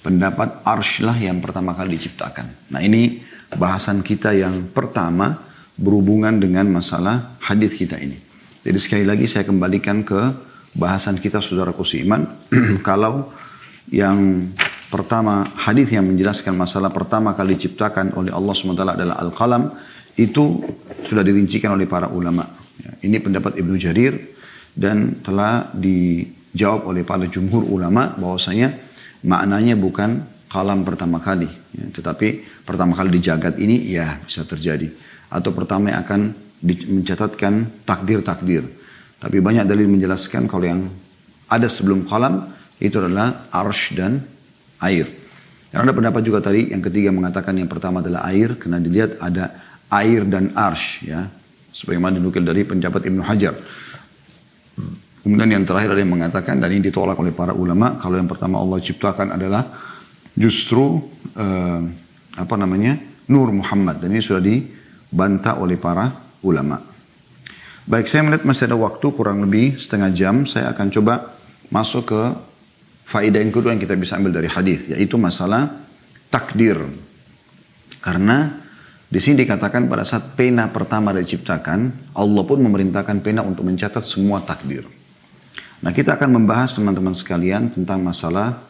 pendapat 0.00 0.64
arsh 0.64 1.04
lah 1.04 1.16
yang 1.20 1.44
pertama 1.44 1.76
kali 1.76 1.92
diciptakan. 1.92 2.72
Nah 2.72 2.80
ini 2.80 3.20
bahasan 3.52 4.00
kita 4.00 4.32
yang 4.32 4.72
pertama 4.72 5.36
berhubungan 5.76 6.40
dengan 6.40 6.72
masalah 6.72 7.36
hadis 7.44 7.76
kita 7.76 8.00
ini. 8.00 8.29
Jadi 8.60 8.76
sekali 8.76 9.04
lagi 9.08 9.24
saya 9.24 9.48
kembalikan 9.48 10.04
ke 10.04 10.20
bahasan 10.76 11.16
kita 11.16 11.40
saudara 11.40 11.72
iman. 11.72 12.28
Kalau 12.88 13.32
yang 13.88 14.52
pertama 14.92 15.48
hadis 15.56 15.88
yang 15.96 16.04
menjelaskan 16.04 16.52
masalah 16.52 16.92
pertama 16.92 17.32
kali 17.32 17.56
diciptakan 17.56 18.12
oleh 18.20 18.34
Allah 18.36 18.52
SWT 18.52 18.84
adalah 18.84 19.16
Al-Qalam 19.16 19.72
itu 20.20 20.60
sudah 21.08 21.24
dirincikan 21.24 21.72
oleh 21.72 21.88
para 21.88 22.12
ulama. 22.12 22.44
Ya, 22.76 22.92
ini 23.08 23.16
pendapat 23.16 23.56
Ibnu 23.56 23.80
Jarir 23.80 24.36
dan 24.76 25.24
telah 25.24 25.72
dijawab 25.72 26.84
oleh 26.84 27.02
para 27.02 27.24
jumhur 27.24 27.64
ulama 27.64 28.12
bahwasanya 28.20 28.76
maknanya 29.24 29.72
bukan 29.72 30.20
kalam 30.50 30.82
pertama 30.82 31.22
kali, 31.22 31.46
ya, 31.72 31.86
tetapi 31.94 32.42
pertama 32.66 32.92
kali 32.98 33.14
di 33.16 33.20
jagat 33.22 33.56
ini 33.56 33.88
ya 33.88 34.18
bisa 34.20 34.44
terjadi. 34.44 35.08
atau 35.30 35.54
pertama 35.54 35.94
yang 35.94 36.02
akan 36.02 36.20
mencatatkan 36.64 37.84
takdir-takdir. 37.88 38.68
Tapi 39.20 39.36
banyak 39.40 39.68
dalil 39.68 39.88
menjelaskan 39.88 40.48
kalau 40.48 40.64
yang 40.64 40.80
ada 41.48 41.68
sebelum 41.68 42.08
kalam 42.08 42.52
itu 42.80 42.96
adalah 42.96 43.48
arsh 43.52 43.96
dan 43.96 44.24
air. 44.80 45.08
Dan 45.70 45.86
ada 45.86 45.92
pendapat 45.92 46.24
juga 46.24 46.40
tadi 46.40 46.72
yang 46.72 46.80
ketiga 46.80 47.12
mengatakan 47.12 47.54
yang 47.54 47.68
pertama 47.68 48.00
adalah 48.00 48.26
air 48.32 48.56
karena 48.56 48.80
dilihat 48.80 49.20
ada 49.20 49.60
air 49.92 50.24
dan 50.24 50.56
arsh 50.56 51.04
ya. 51.04 51.28
Sebagaimana 51.70 52.18
dinukil 52.18 52.42
dari 52.42 52.66
penjabat 52.66 53.06
Ibnu 53.06 53.22
Hajar. 53.22 53.54
Kemudian 55.20 55.52
yang 55.52 55.64
terakhir 55.68 55.92
ada 55.92 56.00
yang 56.00 56.10
mengatakan 56.16 56.58
dan 56.58 56.72
ini 56.72 56.88
ditolak 56.88 57.14
oleh 57.20 57.30
para 57.30 57.52
ulama 57.52 58.00
kalau 58.00 58.16
yang 58.16 58.26
pertama 58.26 58.56
Allah 58.56 58.80
ciptakan 58.80 59.36
adalah 59.36 59.68
justru 60.32 60.96
uh, 61.36 61.80
apa 62.40 62.54
namanya 62.56 62.96
Nur 63.28 63.52
Muhammad 63.52 64.00
dan 64.00 64.16
ini 64.16 64.24
sudah 64.24 64.40
dibantah 64.40 65.60
oleh 65.60 65.76
para 65.76 66.29
ulama. 66.40 66.80
Baik, 67.88 68.06
saya 68.06 68.22
melihat 68.22 68.44
masih 68.46 68.70
ada 68.70 68.78
waktu 68.78 69.06
kurang 69.16 69.42
lebih 69.42 69.80
setengah 69.80 70.10
jam. 70.14 70.44
Saya 70.44 70.70
akan 70.70 70.86
coba 70.94 71.34
masuk 71.72 72.12
ke 72.12 72.22
faedah 73.10 73.42
yang 73.42 73.50
kedua 73.50 73.74
yang 73.74 73.82
kita 73.82 73.98
bisa 73.98 74.14
ambil 74.14 74.38
dari 74.38 74.46
hadis, 74.46 74.86
yaitu 74.86 75.18
masalah 75.18 75.74
takdir. 76.30 76.78
Karena 77.98 78.62
di 79.10 79.18
sini 79.18 79.42
dikatakan 79.42 79.90
pada 79.90 80.06
saat 80.06 80.38
pena 80.38 80.70
pertama 80.70 81.10
diciptakan, 81.10 82.14
Allah 82.14 82.42
pun 82.46 82.62
memerintahkan 82.62 83.18
pena 83.26 83.42
untuk 83.42 83.66
mencatat 83.66 84.06
semua 84.06 84.38
takdir. 84.38 84.86
Nah 85.82 85.90
kita 85.90 86.14
akan 86.14 86.38
membahas 86.38 86.78
teman-teman 86.78 87.16
sekalian 87.16 87.74
tentang 87.74 88.04
masalah 88.06 88.62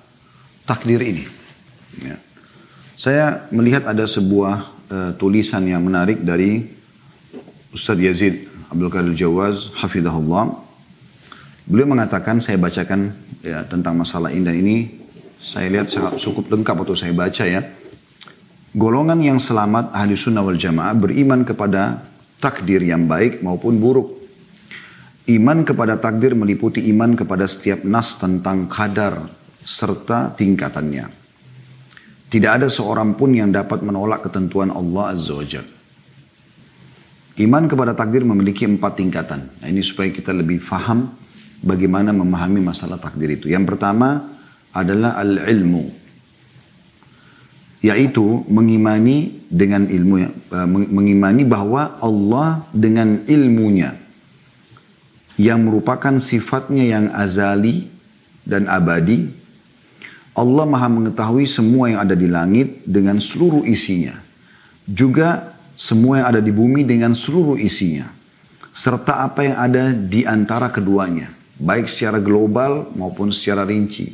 takdir 0.64 1.02
ini. 1.04 1.28
Ya. 2.00 2.16
Saya 2.96 3.44
melihat 3.52 3.84
ada 3.84 4.08
sebuah 4.08 4.54
uh, 4.88 5.10
tulisan 5.20 5.68
yang 5.68 5.84
menarik 5.84 6.24
dari 6.24 6.79
Ustadz 7.70 8.02
Yazid 8.02 8.50
Abdul 8.66 8.90
Qadir 8.90 9.14
Jawaz, 9.14 9.70
hafidahullah. 9.78 10.58
Beliau 11.70 11.86
mengatakan, 11.86 12.42
saya 12.42 12.58
bacakan 12.58 13.14
ya, 13.46 13.62
tentang 13.62 13.94
masalah 13.94 14.34
ini 14.34 14.42
dan 14.42 14.56
ini 14.58 14.76
saya 15.38 15.70
lihat 15.70 15.86
cukup 16.18 16.50
lengkap 16.50 16.82
untuk 16.82 16.98
saya 16.98 17.14
baca 17.14 17.46
ya. 17.46 17.62
Golongan 18.74 19.22
yang 19.22 19.38
selamat 19.38 19.94
ahli 19.94 20.18
sunnah 20.18 20.42
wal 20.42 20.58
jamaah 20.58 20.98
beriman 20.98 21.46
kepada 21.46 22.10
takdir 22.42 22.82
yang 22.82 23.06
baik 23.06 23.38
maupun 23.38 23.78
buruk. 23.78 24.18
Iman 25.30 25.62
kepada 25.62 25.94
takdir 25.94 26.34
meliputi 26.34 26.90
iman 26.90 27.14
kepada 27.14 27.46
setiap 27.46 27.86
nas 27.86 28.18
tentang 28.18 28.66
kadar 28.66 29.30
serta 29.62 30.34
tingkatannya. 30.34 31.06
Tidak 32.30 32.50
ada 32.50 32.66
seorang 32.66 33.14
pun 33.14 33.30
yang 33.30 33.54
dapat 33.54 33.78
menolak 33.82 34.26
ketentuan 34.26 34.74
Allah 34.74 35.14
Azza 35.14 35.38
wa 35.38 35.46
Jalla. 35.46 35.79
Iman 37.38 37.70
kepada 37.70 37.94
takdir 37.94 38.26
memiliki 38.26 38.66
empat 38.66 38.98
tingkatan. 38.98 39.46
Nah, 39.62 39.66
ini 39.70 39.84
supaya 39.86 40.10
kita 40.10 40.34
lebih 40.34 40.58
faham 40.58 41.14
bagaimana 41.62 42.10
memahami 42.10 42.58
masalah 42.58 42.98
takdir 42.98 43.38
itu. 43.38 43.46
Yang 43.46 43.76
pertama 43.76 44.34
adalah 44.74 45.14
al-ilmu. 45.20 45.94
Yaitu 47.80 48.44
mengimani 48.50 49.40
dengan 49.48 49.88
ilmu, 49.88 50.14
eh, 50.20 50.68
mengimani 50.68 51.48
bahwa 51.48 51.96
Allah 52.02 52.68
dengan 52.76 53.24
ilmunya 53.24 53.96
yang 55.40 55.64
merupakan 55.64 56.20
sifatnya 56.20 56.84
yang 56.84 57.08
azali 57.16 57.88
dan 58.44 58.68
abadi. 58.68 59.32
Allah 60.36 60.64
maha 60.68 60.88
mengetahui 60.92 61.48
semua 61.48 61.88
yang 61.88 62.00
ada 62.04 62.12
di 62.12 62.28
langit 62.28 62.84
dengan 62.84 63.16
seluruh 63.16 63.64
isinya. 63.64 64.20
Juga 64.84 65.56
semua 65.80 66.20
yang 66.20 66.28
ada 66.36 66.44
di 66.44 66.52
bumi 66.52 66.84
dengan 66.84 67.16
seluruh 67.16 67.56
isinya, 67.56 68.12
serta 68.76 69.24
apa 69.24 69.48
yang 69.48 69.56
ada 69.56 69.84
di 69.96 70.28
antara 70.28 70.68
keduanya, 70.68 71.32
baik 71.56 71.88
secara 71.88 72.20
global 72.20 72.92
maupun 72.92 73.32
secara 73.32 73.64
rinci, 73.64 74.12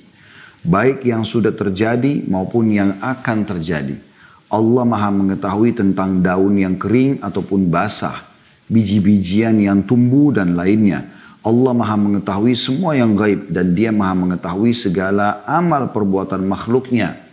baik 0.63 1.03
yang 1.03 1.27
sudah 1.27 1.51
terjadi 1.51 2.23
maupun 2.31 2.71
yang 2.71 2.95
akan 3.03 3.43
terjadi. 3.43 3.99
Allah 4.47 4.87
Maha 4.87 5.11
mengetahui 5.11 5.75
tentang 5.75 6.23
daun 6.23 6.55
yang 6.55 6.79
kering 6.79 7.19
ataupun 7.19 7.67
basah, 7.67 8.31
biji-bijian 8.71 9.59
yang 9.59 9.83
tumbuh 9.83 10.31
dan 10.31 10.55
lainnya. 10.55 11.03
Allah 11.43 11.75
Maha 11.75 11.99
mengetahui 11.99 12.55
semua 12.55 12.95
yang 12.95 13.19
gaib 13.19 13.51
dan 13.51 13.75
Dia 13.75 13.91
Maha 13.91 14.15
mengetahui 14.15 14.71
segala 14.71 15.43
amal 15.43 15.91
perbuatan 15.91 16.47
makhluknya 16.47 17.27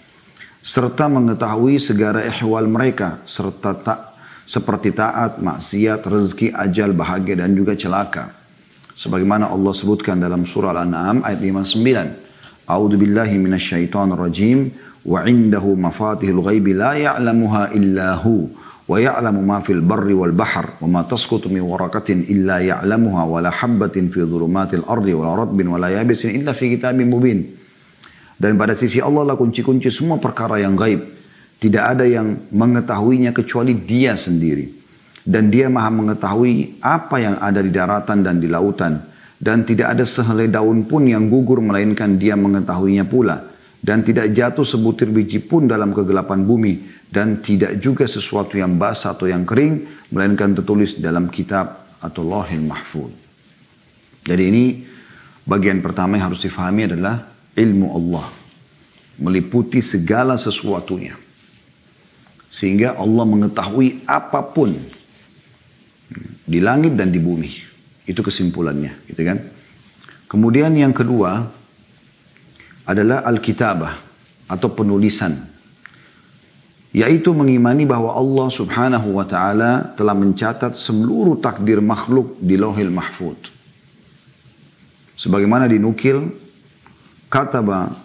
serta 0.63 1.11
mengetahui 1.11 1.75
segala 1.75 2.23
ihwal 2.23 2.71
mereka 2.71 3.19
serta 3.27 3.75
tak 3.75 4.12
seperti 4.43 4.91
taat, 4.91 5.39
maksiat, 5.39 6.03
rezeki, 6.03 6.51
ajal, 6.51 6.91
bahagia 6.91 7.39
dan 7.39 7.55
juga 7.55 7.75
celaka. 7.75 8.35
Sebagaimana 8.93 9.49
Allah 9.49 9.73
sebutkan 9.73 10.21
dalam 10.21 10.45
surah 10.45 10.69
Al-An'am 10.75 11.25
ayat 11.25 11.41
59. 11.41 12.69
A'udzu 12.69 12.95
billahi 12.95 13.35
minasyaitonir 13.41 14.19
rajim 14.19 14.69
wa 15.03 15.25
'indahu 15.25 15.75
mafatihul 15.75 16.45
ghaibi 16.45 16.77
la 16.77 16.95
ya'lamuha 16.95 17.73
illa 17.75 18.15
hu 18.21 18.47
wa 18.83 18.99
ya'lamu 18.99 19.41
ma 19.41 19.59
fil 19.63 19.81
barri 19.81 20.13
wal 20.13 20.35
bahr 20.35 20.77
wa 20.83 20.87
ma 20.87 21.01
tasqutu 21.07 21.47
min 21.47 21.63
waraqatin 21.63 22.27
illa 22.27 22.59
ya'lamuha 22.59 23.23
wa 23.25 23.39
la 23.39 23.51
habatin 23.51 24.11
fi 24.11 24.23
dhulumatil 24.23 24.83
ardi 24.87 25.11
wa 25.15 25.23
la 25.27 25.33
ratbin 25.43 25.67
wa 25.71 25.79
la 25.79 25.89
yabisin 25.91 26.35
illa 26.35 26.53
fi 26.53 26.71
kitabim 26.71 27.09
mubin. 27.09 27.39
Dan 28.37 28.59
pada 28.59 28.75
sisi 28.75 28.99
Allah 28.99 29.23
lah 29.23 29.35
kunci-kunci 29.39 29.87
semua 29.87 30.19
perkara 30.19 30.59
yang 30.59 30.75
gaib 30.75 31.22
tidak 31.63 31.95
ada 31.95 32.03
yang 32.03 32.51
mengetahuinya 32.51 33.31
kecuali 33.31 33.71
dia 33.71 34.19
sendiri. 34.19 34.67
Dan 35.23 35.47
dia 35.47 35.71
maha 35.71 35.87
mengetahui 35.87 36.83
apa 36.83 37.15
yang 37.23 37.39
ada 37.39 37.63
di 37.63 37.71
daratan 37.71 38.19
dan 38.19 38.43
di 38.43 38.51
lautan. 38.51 38.99
Dan 39.39 39.63
tidak 39.63 39.95
ada 39.95 40.03
sehelai 40.03 40.51
daun 40.51 40.83
pun 40.83 41.07
yang 41.07 41.31
gugur 41.31 41.63
melainkan 41.63 42.19
dia 42.19 42.35
mengetahuinya 42.35 43.07
pula. 43.07 43.47
Dan 43.79 44.03
tidak 44.03 44.35
jatuh 44.35 44.67
sebutir 44.67 45.07
biji 45.07 45.39
pun 45.39 45.63
dalam 45.63 45.95
kegelapan 45.95 46.43
bumi. 46.43 47.07
Dan 47.07 47.39
tidak 47.39 47.79
juga 47.79 48.11
sesuatu 48.11 48.59
yang 48.59 48.75
basah 48.75 49.15
atau 49.15 49.31
yang 49.31 49.47
kering. 49.47 49.87
Melainkan 50.11 50.51
tertulis 50.59 50.99
dalam 50.99 51.31
kitab 51.31 51.95
atau 52.03 52.27
lohil 52.27 52.59
mahfud. 52.59 53.15
Jadi 54.27 54.43
ini 54.51 54.83
bagian 55.47 55.79
pertama 55.79 56.19
yang 56.19 56.27
harus 56.27 56.43
difahami 56.43 56.91
adalah 56.91 57.23
ilmu 57.55 57.87
Allah. 57.95 58.27
Meliputi 59.23 59.79
segala 59.79 60.35
sesuatunya. 60.35 61.22
Sehingga 62.53 62.93
Allah 63.01 63.25
mengetahui 63.25 64.05
apa 64.05 64.45
pun 64.45 64.77
di 66.45 66.59
langit 66.61 66.93
dan 66.93 67.09
di 67.09 67.17
bumi. 67.17 67.49
Itu 68.05 68.21
kesimpulannya, 68.21 69.09
gitu 69.09 69.25
kan? 69.25 69.41
Kemudian 70.29 70.69
yang 70.77 70.93
kedua 70.93 71.49
adalah 72.85 73.25
Alkitabah 73.25 73.97
atau 74.45 74.69
penulisan. 74.69 75.49
Yaitu 76.93 77.33
mengimani 77.33 77.89
bahwa 77.89 78.13
Allah 78.13 78.47
subhanahu 78.53 79.17
wa 79.17 79.25
ta'ala 79.25 79.97
telah 79.97 80.13
mencatat 80.13 80.77
seluruh 80.77 81.41
takdir 81.41 81.81
makhluk 81.81 82.37
di 82.37 82.53
lohil 82.53 82.93
mahfud. 82.93 83.49
Sebagaimana 85.17 85.65
dinukil, 85.65 86.29
kataba 87.33 88.02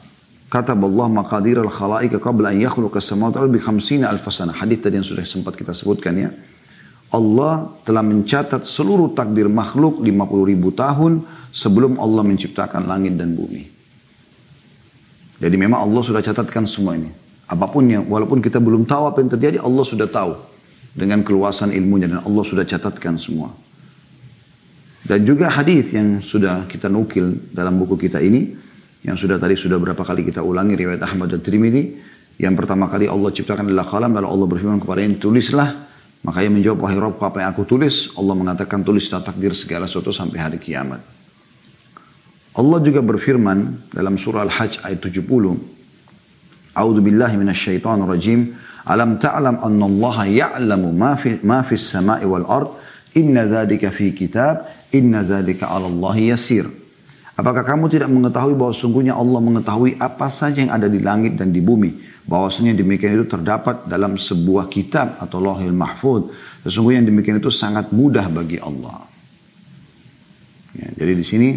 Kata 0.49 0.73
Allah 0.73 1.07
maqadir 1.13 1.61
al-khalaika 1.61 2.17
qabla 2.17 2.57
an 2.57 2.59
yakhluqa 2.65 3.05
as-samawati 3.05 3.37
wal 3.37 3.45
ardi 3.53 3.61
bi 3.61 3.61
50 3.61 4.01
alf 4.09 4.25
sana. 4.33 4.57
Hadis 4.57 4.81
tadi 4.81 4.97
yang 4.97 5.05
sudah 5.05 5.25
sempat 5.29 5.53
kita 5.53 5.77
sebutkan 5.77 6.17
ya. 6.17 6.33
Allah 7.13 7.73
telah 7.85 8.01
mencatat 8.01 8.65
seluruh 8.65 9.13
takdir 9.13 9.49
makhluk 9.49 10.01
50 10.01 10.09
ribu 10.49 10.73
tahun 10.73 11.25
sebelum 11.53 12.01
Allah 12.01 12.25
menciptakan 12.25 12.89
langit 12.89 13.17
dan 13.17 13.37
bumi. 13.37 13.69
Jadi 15.39 15.57
memang 15.57 15.85
Allah 15.85 16.03
sudah 16.05 16.25
catatkan 16.25 16.65
semua 16.65 16.97
ini. 16.97 17.13
Apa 17.49 17.69
pun 17.69 17.85
yang, 17.89 18.05
walaupun 18.09 18.45
kita 18.45 18.61
belum 18.61 18.85
tahu 18.85 19.09
apa 19.09 19.25
yang 19.25 19.31
terjadi, 19.33 19.57
Allah 19.65 19.85
sudah 19.85 20.09
tahu. 20.09 20.33
Dengan 20.93 21.25
keluasan 21.25 21.73
ilmunya 21.73 22.09
dan 22.11 22.21
Allah 22.25 22.45
sudah 22.45 22.65
catatkan 22.65 23.17
semua. 23.17 23.53
Dan 25.09 25.25
juga 25.25 25.49
hadis 25.49 25.95
yang 25.97 26.21
sudah 26.21 26.69
kita 26.69 26.93
nukil 26.93 27.49
dalam 27.55 27.81
buku 27.81 27.97
kita 28.09 28.21
ini, 28.21 28.53
yang 29.07 29.15
sudah 29.15 29.39
tadi 29.39 29.55
sudah 29.55 29.79
berapa 29.79 30.03
kali 30.03 30.27
kita 30.27 30.43
ulangi 30.43 30.75
riwayat 30.75 31.03
Ahmad 31.07 31.31
dan 31.31 31.43
Trimidi 31.43 32.09
yang 32.39 32.55
pertama 32.55 32.87
kali 32.87 33.11
Allah 33.11 33.35
ciptakan 33.35 33.67
adalah 33.67 33.83
kalam 33.91 34.15
lalu 34.15 34.29
Allah 34.31 34.47
berfirman 34.47 34.79
kepada 34.79 35.03
yang 35.03 35.19
tulislah. 35.19 35.91
Maka 36.23 36.43
ia 36.43 36.51
menjawab 36.51 36.83
wahai 36.83 36.99
Rabb 36.99 37.19
apa 37.19 37.43
yang 37.43 37.51
aku 37.51 37.67
tulis? 37.67 38.15
Allah 38.15 38.35
mengatakan 38.35 38.83
tulislah 38.83 39.23
takdir 39.23 39.55
segala 39.55 39.91
sesuatu 39.91 40.15
sampai 40.15 40.39
hari 40.39 40.59
kiamat. 40.59 41.03
Allah 42.59 42.79
juga 42.83 43.03
berfirman 43.03 43.91
dalam 43.91 44.19
surah 44.19 44.43
Al-Hajj 44.47 44.83
ayat 44.83 44.99
70 44.99 45.23
A'udzu 46.75 47.01
billahi 47.07 47.39
minasyaitonir 47.39 48.07
rajim 48.11 48.59
Alam 48.83 49.23
ta'lam 49.23 49.63
anna 49.63 49.87
Allah 49.87 50.17
ya'lamu 50.27 50.91
ma 50.91 51.15
fi 51.15 51.39
ma 51.47 51.63
fis 51.63 51.87
sama'i 51.87 52.27
wal 52.27 52.47
ard? 52.51 52.71
Inna 53.15 53.47
dzalika 53.47 53.95
fi 53.95 54.11
kitab 54.11 54.67
inna 54.91 55.23
dzalika 55.23 55.71
'ala 55.71 55.87
Allah 55.87 56.35
yasir 56.35 56.67
Apakah 57.39 57.63
kamu 57.63 57.87
tidak 57.87 58.11
mengetahui 58.11 58.59
bahwa 58.59 58.75
sungguhnya 58.75 59.15
Allah 59.15 59.39
mengetahui 59.39 59.95
apa 60.03 60.27
saja 60.27 60.59
yang 60.59 60.75
ada 60.75 60.91
di 60.91 60.99
langit 60.99 61.39
dan 61.39 61.55
di 61.55 61.63
bumi? 61.63 61.95
Bahwasanya 62.27 62.75
demikian 62.75 63.15
itu 63.15 63.31
terdapat 63.31 63.87
dalam 63.87 64.19
sebuah 64.19 64.67
kitab 64.67 65.23
atau 65.23 65.39
lohil 65.39 65.71
mahfud. 65.71 66.35
Sesungguhnya 66.67 67.07
demikian 67.07 67.39
itu 67.39 67.55
sangat 67.55 67.95
mudah 67.95 68.27
bagi 68.27 68.59
Allah. 68.59 69.07
Ya, 70.75 70.91
jadi 70.99 71.15
di 71.15 71.23
sini 71.23 71.49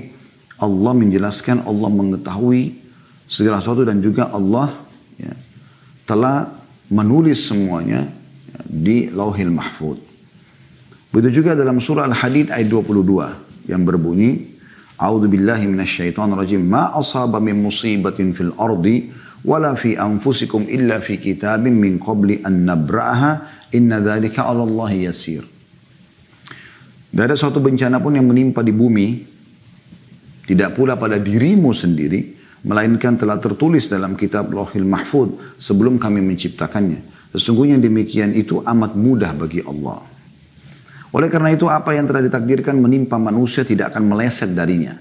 Allah 0.61 0.93
menjelaskan 0.93 1.65
Allah 1.65 1.89
mengetahui 1.89 2.77
segala 3.25 3.57
sesuatu 3.57 3.81
dan 3.81 4.05
juga 4.05 4.29
Allah 4.29 4.69
ya, 5.17 5.33
telah 6.05 6.61
menulis 6.93 7.49
semuanya 7.49 8.05
ya, 8.53 8.59
di 8.69 9.09
lauhil 9.09 9.49
mahfud. 9.49 9.97
Begitu 11.09 11.41
juga 11.41 11.57
dalam 11.57 11.81
surah 11.81 12.05
Al-Hadid 12.05 12.53
ayat 12.53 12.69
22 12.69 13.65
yang 13.65 13.81
berbunyi 13.81 14.50
A'udzu 15.01 15.25
billahi 15.33 15.65
minasyaitonir 15.65 16.37
rajim. 16.37 16.61
Ma 16.61 16.93
asaba 16.93 17.41
min 17.41 17.57
musibatin 17.57 18.37
fil 18.37 18.53
ardi 18.61 19.09
wala 19.41 19.73
fi 19.73 19.97
anfusikum 19.97 20.69
illa 20.69 21.01
fi 21.01 21.17
kitabin 21.17 21.73
min 21.73 21.97
qabli 21.97 22.45
an 22.45 22.61
nabra'aha 22.61 23.31
inna 23.73 23.97
dzalika 23.97 24.45
'ala 24.45 24.61
Allah 24.61 25.09
yasir. 25.09 25.41
Tidak 27.09 27.25
ada 27.25 27.33
suatu 27.33 27.57
bencana 27.57 27.97
pun 27.97 28.13
yang 28.13 28.29
menimpa 28.29 28.61
di 28.61 28.69
bumi, 28.71 29.25
tidak 30.45 30.77
pula 30.77 30.95
pada 30.95 31.17
dirimu 31.17 31.73
sendiri, 31.73 32.37
melainkan 32.61 33.17
telah 33.17 33.41
tertulis 33.41 33.89
dalam 33.89 34.13
kitab 34.13 34.53
Lohil 34.53 34.85
Mahfud 34.85 35.57
sebelum 35.57 35.97
kami 35.97 36.21
menciptakannya. 36.21 37.33
Sesungguhnya 37.33 37.81
demikian 37.81 38.37
itu 38.37 38.61
amat 38.61 38.93
mudah 38.93 39.33
bagi 39.33 39.65
Allah. 39.65 40.03
Oleh 41.11 41.27
karena 41.27 41.51
itu 41.51 41.67
apa 41.67 41.91
yang 41.91 42.07
telah 42.07 42.23
ditakdirkan 42.23 42.79
menimpa 42.79 43.19
manusia 43.19 43.67
tidak 43.67 43.91
akan 43.91 44.15
meleset 44.15 44.55
darinya. 44.55 44.95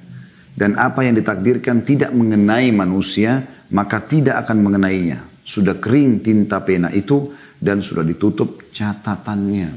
Dan 0.51 0.75
apa 0.75 1.07
yang 1.07 1.15
ditakdirkan 1.15 1.87
tidak 1.87 2.11
mengenai 2.11 2.75
manusia, 2.75 3.47
maka 3.71 4.03
tidak 4.03 4.43
akan 4.47 4.67
mengenainya. 4.67 5.23
Sudah 5.47 5.79
kering 5.79 6.21
tinta 6.21 6.59
pena 6.67 6.91
itu 6.91 7.31
dan 7.63 7.81
sudah 7.81 8.03
ditutup 8.03 8.69
catatannya. 8.75 9.71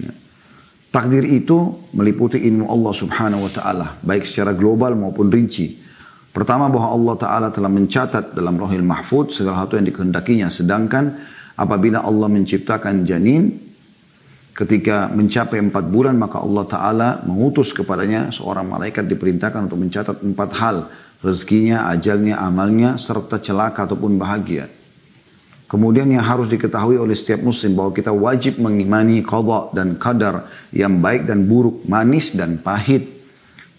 Ya. 0.00 0.12
Takdir 0.88 1.24
itu 1.28 1.88
meliputi 1.92 2.40
ilmu 2.40 2.68
Allah 2.68 2.92
subhanahu 2.96 3.48
wa 3.48 3.52
ta'ala, 3.52 3.86
baik 4.00 4.24
secara 4.24 4.56
global 4.56 4.96
maupun 4.96 5.28
rinci. 5.28 5.80
Pertama 6.32 6.72
bahwa 6.72 6.88
Allah 6.96 7.14
Ta'ala 7.20 7.48
telah 7.52 7.68
mencatat 7.68 8.32
dalam 8.32 8.56
rohil 8.56 8.80
mahfud 8.80 9.36
segala 9.36 9.62
hal 9.62 9.68
yang 9.76 9.84
dikehendakinya. 9.84 10.48
Sedangkan 10.48 11.20
apabila 11.60 12.00
Allah 12.00 12.28
menciptakan 12.32 13.04
janin, 13.04 13.61
Ketika 14.52 15.08
mencapai 15.08 15.64
empat 15.64 15.88
bulan 15.88 16.20
maka 16.20 16.36
Allah 16.36 16.64
Ta'ala 16.68 17.08
mengutus 17.24 17.72
kepadanya 17.72 18.28
seorang 18.28 18.68
malaikat 18.68 19.08
diperintahkan 19.08 19.64
untuk 19.64 19.80
mencatat 19.80 20.20
empat 20.20 20.50
hal. 20.60 20.76
Rezekinya, 21.24 21.88
ajalnya, 21.88 22.36
amalnya, 22.36 23.00
serta 23.00 23.40
celaka 23.40 23.88
ataupun 23.88 24.20
bahagia. 24.20 24.68
Kemudian 25.72 26.12
yang 26.12 26.20
harus 26.20 26.52
diketahui 26.52 27.00
oleh 27.00 27.16
setiap 27.16 27.40
muslim 27.40 27.72
bahwa 27.72 27.96
kita 27.96 28.12
wajib 28.12 28.60
mengimani 28.60 29.24
qadha 29.24 29.72
dan 29.72 29.96
qadar 29.96 30.44
yang 30.68 31.00
baik 31.00 31.24
dan 31.24 31.48
buruk, 31.48 31.88
manis 31.88 32.36
dan 32.36 32.60
pahit. 32.60 33.08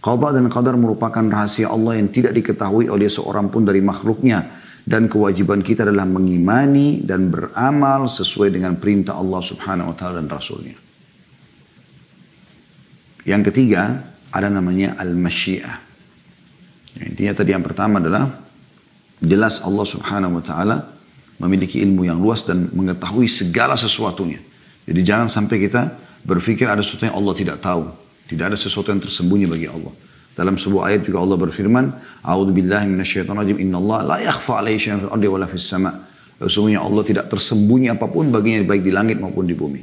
Qadha 0.01 0.33
dan 0.33 0.49
qadar 0.49 0.73
merupakan 0.73 1.21
rahasia 1.21 1.69
Allah 1.69 2.01
yang 2.01 2.09
tidak 2.09 2.33
diketahui 2.33 2.89
oleh 2.89 3.05
seorang 3.05 3.53
pun 3.53 3.61
dari 3.61 3.77
makhluknya 3.85 4.41
dan 4.83 5.07
kewajiban 5.07 5.63
kita 5.63 5.87
adalah 5.87 6.03
mengimani 6.03 6.99
dan 7.03 7.31
beramal 7.31 8.11
sesuai 8.11 8.51
dengan 8.51 8.75
perintah 8.75 9.15
Allah 9.15 9.39
Subhanahu 9.39 9.91
wa 9.91 9.95
taala 9.95 10.19
dan 10.19 10.27
rasulnya. 10.27 10.75
Yang 13.23 13.51
ketiga 13.51 14.03
ada 14.27 14.51
namanya 14.51 14.99
al-masyiah. 14.99 15.79
Intinya 16.99 17.33
tadi 17.33 17.55
yang 17.55 17.63
pertama 17.63 18.03
adalah 18.03 18.27
jelas 19.23 19.63
Allah 19.63 19.87
Subhanahu 19.87 20.37
wa 20.39 20.43
taala 20.43 20.77
memiliki 21.39 21.79
ilmu 21.79 22.03
yang 22.03 22.19
luas 22.19 22.43
dan 22.43 22.67
mengetahui 22.75 23.31
segala 23.31 23.79
sesuatunya. 23.79 24.43
Jadi 24.83 24.99
jangan 24.99 25.31
sampai 25.31 25.63
kita 25.63 25.95
berpikir 26.27 26.67
ada 26.67 26.83
sesuatu 26.83 27.07
yang 27.07 27.15
Allah 27.15 27.33
tidak 27.39 27.57
tahu. 27.63 27.87
Tidak 28.27 28.45
ada 28.51 28.59
sesuatu 28.59 28.91
yang 28.91 28.99
tersembunyi 28.99 29.47
bagi 29.47 29.67
Allah. 29.71 29.95
Dalam 30.33 30.57
sebuah 30.57 30.89
ayat 30.89 31.05
juga 31.05 31.21
Allah 31.21 31.37
berfirman, 31.37 31.85
"A'udzu 32.25 32.51
billahi. 32.57 32.89
Innallaha 33.61 34.01
la 34.01 34.17
yakhfa 34.17 34.57
'alaihi 34.57 34.81
syai'un 34.81 34.99
fil 35.05 35.13
ardi 35.13 35.27
wala 35.29 35.45
fis 35.45 35.65
sama'." 35.69 35.93
Sesungguhnya 36.41 36.81
Allah 36.81 37.05
tidak 37.05 37.29
tersembunyi 37.29 37.93
apa 37.93 38.09
pun 38.09 38.33
baginya 38.33 38.65
baik 38.65 38.81
di 38.81 38.91
langit 38.91 39.21
maupun 39.21 39.45
di 39.45 39.53
bumi. 39.53 39.81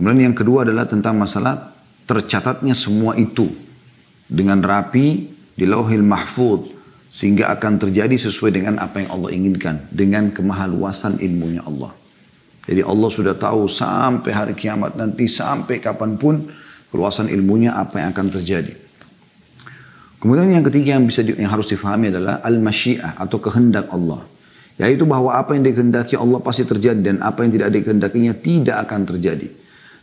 Kemudian 0.00 0.32
yang 0.32 0.36
kedua 0.36 0.64
adalah 0.64 0.88
tentang 0.88 1.20
masalah 1.20 1.74
tercatatnya 2.08 2.72
semua 2.72 3.14
itu 3.20 3.52
dengan 4.24 4.64
rapi 4.64 5.28
di 5.52 5.64
lauhil 5.68 6.02
mahfud 6.02 6.72
sehingga 7.12 7.52
akan 7.52 7.80
terjadi 7.80 8.16
sesuai 8.16 8.52
dengan 8.52 8.80
apa 8.80 9.04
yang 9.04 9.10
Allah 9.12 9.30
inginkan 9.36 9.84
dengan 9.92 10.32
kemahaluasan 10.32 11.20
ilmunya 11.20 11.64
Allah. 11.68 11.92
Jadi 12.68 12.84
Allah 12.84 13.10
sudah 13.12 13.34
tahu 13.36 13.64
sampai 13.68 14.30
hari 14.32 14.54
kiamat 14.56 14.96
nanti 14.96 15.24
sampai 15.24 15.80
kapan 15.80 16.20
pun 16.20 16.48
keluasan 16.92 17.32
ilmunya 17.32 17.76
apa 17.76 18.00
yang 18.00 18.12
akan 18.12 18.28
terjadi. 18.28 18.87
Kemudian 20.18 20.50
yang 20.50 20.66
ketiga 20.66 20.98
yang 20.98 21.06
bisa 21.06 21.22
di, 21.22 21.30
yang 21.38 21.54
harus 21.54 21.70
difahami 21.70 22.10
adalah 22.10 22.42
al-masyiah 22.42 23.14
atau 23.22 23.38
kehendak 23.38 23.86
Allah. 23.94 24.26
Yaitu 24.78 25.06
bahwa 25.06 25.34
apa 25.34 25.54
yang 25.54 25.66
dikehendaki 25.66 26.18
Allah 26.18 26.38
pasti 26.42 26.66
terjadi 26.66 26.98
dan 26.98 27.16
apa 27.22 27.46
yang 27.46 27.54
tidak 27.54 27.70
dikehendakinya 27.74 28.34
tidak 28.38 28.76
akan 28.86 29.06
terjadi. 29.14 29.46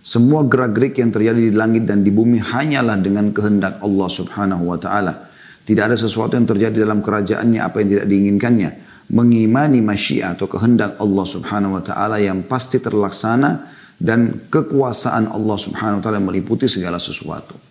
Semua 0.06 0.46
gerak-gerik 0.46 1.02
yang 1.02 1.12
terjadi 1.12 1.50
di 1.50 1.54
langit 1.56 1.84
dan 1.90 2.06
di 2.06 2.12
bumi 2.14 2.40
hanyalah 2.40 2.96
dengan 3.00 3.32
kehendak 3.36 3.84
Allah 3.84 4.08
subhanahu 4.08 4.64
wa 4.72 4.78
ta'ala. 4.80 5.32
Tidak 5.66 5.82
ada 5.82 5.98
sesuatu 5.98 6.38
yang 6.38 6.46
terjadi 6.46 6.86
dalam 6.86 7.02
kerajaannya 7.02 7.58
apa 7.58 7.82
yang 7.82 7.90
tidak 7.98 8.08
diinginkannya. 8.08 8.70
Mengimani 9.10 9.82
masyiah 9.82 10.38
atau 10.38 10.46
kehendak 10.46 10.96
Allah 11.02 11.26
subhanahu 11.26 11.82
wa 11.82 11.84
ta'ala 11.84 12.22
yang 12.22 12.46
pasti 12.46 12.78
terlaksana 12.78 13.66
dan 13.98 14.48
kekuasaan 14.48 15.28
Allah 15.32 15.58
subhanahu 15.58 16.00
wa 16.00 16.04
ta'ala 16.06 16.22
meliputi 16.22 16.70
segala 16.70 17.02
sesuatu. 17.02 17.65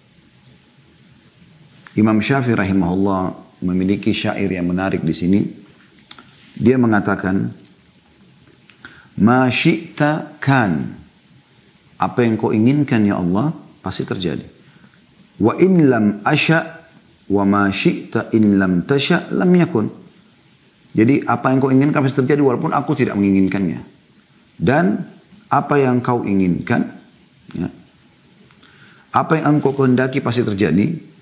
Imam 1.94 2.18
Syafi'i 2.18 2.58
rahimahullah 2.58 3.22
memiliki 3.62 4.10
syair 4.10 4.50
yang 4.50 4.66
menarik 4.66 5.02
di 5.06 5.14
sini. 5.14 5.40
Dia 6.54 6.78
mengatakan, 6.78 7.50
Ma 9.22 9.46
syi'ta 9.46 10.38
kan. 10.42 11.02
Apa 11.94 12.26
yang 12.26 12.34
kau 12.34 12.50
inginkan 12.50 13.06
ya 13.06 13.22
Allah, 13.22 13.54
pasti 13.78 14.02
terjadi. 14.02 14.42
Wa 15.38 15.54
in 15.62 15.86
lam 15.86 16.18
asya 16.26 16.82
wa 17.30 17.46
ma 17.46 17.70
syi'ta 17.70 18.34
in 18.34 18.58
lam 18.58 18.82
tasya 18.82 19.30
lam 19.30 19.50
yakun. 19.54 19.86
Jadi 20.94 21.26
apa 21.26 21.50
yang 21.50 21.58
kau 21.62 21.70
inginkan 21.70 22.02
pasti 22.02 22.22
terjadi 22.22 22.42
walaupun 22.42 22.74
aku 22.74 22.94
tidak 22.98 23.14
menginginkannya. 23.18 23.82
Dan 24.54 25.02
apa 25.50 25.74
yang 25.78 26.02
kau 26.02 26.22
inginkan, 26.22 26.86
ya, 27.54 27.66
apa 29.14 29.38
yang 29.38 29.58
engkau 29.58 29.74
kehendaki 29.74 30.18
pasti 30.18 30.42
terjadi. 30.42 31.13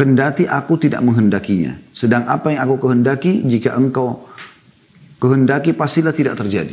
Kendati 0.00 0.48
aku 0.48 0.80
tidak 0.80 1.04
menghendakinya. 1.04 1.76
Sedang 1.92 2.24
apa 2.24 2.48
yang 2.48 2.64
aku 2.64 2.88
kehendaki, 2.88 3.44
jika 3.44 3.76
engkau 3.76 4.24
kehendaki 5.20 5.76
pastilah 5.76 6.16
tidak 6.16 6.40
terjadi. 6.40 6.72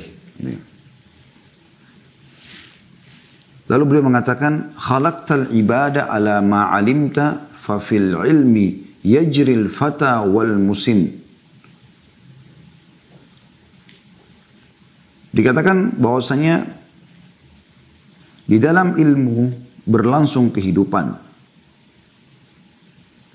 Lalu 3.68 3.84
beliau 3.84 4.08
mengatakan, 4.08 4.72
Khalaqtal 4.80 5.52
ibada 5.52 6.08
ala 6.08 6.40
ma'alimta 6.40 7.52
fa 7.52 7.84
fil 7.84 8.16
ilmi 8.16 8.96
yajril 9.04 9.68
fata 9.68 10.24
wal 10.24 10.56
musin. 10.56 11.12
Dikatakan 15.36 16.00
bahwasanya 16.00 16.64
di 18.48 18.56
dalam 18.56 18.96
ilmu 18.96 19.52
berlangsung 19.84 20.48
kehidupan. 20.56 21.27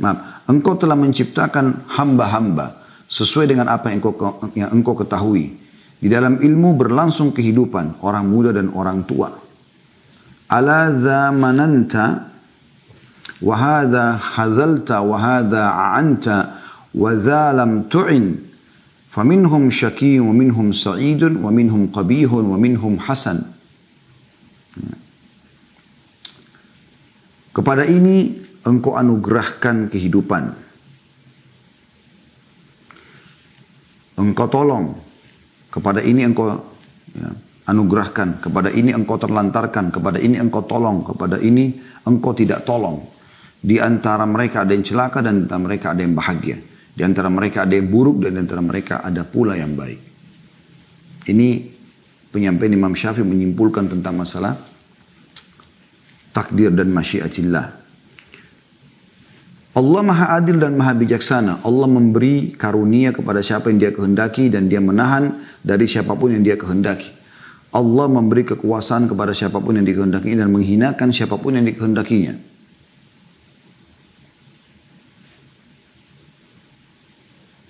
Maaf, 0.00 0.48
engkau 0.48 0.78
telah 0.80 0.96
menciptakan 0.96 1.84
hamba-hamba 1.92 2.80
sesuai 3.10 3.52
dengan 3.52 3.68
apa 3.68 3.92
yang 3.92 4.00
engkau, 4.00 4.14
yang 4.56 4.70
engkau 4.72 4.94
ketahui. 4.96 5.58
Di 6.02 6.10
dalam 6.10 6.40
ilmu 6.40 6.74
berlangsung 6.74 7.30
kehidupan 7.30 8.02
orang 8.02 8.26
muda 8.26 8.50
dan 8.50 8.72
orang 8.74 9.06
tua. 9.06 9.30
Ala 10.50 10.90
zamananta 10.98 12.32
wa 13.42 13.54
hadha 13.54 14.18
hadhalta 14.18 14.98
wa 15.04 15.16
hadha 15.16 15.62
a'anta 15.70 16.36
wa 16.96 17.10
lam 17.54 17.86
tu'in 17.86 18.52
minhum 20.34 20.72
sa'idun 20.74 21.38
wa 21.38 21.52
minhum 21.54 21.92
qabihun 21.92 22.48
wa 22.50 22.58
minhum 22.58 22.98
hasan. 22.98 23.44
Kepada 27.52 27.84
ini 27.84 28.41
engkau 28.66 28.94
anugerahkan 28.94 29.90
kehidupan. 29.90 30.54
Engkau 34.18 34.46
tolong. 34.46 34.94
Kepada 35.72 36.04
ini 36.04 36.22
engkau 36.22 36.52
ya, 37.16 37.30
anugerahkan. 37.66 38.44
Kepada 38.44 38.70
ini 38.70 38.94
engkau 38.94 39.18
terlantarkan. 39.18 39.90
Kepada 39.90 40.18
ini 40.22 40.38
engkau 40.38 40.62
tolong. 40.62 41.02
Kepada 41.02 41.42
ini 41.42 41.74
engkau 42.06 42.30
tidak 42.36 42.62
tolong. 42.62 43.02
Di 43.62 43.78
antara 43.78 44.26
mereka 44.26 44.66
ada 44.66 44.74
yang 44.74 44.82
celaka 44.82 45.22
dan 45.22 45.42
di 45.42 45.42
antara 45.46 45.62
mereka 45.62 45.86
ada 45.94 46.02
yang 46.02 46.14
bahagia. 46.14 46.58
Di 46.92 47.02
antara 47.02 47.28
mereka 47.32 47.64
ada 47.64 47.74
yang 47.74 47.88
buruk 47.88 48.26
dan 48.26 48.36
di 48.36 48.40
antara 48.42 48.62
mereka 48.62 49.00
ada 49.00 49.22
pula 49.24 49.54
yang 49.56 49.72
baik. 49.74 50.00
Ini 51.22 51.48
penyampaian 52.34 52.74
Imam 52.74 52.92
Syafi'i 52.92 53.22
menyimpulkan 53.22 53.86
tentang 53.86 54.18
masalah 54.18 54.58
takdir 56.34 56.74
dan 56.74 56.90
masyiatillah. 56.90 57.81
Allah 59.72 60.04
maha 60.04 60.36
adil 60.36 60.60
dan 60.60 60.76
maha 60.76 60.92
bijaksana. 60.92 61.64
Allah 61.64 61.88
memberi 61.88 62.52
karunia 62.52 63.08
kepada 63.16 63.40
siapa 63.40 63.72
yang 63.72 63.80
dia 63.80 63.92
kehendaki 63.92 64.52
dan 64.52 64.68
dia 64.68 64.84
menahan 64.84 65.40
dari 65.64 65.88
siapa 65.88 66.12
pun 66.12 66.28
yang 66.36 66.44
dia 66.44 66.60
kehendaki. 66.60 67.08
Allah 67.72 68.04
memberi 68.04 68.44
kekuasaan 68.44 69.08
kepada 69.08 69.32
siapa 69.32 69.56
pun 69.56 69.80
yang 69.80 69.88
dikehendaki 69.88 70.36
dan 70.36 70.52
menghinakan 70.52 71.08
siapa 71.08 71.40
pun 71.40 71.56
yang 71.56 71.64
dikehendakinya. 71.64 72.36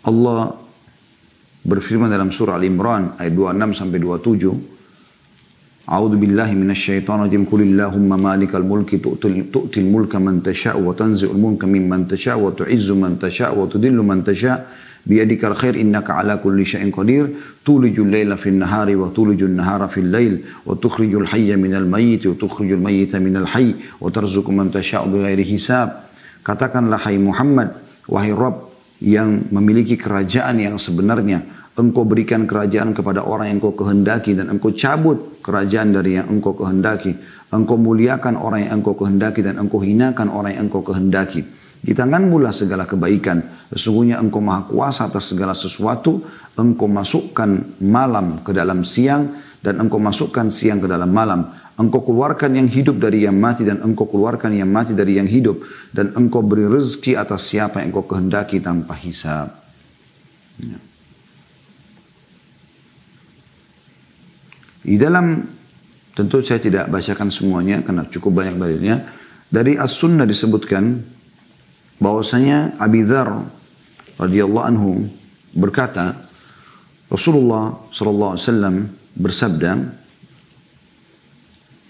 Allah 0.03 0.59
berfirman 1.63 2.11
dalam 2.11 2.35
surah 2.35 2.59
Al-Imran 2.59 3.15
ayat 3.23 3.31
26 3.31 3.79
sampai 3.79 3.99
27 4.03 4.72
أعوذ 5.83 6.15
بالله 6.17 6.55
من 6.55 6.71
الشيطان 6.71 7.27
الرجيم. 7.27 7.51
قل 7.51 7.61
اللهم 7.67 8.07
مالك 8.23 8.55
الملك 8.55 9.03
تؤتي 9.03 9.81
الملك 9.81 10.15
من 10.17 10.39
تشاء 10.39 10.79
وتنزع 10.79 11.27
الملك 11.27 11.65
ممن 11.65 12.07
تشاء 12.07 12.39
وتعز 12.39 12.91
من 12.95 13.19
تشاء 13.19 13.59
وتذل 13.59 13.99
من 13.99 14.23
تشاء. 14.23 14.71
بيدك 15.07 15.45
الخير 15.45 15.75
إنك 15.83 16.07
على 16.11 16.39
كل 16.39 16.63
شيء 16.63 16.95
قدير. 16.95 17.25
تولج 17.67 17.99
الليل 17.99 18.31
في 18.39 18.49
النهار 18.55 18.97
وتولج 18.97 19.43
النهار 19.43 19.89
في 19.89 20.01
الليل. 20.07 20.35
وتخرج 20.67 21.15
الحي 21.15 21.57
من 21.57 21.75
الميت 21.75 22.27
وتخرج 22.27 22.71
الميت 22.79 23.17
من 23.17 23.37
الحي. 23.43 23.75
وترزق 24.01 24.51
من 24.51 24.71
تشاء 24.71 25.03
بغير 25.11 25.43
حساب. 25.43 25.89
Katakanlah 26.43 26.99
hai 26.99 27.19
Muhammad 27.19 27.75
wahai 28.07 28.35
Rabb 28.35 28.71
yang 29.03 29.47
memiliki 29.51 29.99
kerajaan 29.99 30.59
yang 30.59 30.79
sebenarnya. 30.79 31.62
Engkau 31.73 32.05
berikan 32.05 32.45
kerajaan 32.45 32.93
kepada 32.93 33.25
orang 33.25 33.49
yang 33.49 33.57
engkau 33.61 33.73
kehendaki 33.73 34.37
dan 34.37 34.53
engkau 34.53 34.77
cabut 34.77 35.41
kerajaan 35.41 35.97
dari 35.97 36.21
yang 36.21 36.29
engkau 36.29 36.53
kehendaki. 36.53 37.17
Engkau 37.53 37.77
muliakan 37.77 38.37
orang 38.37 38.69
yang 38.69 38.81
engkau 38.81 38.97
kehendaki 38.97 39.41
dan 39.45 39.61
engkau 39.61 39.81
hinakan 39.81 40.29
orang 40.33 40.57
yang 40.57 40.69
engkau 40.69 40.85
kehendaki. 40.85 41.45
Di 41.83 41.93
tanganmu 41.99 42.39
lah 42.39 42.55
segala 42.55 42.87
kebaikan. 42.87 43.69
Sesungguhnya 43.75 44.23
engkau 44.23 44.39
maha 44.39 44.69
kuasa 44.71 45.11
atas 45.11 45.35
segala 45.35 45.57
sesuatu. 45.57 46.23
Engkau 46.55 46.87
masukkan 46.87 47.49
malam 47.83 48.45
ke 48.45 48.55
dalam 48.55 48.87
siang 48.87 49.35
dan 49.65 49.83
engkau 49.83 49.99
masukkan 49.99 50.53
siang 50.53 50.79
ke 50.79 50.87
dalam 50.87 51.11
malam. 51.11 51.51
Engkau 51.75 52.05
keluarkan 52.05 52.55
yang 52.55 52.69
hidup 52.69 53.01
dari 53.01 53.25
yang 53.25 53.35
mati 53.35 53.65
dan 53.65 53.81
engkau 53.83 54.07
keluarkan 54.07 54.53
yang 54.55 54.69
mati 54.71 54.93
dari 54.95 55.19
yang 55.19 55.27
hidup. 55.27 55.65
Dan 55.91 56.15
engkau 56.15 56.45
beri 56.45 56.69
rezeki 56.69 57.19
atas 57.19 57.51
siapa 57.51 57.81
yang 57.83 57.91
engkau 57.91 58.07
kehendaki 58.07 58.63
tanpa 58.63 58.95
hisab. 58.95 59.51
Ya. 60.63 60.92
Di 64.83 64.99
dalam 64.99 65.47
tentu 66.13 66.43
saya 66.43 66.59
tidak 66.59 66.91
bacakan 66.91 67.31
semuanya 67.31 67.81
karena 67.81 68.05
cukup 68.11 68.43
banyak 68.43 68.59
dalilnya. 68.59 68.97
Dari 69.53 69.77
As-Sunnah 69.77 70.27
disebutkan 70.27 71.05
bahwasanya 72.01 72.81
Abi 72.81 73.05
Dzar 73.05 73.31
radhiyallahu 74.17 74.67
anhu 74.67 75.07
berkata 75.53 76.27
Rasulullah 77.13 77.77
sallallahu 77.93 78.33
alaihi 78.35 78.45
wasallam 78.49 78.77
bersabda 79.13 79.73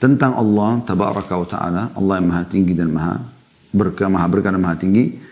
tentang 0.03 0.35
Allah 0.35 0.83
tabaraka 0.83 1.35
wa 1.39 1.47
taala, 1.47 1.83
Allah 1.95 2.15
yang 2.19 2.27
maha 2.27 2.45
tinggi 2.51 2.75
dan 2.75 2.91
maha 2.91 3.23
berkah, 3.71 4.11
maha 4.11 4.27
berkah 4.27 4.51
dan 4.51 4.59
maha 4.59 4.75
tinggi. 4.75 5.23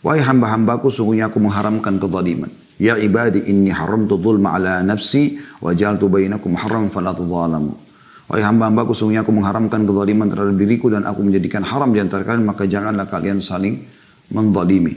Wahai 0.00 0.22
hamba-hambaku, 0.22 0.88
sungguhnya 0.88 1.28
aku 1.28 1.42
mengharamkan 1.42 1.98
kezaliman. 2.00 2.48
Ya 2.80 2.96
ibadi 2.96 3.44
inni 3.44 3.68
haramtu 3.68 4.16
dhulma 4.16 4.56
ala 4.56 4.80
nafsi 4.80 5.36
wa 5.60 5.76
jaltu 5.76 6.08
bainakum 6.08 6.56
haram 6.56 6.88
fala 6.88 7.12
tadzalamu. 7.12 7.76
Wahai 8.30 8.46
hamba-hambaku 8.46 8.96
sungguhnya 8.96 9.20
aku 9.20 9.36
mengharamkan 9.36 9.84
kezaliman 9.84 10.32
terhadap 10.32 10.56
diriku 10.56 10.88
dan 10.88 11.04
aku 11.04 11.20
menjadikan 11.20 11.60
haram 11.60 11.92
di 11.92 12.00
antara 12.00 12.24
kalian 12.24 12.46
maka 12.46 12.64
janganlah 12.64 13.04
kalian 13.04 13.44
saling 13.44 13.84
menzalimi. 14.32 14.94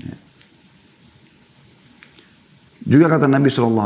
Ya. 0.00 0.14
Juga 2.90 3.06
kata 3.12 3.28
Nabi 3.28 3.52
SAW, 3.52 3.78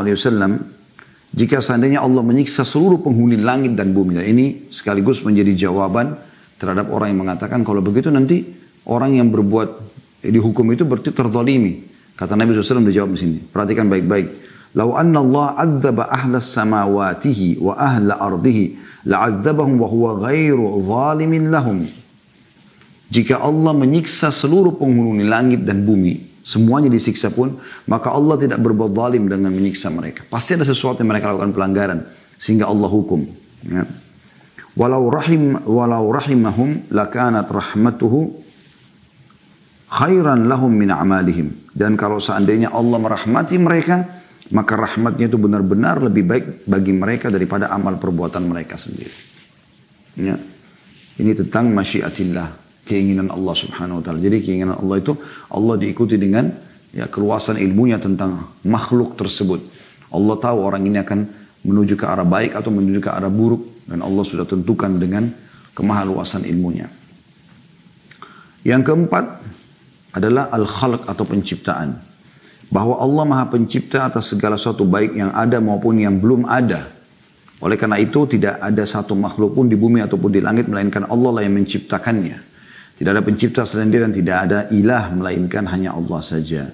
jika 1.34 1.58
seandainya 1.58 2.00
Allah 2.00 2.22
menyiksa 2.22 2.62
seluruh 2.62 3.02
penghuni 3.02 3.36
langit 3.36 3.74
dan 3.74 3.90
bumi, 3.90 4.16
dan 4.16 4.24
ini 4.30 4.70
sekaligus 4.70 5.20
menjadi 5.26 5.68
jawaban 5.68 6.14
terhadap 6.56 6.88
orang 6.94 7.12
yang 7.12 7.20
mengatakan 7.26 7.66
kalau 7.66 7.82
begitu 7.82 8.08
nanti 8.08 8.46
orang 8.86 9.18
yang 9.18 9.28
berbuat 9.34 9.68
dihukum 10.22 10.70
itu 10.70 10.86
berarti 10.86 11.10
terzalimi. 11.10 11.93
Kata 12.14 12.38
Nabi 12.38 12.54
SAW 12.54 12.86
dijawab 12.86 13.10
di 13.14 13.18
sini. 13.18 13.36
Perhatikan 13.42 13.90
baik-baik. 13.90 14.44
Lau 14.74 14.98
anna 14.98 15.22
Allah 15.22 15.46
adzaba 15.66 16.10
ahla 16.10 16.42
samawatihi 16.42 17.62
wa 17.62 17.78
ahla 17.78 18.18
ardihi 18.18 18.74
la'adzabahum 19.06 19.78
wa 19.78 19.86
huwa 19.86 20.10
ghairu 20.26 20.82
zalimin 20.82 21.50
lahum. 21.50 21.86
Jika 23.10 23.38
Allah 23.38 23.70
menyiksa 23.70 24.34
seluruh 24.34 24.74
penghuni 24.74 25.22
langit 25.22 25.62
dan 25.62 25.86
bumi, 25.86 26.42
semuanya 26.42 26.90
disiksa 26.90 27.30
pun, 27.30 27.54
maka 27.86 28.10
Allah 28.10 28.34
tidak 28.34 28.58
berbuat 28.58 28.90
zalim 28.90 29.30
dengan 29.30 29.54
menyiksa 29.54 29.94
mereka. 29.94 30.26
Pasti 30.26 30.58
ada 30.58 30.66
sesuatu 30.66 31.06
yang 31.06 31.14
mereka 31.14 31.30
lakukan 31.30 31.54
pelanggaran 31.54 31.98
sehingga 32.34 32.66
Allah 32.66 32.90
hukum. 32.90 33.22
Ya. 33.62 33.86
Walau 34.74 35.06
rahim 35.06 35.54
walau 35.70 36.10
rahimahum 36.10 36.90
lakanat 36.90 37.46
rahmatuhu 37.46 38.34
khairan 39.86 40.50
lahum 40.50 40.74
min 40.74 40.90
amalihim. 40.90 41.63
Dan 41.74 41.98
kalau 41.98 42.22
seandainya 42.22 42.70
Allah 42.70 43.02
merahmati 43.02 43.58
mereka, 43.58 44.06
maka 44.54 44.78
rahmatnya 44.78 45.26
itu 45.26 45.34
benar-benar 45.34 45.98
lebih 45.98 46.22
baik 46.22 46.44
bagi 46.70 46.94
mereka 46.94 47.34
daripada 47.34 47.66
amal 47.74 47.98
perbuatan 47.98 48.46
mereka 48.46 48.78
sendiri. 48.78 49.10
Ya. 50.14 50.38
Ini 51.18 51.34
tentang 51.34 51.74
masyiatillah, 51.74 52.82
keinginan 52.86 53.34
Allah 53.34 53.54
subhanahu 53.58 53.98
wa 53.98 54.02
ta'ala. 54.06 54.22
Jadi 54.22 54.38
keinginan 54.46 54.78
Allah 54.78 55.02
itu 55.02 55.18
Allah 55.50 55.74
diikuti 55.78 56.14
dengan 56.14 56.50
ya 56.94 57.10
keluasan 57.10 57.58
ilmunya 57.58 57.98
tentang 57.98 58.54
makhluk 58.62 59.18
tersebut. 59.18 59.62
Allah 60.14 60.36
tahu 60.38 60.58
orang 60.62 60.86
ini 60.86 61.02
akan 61.02 61.26
menuju 61.66 61.98
ke 61.98 62.06
arah 62.06 62.26
baik 62.26 62.54
atau 62.54 62.70
menuju 62.70 63.02
ke 63.02 63.10
arah 63.10 63.30
buruk. 63.30 63.86
Dan 63.90 64.00
Allah 64.00 64.22
sudah 64.22 64.46
tentukan 64.46 64.94
dengan 64.96 65.28
kemahaluasan 65.74 66.46
ilmunya. 66.46 66.88
Yang 68.64 68.82
keempat, 68.88 69.24
adalah 70.14 70.48
al-khalq 70.54 71.10
atau 71.10 71.24
penciptaan. 71.26 71.98
Bahwa 72.70 72.98
Allah 73.02 73.24
maha 73.26 73.44
pencipta 73.50 74.06
atas 74.06 74.30
segala 74.32 74.56
sesuatu 74.56 74.86
baik 74.86 75.14
yang 75.14 75.34
ada 75.34 75.58
maupun 75.58 76.00
yang 76.00 76.16
belum 76.22 76.46
ada. 76.46 76.86
Oleh 77.62 77.78
karena 77.78 78.00
itu 78.02 78.26
tidak 78.26 78.58
ada 78.62 78.82
satu 78.86 79.14
makhluk 79.14 79.54
pun 79.54 79.66
di 79.66 79.76
bumi 79.78 80.02
ataupun 80.02 80.30
di 80.30 80.40
langit 80.42 80.66
melainkan 80.70 81.06
Allah 81.06 81.30
lah 81.38 81.42
yang 81.42 81.54
menciptakannya. 81.54 82.38
Tidak 82.94 83.10
ada 83.10 83.22
pencipta 83.26 83.66
selain 83.66 83.90
dia 83.90 84.06
dan 84.06 84.14
tidak 84.14 84.36
ada 84.48 84.58
ilah 84.70 85.10
melainkan 85.10 85.66
hanya 85.66 85.94
Allah 85.98 86.22
saja. 86.22 86.70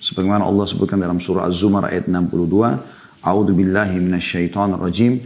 Sebagaimana 0.00 0.48
Allah 0.48 0.64
sebutkan 0.64 0.96
dalam 0.96 1.20
surah 1.20 1.44
Az-Zumar 1.44 1.92
ayat 1.92 2.08
62. 2.08 3.20
A'udhu 3.20 3.52
billahi 3.52 4.00
minasyaitan 4.00 4.80
rajim. 4.80 5.20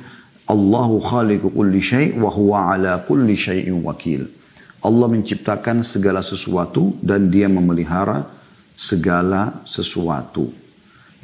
Allahu 0.50 0.98
khaliqu 0.98 1.54
kulli 1.54 1.78
syai' 1.78 2.18
wa 2.18 2.28
huwa 2.34 2.74
ala 2.74 2.98
kulli 3.06 3.38
syai'in 3.38 3.78
wakil. 3.86 4.26
Allah 4.84 5.08
menciptakan 5.08 5.80
segala 5.80 6.20
sesuatu 6.20 6.92
dan 7.00 7.32
dia 7.32 7.48
memelihara 7.48 8.28
segala 8.76 9.64
sesuatu. 9.64 10.52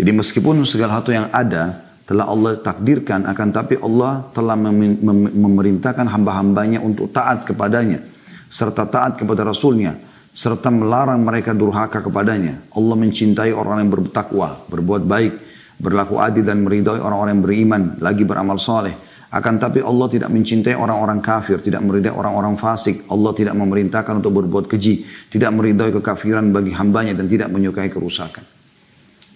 Jadi 0.00 0.11
meskipun 0.16 0.64
segala 0.64 0.96
sesuatu 0.96 1.12
yang 1.12 1.28
ada 1.28 1.92
telah 2.08 2.24
Allah 2.24 2.56
takdirkan 2.56 3.28
akan 3.28 3.48
tapi 3.52 3.76
Allah 3.84 4.24
telah 4.32 4.56
mem 4.56 4.96
mem 4.96 5.18
memerintahkan 5.36 6.08
hamba-hambanya 6.08 6.80
untuk 6.80 7.12
taat 7.12 7.44
kepadanya 7.44 8.00
serta 8.48 8.88
taat 8.88 9.20
kepada 9.20 9.44
Rasulnya 9.44 9.94
serta 10.30 10.70
melarang 10.72 11.20
mereka 11.20 11.52
durhaka 11.52 12.00
kepadanya. 12.00 12.64
Allah 12.72 12.96
mencintai 12.96 13.50
orang 13.50 13.82
yang 13.82 13.90
bertakwa, 13.90 14.62
berbuat 14.70 15.02
baik, 15.04 15.32
berlaku 15.76 16.22
adil 16.22 16.46
dan 16.46 16.62
meridai 16.62 17.02
orang-orang 17.02 17.34
yang 17.34 17.44
beriman, 17.44 17.82
lagi 17.98 18.22
beramal 18.22 18.56
soleh 18.56 19.09
akan 19.31 19.62
tapi 19.62 19.78
Allah 19.78 20.11
tidak 20.11 20.26
mencintai 20.35 20.74
orang-orang 20.74 21.22
kafir, 21.22 21.62
tidak 21.62 21.87
meridai 21.87 22.11
orang-orang 22.11 22.59
fasik. 22.59 23.07
Allah 23.07 23.31
tidak 23.31 23.55
memerintahkan 23.55 24.18
untuk 24.18 24.43
berbuat 24.43 24.66
keji, 24.66 25.07
tidak 25.31 25.55
meridai 25.55 25.95
kekafiran 25.95 26.51
bagi 26.51 26.74
hambanya 26.74 27.14
dan 27.14 27.31
tidak 27.31 27.47
menyukai 27.47 27.87
kerusakan. 27.87 28.43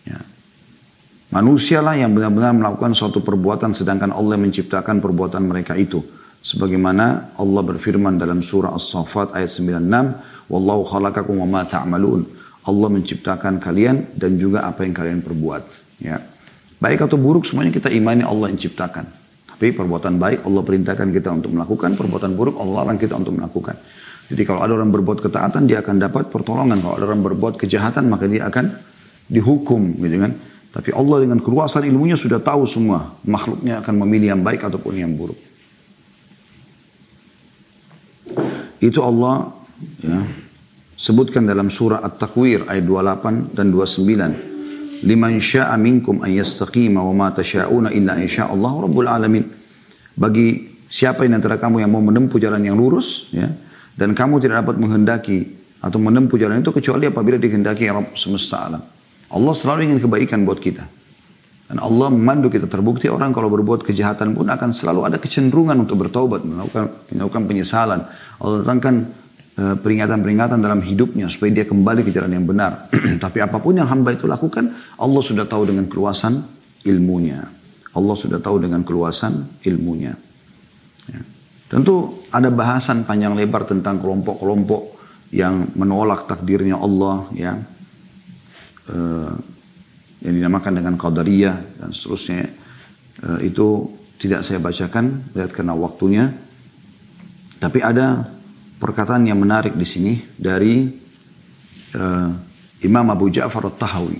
Ya. 0.02 0.18
Manusialah 1.30 1.94
yang 1.94 2.10
benar-benar 2.10 2.58
melakukan 2.58 2.90
suatu 2.90 3.22
perbuatan 3.22 3.70
sedangkan 3.70 4.10
Allah 4.10 4.34
menciptakan 4.34 4.98
perbuatan 4.98 5.46
mereka 5.46 5.78
itu. 5.78 6.02
Sebagaimana 6.42 7.38
Allah 7.38 7.62
berfirman 7.62 8.18
dalam 8.18 8.42
surah 8.42 8.74
As-Saffat 8.74 9.38
ayat 9.38 9.48
96, 9.48 10.50
Wallahu 10.50 10.82
khalaqakum 10.90 11.38
wa 11.38 11.48
ma 11.48 11.62
ta'malun. 11.62 12.26
Allah 12.66 12.88
menciptakan 12.90 13.62
kalian 13.62 14.10
dan 14.18 14.42
juga 14.42 14.66
apa 14.66 14.82
yang 14.82 14.90
kalian 14.90 15.22
perbuat. 15.22 15.62
Ya. 16.02 16.18
Baik 16.82 17.06
atau 17.06 17.14
buruk 17.14 17.46
semuanya 17.46 17.70
kita 17.70 17.94
imani 17.94 18.26
Allah 18.26 18.50
yang 18.50 18.58
ciptakan. 18.58 19.23
Tapi 19.54 19.70
perbuatan 19.70 20.18
baik 20.18 20.42
Allah 20.44 20.62
perintahkan 20.66 21.08
kita 21.14 21.30
untuk 21.30 21.54
melakukan, 21.54 21.94
perbuatan 21.94 22.34
buruk 22.34 22.58
Allah 22.58 22.82
larang 22.82 22.98
kita 22.98 23.14
untuk 23.14 23.38
melakukan. 23.38 23.78
Jadi 24.24 24.42
kalau 24.42 24.60
ada 24.64 24.72
orang 24.74 24.90
berbuat 24.90 25.22
ketaatan 25.22 25.68
dia 25.68 25.78
akan 25.84 25.96
dapat 26.00 26.32
pertolongan. 26.32 26.80
Kalau 26.82 26.94
ada 26.98 27.04
orang 27.06 27.22
berbuat 27.22 27.54
kejahatan 27.60 28.10
maka 28.10 28.26
dia 28.26 28.50
akan 28.50 28.72
dihukum 29.30 30.00
gitu 30.02 30.16
kan. 30.18 30.32
Tapi 30.74 30.90
Allah 30.90 31.22
dengan 31.22 31.38
keluasan 31.38 31.86
ilmunya 31.86 32.18
sudah 32.18 32.42
tahu 32.42 32.66
semua 32.66 33.14
makhluknya 33.22 33.78
akan 33.78 33.94
memilih 34.02 34.34
yang 34.34 34.42
baik 34.42 34.66
ataupun 34.66 34.92
yang 34.98 35.14
buruk. 35.14 35.38
Itu 38.82 39.00
Allah 39.00 39.54
ya, 40.02 40.18
sebutkan 40.98 41.46
dalam 41.46 41.70
surah 41.70 42.02
At-Takwir 42.02 42.66
ayat 42.66 42.84
28 42.84 43.54
dan 43.54 43.70
29. 43.70 44.53
Liman 45.04 45.36
sya'a 45.36 45.76
minkum 45.76 46.24
an 46.24 46.32
yastaqima 46.32 47.04
wa 47.04 47.12
ma 47.12 47.28
tasha'una 47.28 47.92
illa 47.92 48.16
insya 48.16 48.48
Allah 48.48 48.72
rabbul 48.72 49.04
alamin. 49.04 49.44
Bagi 50.16 50.80
siapa 50.88 51.28
yang 51.28 51.36
antara 51.36 51.60
kamu 51.60 51.84
yang 51.84 51.92
mau 51.92 52.00
menempuh 52.00 52.40
jalan 52.40 52.64
yang 52.64 52.80
lurus 52.80 53.28
ya 53.28 53.52
dan 53.94 54.16
kamu 54.16 54.40
tidak 54.40 54.64
dapat 54.64 54.80
menghendaki 54.80 55.60
atau 55.84 56.00
menempuh 56.00 56.40
jalan 56.40 56.64
itu 56.64 56.72
kecuali 56.72 57.04
apabila 57.04 57.36
dikehendaki 57.36 57.84
Rabb 57.84 58.16
semesta 58.16 58.64
alam. 58.64 58.82
Allah 59.28 59.52
selalu 59.52 59.92
ingin 59.92 60.00
kebaikan 60.00 60.40
buat 60.48 60.56
kita. 60.62 60.88
Dan 61.64 61.80
Allah 61.80 62.12
memandu 62.12 62.52
kita 62.52 62.68
terbukti 62.68 63.08
orang 63.08 63.32
kalau 63.32 63.48
berbuat 63.48 63.88
kejahatan 63.88 64.36
pun 64.36 64.46
akan 64.48 64.70
selalu 64.76 65.08
ada 65.08 65.16
kecenderungan 65.16 65.80
untuk 65.80 65.96
bertaubat, 66.06 66.44
melakukan, 66.44 66.92
melakukan 67.08 67.42
penyesalan. 67.48 68.00
Allah 68.40 68.56
datangkan 68.60 69.23
peringatan-peringatan 69.54 70.58
dalam 70.58 70.82
hidupnya 70.82 71.30
supaya 71.30 71.54
dia 71.54 71.66
kembali 71.66 72.02
ke 72.02 72.10
jalan 72.10 72.34
yang 72.34 72.46
benar. 72.46 72.90
Tapi 73.24 73.38
apa 73.38 73.62
pun 73.62 73.78
yang 73.78 73.86
hamba 73.86 74.10
itu 74.10 74.26
lakukan, 74.26 74.74
Allah 74.98 75.22
sudah 75.22 75.46
tahu 75.46 75.70
dengan 75.70 75.86
keluasan 75.86 76.42
ilmunya. 76.82 77.46
Allah 77.94 78.16
sudah 78.18 78.42
tahu 78.42 78.58
dengan 78.58 78.82
keluasan 78.82 79.62
ilmunya. 79.62 80.12
Ya. 81.06 81.22
Tentu 81.70 82.26
ada 82.34 82.50
bahasan 82.50 83.06
panjang 83.06 83.38
lebar 83.38 83.62
tentang 83.70 84.02
kelompok-kelompok 84.02 84.98
yang 85.30 85.70
menolak 85.78 86.26
takdirnya 86.26 86.78
Allah, 86.78 87.30
ya 87.34 87.54
uh, 88.90 89.32
yang 90.24 90.34
dinamakan 90.40 90.80
dengan 90.80 90.94
Qadariyah 90.96 91.56
dan 91.80 91.90
seterusnya 91.92 92.48
uh, 93.24 93.38
itu 93.44 93.86
tidak 94.18 94.42
saya 94.46 94.58
bacakan 94.62 95.34
lihat 95.36 95.52
karena 95.52 95.74
waktunya 95.76 96.32
tapi 97.60 97.84
ada 97.84 98.24
perkataan 98.78 99.26
yang 99.26 99.38
menarik 99.38 99.74
di 99.74 99.86
sini 99.86 100.12
dari 100.34 100.86
uh, 101.94 102.30
Imam 102.84 103.06
Abu 103.08 103.30
Ja'far 103.30 103.70
At-Tahawi 103.70 104.18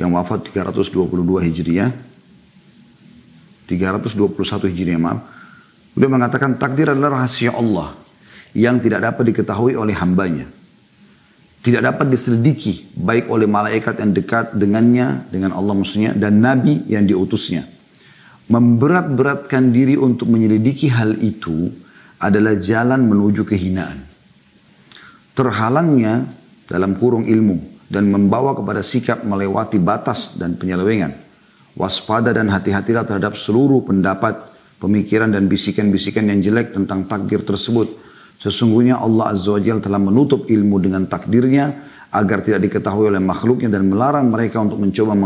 yang 0.00 0.16
wafat 0.16 0.48
322 0.50 1.46
Hijriah. 1.48 1.90
321 3.68 4.68
Hijriah 4.68 5.00
maaf. 5.00 5.20
Beliau 5.92 6.12
mengatakan 6.12 6.56
takdir 6.56 6.88
adalah 6.92 7.20
rahasia 7.20 7.52
Allah 7.52 7.92
yang 8.56 8.80
tidak 8.80 9.04
dapat 9.04 9.32
diketahui 9.32 9.76
oleh 9.76 9.92
hambanya. 9.96 10.48
Tidak 11.62 11.78
dapat 11.78 12.10
diselidiki 12.10 12.90
baik 12.98 13.30
oleh 13.30 13.46
malaikat 13.46 14.02
yang 14.02 14.10
dekat 14.10 14.50
dengannya 14.56 15.30
dengan 15.30 15.54
Allah 15.54 15.78
maksudnya 15.78 16.10
dan 16.10 16.42
nabi 16.42 16.82
yang 16.90 17.06
diutusnya. 17.06 17.70
Memberat-beratkan 18.50 19.70
diri 19.70 19.94
untuk 19.94 20.26
menyelidiki 20.26 20.90
hal 20.90 21.14
itu 21.22 21.70
adalah 22.22 22.54
jalan 22.54 23.02
menuju 23.10 23.42
kehinaan. 23.42 24.06
Terhalangnya 25.34 26.30
dalam 26.70 26.94
kurung 26.94 27.26
ilmu 27.26 27.90
dan 27.90 28.06
membawa 28.08 28.54
kepada 28.54 28.80
sikap 28.80 29.26
melewati 29.26 29.82
batas 29.82 30.38
dan 30.38 30.54
penyelewengan. 30.54 31.18
Waspada 31.74 32.30
dan 32.30 32.46
hati-hatilah 32.52 33.02
terhadap 33.02 33.34
seluruh 33.34 33.82
pendapat 33.82 34.38
pemikiran 34.78 35.34
dan 35.34 35.50
bisikan-bisikan 35.50 36.30
yang 36.30 36.38
jelek 36.40 36.76
tentang 36.76 37.10
takdir 37.10 37.42
tersebut. 37.42 37.98
Sesungguhnya 38.38 39.02
Allah 39.02 39.34
Azza 39.34 39.56
wa 39.56 39.60
Jalla 39.62 39.82
telah 39.82 40.00
menutup 40.02 40.46
ilmu 40.46 40.76
dengan 40.78 41.08
takdirnya 41.08 41.90
agar 42.12 42.44
tidak 42.44 42.68
diketahui 42.68 43.08
oleh 43.08 43.22
makhluknya 43.24 43.72
dan 43.72 43.88
melarang 43.88 44.28
mereka 44.28 44.60
untuk 44.60 44.78
mencoba 44.78 45.16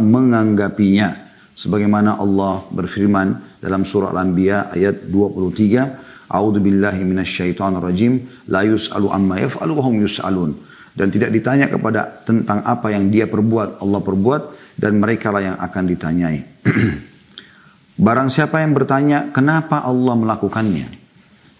menganggapinya. 0.00 1.28
Sebagaimana 1.52 2.16
Allah 2.16 2.64
berfirman 2.72 3.60
dalam 3.60 3.84
surah 3.84 4.16
Al-Anbiya 4.16 4.72
ayat 4.72 5.04
23, 5.12 6.11
A'udzu 6.32 6.64
billahi 6.64 7.04
minasyaitonir 7.04 7.84
rajim, 7.84 8.24
la 8.48 8.64
yus'alu 8.64 9.12
amma 9.12 9.44
yaf'alu 9.44 9.72
wa 9.76 9.82
hum 9.84 10.00
yus'alun. 10.00 10.50
Dan 10.92 11.12
tidak 11.12 11.32
ditanya 11.32 11.68
kepada 11.68 12.24
tentang 12.24 12.64
apa 12.64 12.88
yang 12.92 13.12
dia 13.12 13.28
perbuat, 13.28 13.84
Allah 13.84 14.00
perbuat 14.00 14.42
dan 14.80 14.96
mereka 14.96 15.28
lah 15.28 15.52
yang 15.52 15.56
akan 15.60 15.84
ditanyai. 15.92 16.40
Barang 18.06 18.32
siapa 18.32 18.64
yang 18.64 18.72
bertanya, 18.72 19.28
kenapa 19.28 19.84
Allah 19.84 20.16
melakukannya? 20.16 20.88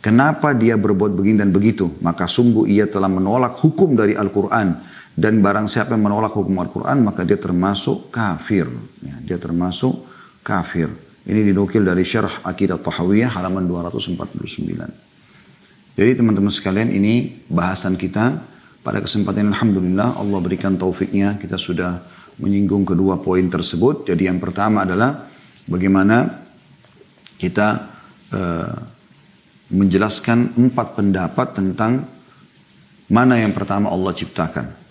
Kenapa 0.03 0.51
dia 0.57 0.75
berbuat 0.75 1.15
begini 1.15 1.39
dan 1.39 1.55
begitu? 1.55 1.93
Maka 2.03 2.27
sungguh 2.27 2.67
ia 2.67 2.91
telah 2.91 3.07
menolak 3.07 3.61
hukum 3.63 3.95
dari 3.95 4.19
Al-Quran. 4.19 4.91
Dan 5.13 5.45
barang 5.45 5.69
siapa 5.69 5.93
yang 5.93 6.09
menolak 6.09 6.33
hukum 6.33 6.57
Al-Quran, 6.59 7.05
maka 7.05 7.23
dia 7.23 7.37
termasuk 7.37 8.09
kafir. 8.11 8.67
Ya, 9.05 9.15
dia 9.23 9.39
termasuk 9.39 10.03
kafir. 10.43 10.91
Ini 11.23 11.41
dinukil 11.47 11.87
dari 11.87 12.03
syarah 12.03 12.43
Akidah 12.43 12.83
Tahawiyah 12.83 13.39
halaman 13.39 13.71
249. 13.71 14.19
Jadi 15.95 16.11
teman-teman 16.19 16.51
sekalian 16.51 16.91
ini 16.91 17.47
bahasan 17.47 17.95
kita 17.95 18.43
pada 18.83 18.99
kesempatan 18.99 19.55
Alhamdulillah 19.55 20.19
Allah 20.19 20.39
berikan 20.43 20.75
taufiknya 20.75 21.39
kita 21.39 21.55
sudah 21.55 22.03
menyinggung 22.43 22.83
kedua 22.83 23.23
poin 23.23 23.47
tersebut. 23.47 24.11
Jadi 24.11 24.27
yang 24.27 24.43
pertama 24.43 24.83
adalah 24.83 25.31
bagaimana 25.71 26.43
kita 27.39 27.69
uh, 28.35 28.75
menjelaskan 29.71 30.59
empat 30.59 30.99
pendapat 30.99 31.47
tentang 31.55 32.03
mana 33.07 33.39
yang 33.39 33.55
pertama 33.55 33.95
Allah 33.95 34.11
ciptakan. 34.11 34.82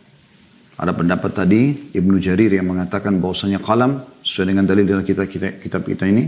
Ada 0.82 0.98
pendapat 0.98 1.32
tadi 1.38 1.94
Ibnu 1.94 2.18
Jarir 2.18 2.50
yang 2.58 2.66
mengatakan 2.66 3.22
bahwasanya 3.22 3.62
kalam 3.62 4.02
sesuai 4.26 4.50
dengan 4.50 4.66
dalil 4.66 4.90
dalam 4.90 5.06
kitab 5.06 5.30
kita, 5.30 5.62
kitab 5.62 5.86
kita 5.86 6.10
ini. 6.10 6.26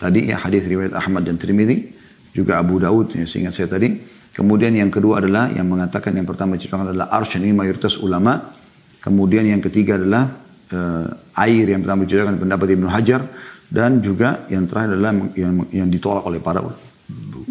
Tadi 0.00 0.32
ya 0.32 0.40
hadis 0.40 0.64
riwayat 0.64 0.96
Ahmad 0.96 1.28
dan 1.28 1.36
Tirmidzi, 1.36 1.92
juga 2.32 2.56
Abu 2.56 2.80
Daud 2.80 3.12
yang 3.12 3.28
seingat 3.28 3.52
saya 3.52 3.68
tadi. 3.68 4.00
Kemudian 4.32 4.72
yang 4.72 4.88
kedua 4.88 5.20
adalah 5.20 5.52
yang 5.52 5.68
mengatakan 5.68 6.16
yang 6.16 6.24
pertama 6.24 6.56
diciptakan 6.56 6.96
adalah 6.96 7.12
arsy 7.12 7.36
ini 7.36 7.52
mayoritas 7.52 8.00
ulama. 8.00 8.56
Kemudian 9.04 9.44
yang 9.44 9.60
ketiga 9.60 10.00
adalah 10.00 10.40
uh, 10.72 11.06
air 11.44 11.68
yang 11.68 11.84
pertama 11.84 12.08
diciptakan 12.08 12.40
pendapat 12.40 12.66
Ibnu 12.72 12.88
Hajar 12.88 13.28
dan 13.68 14.00
juga 14.00 14.48
yang 14.48 14.64
terakhir 14.64 14.96
adalah 14.96 15.12
yang, 15.36 15.68
yang 15.68 15.88
ditolak 15.92 16.24
oleh 16.24 16.40
para 16.40 16.64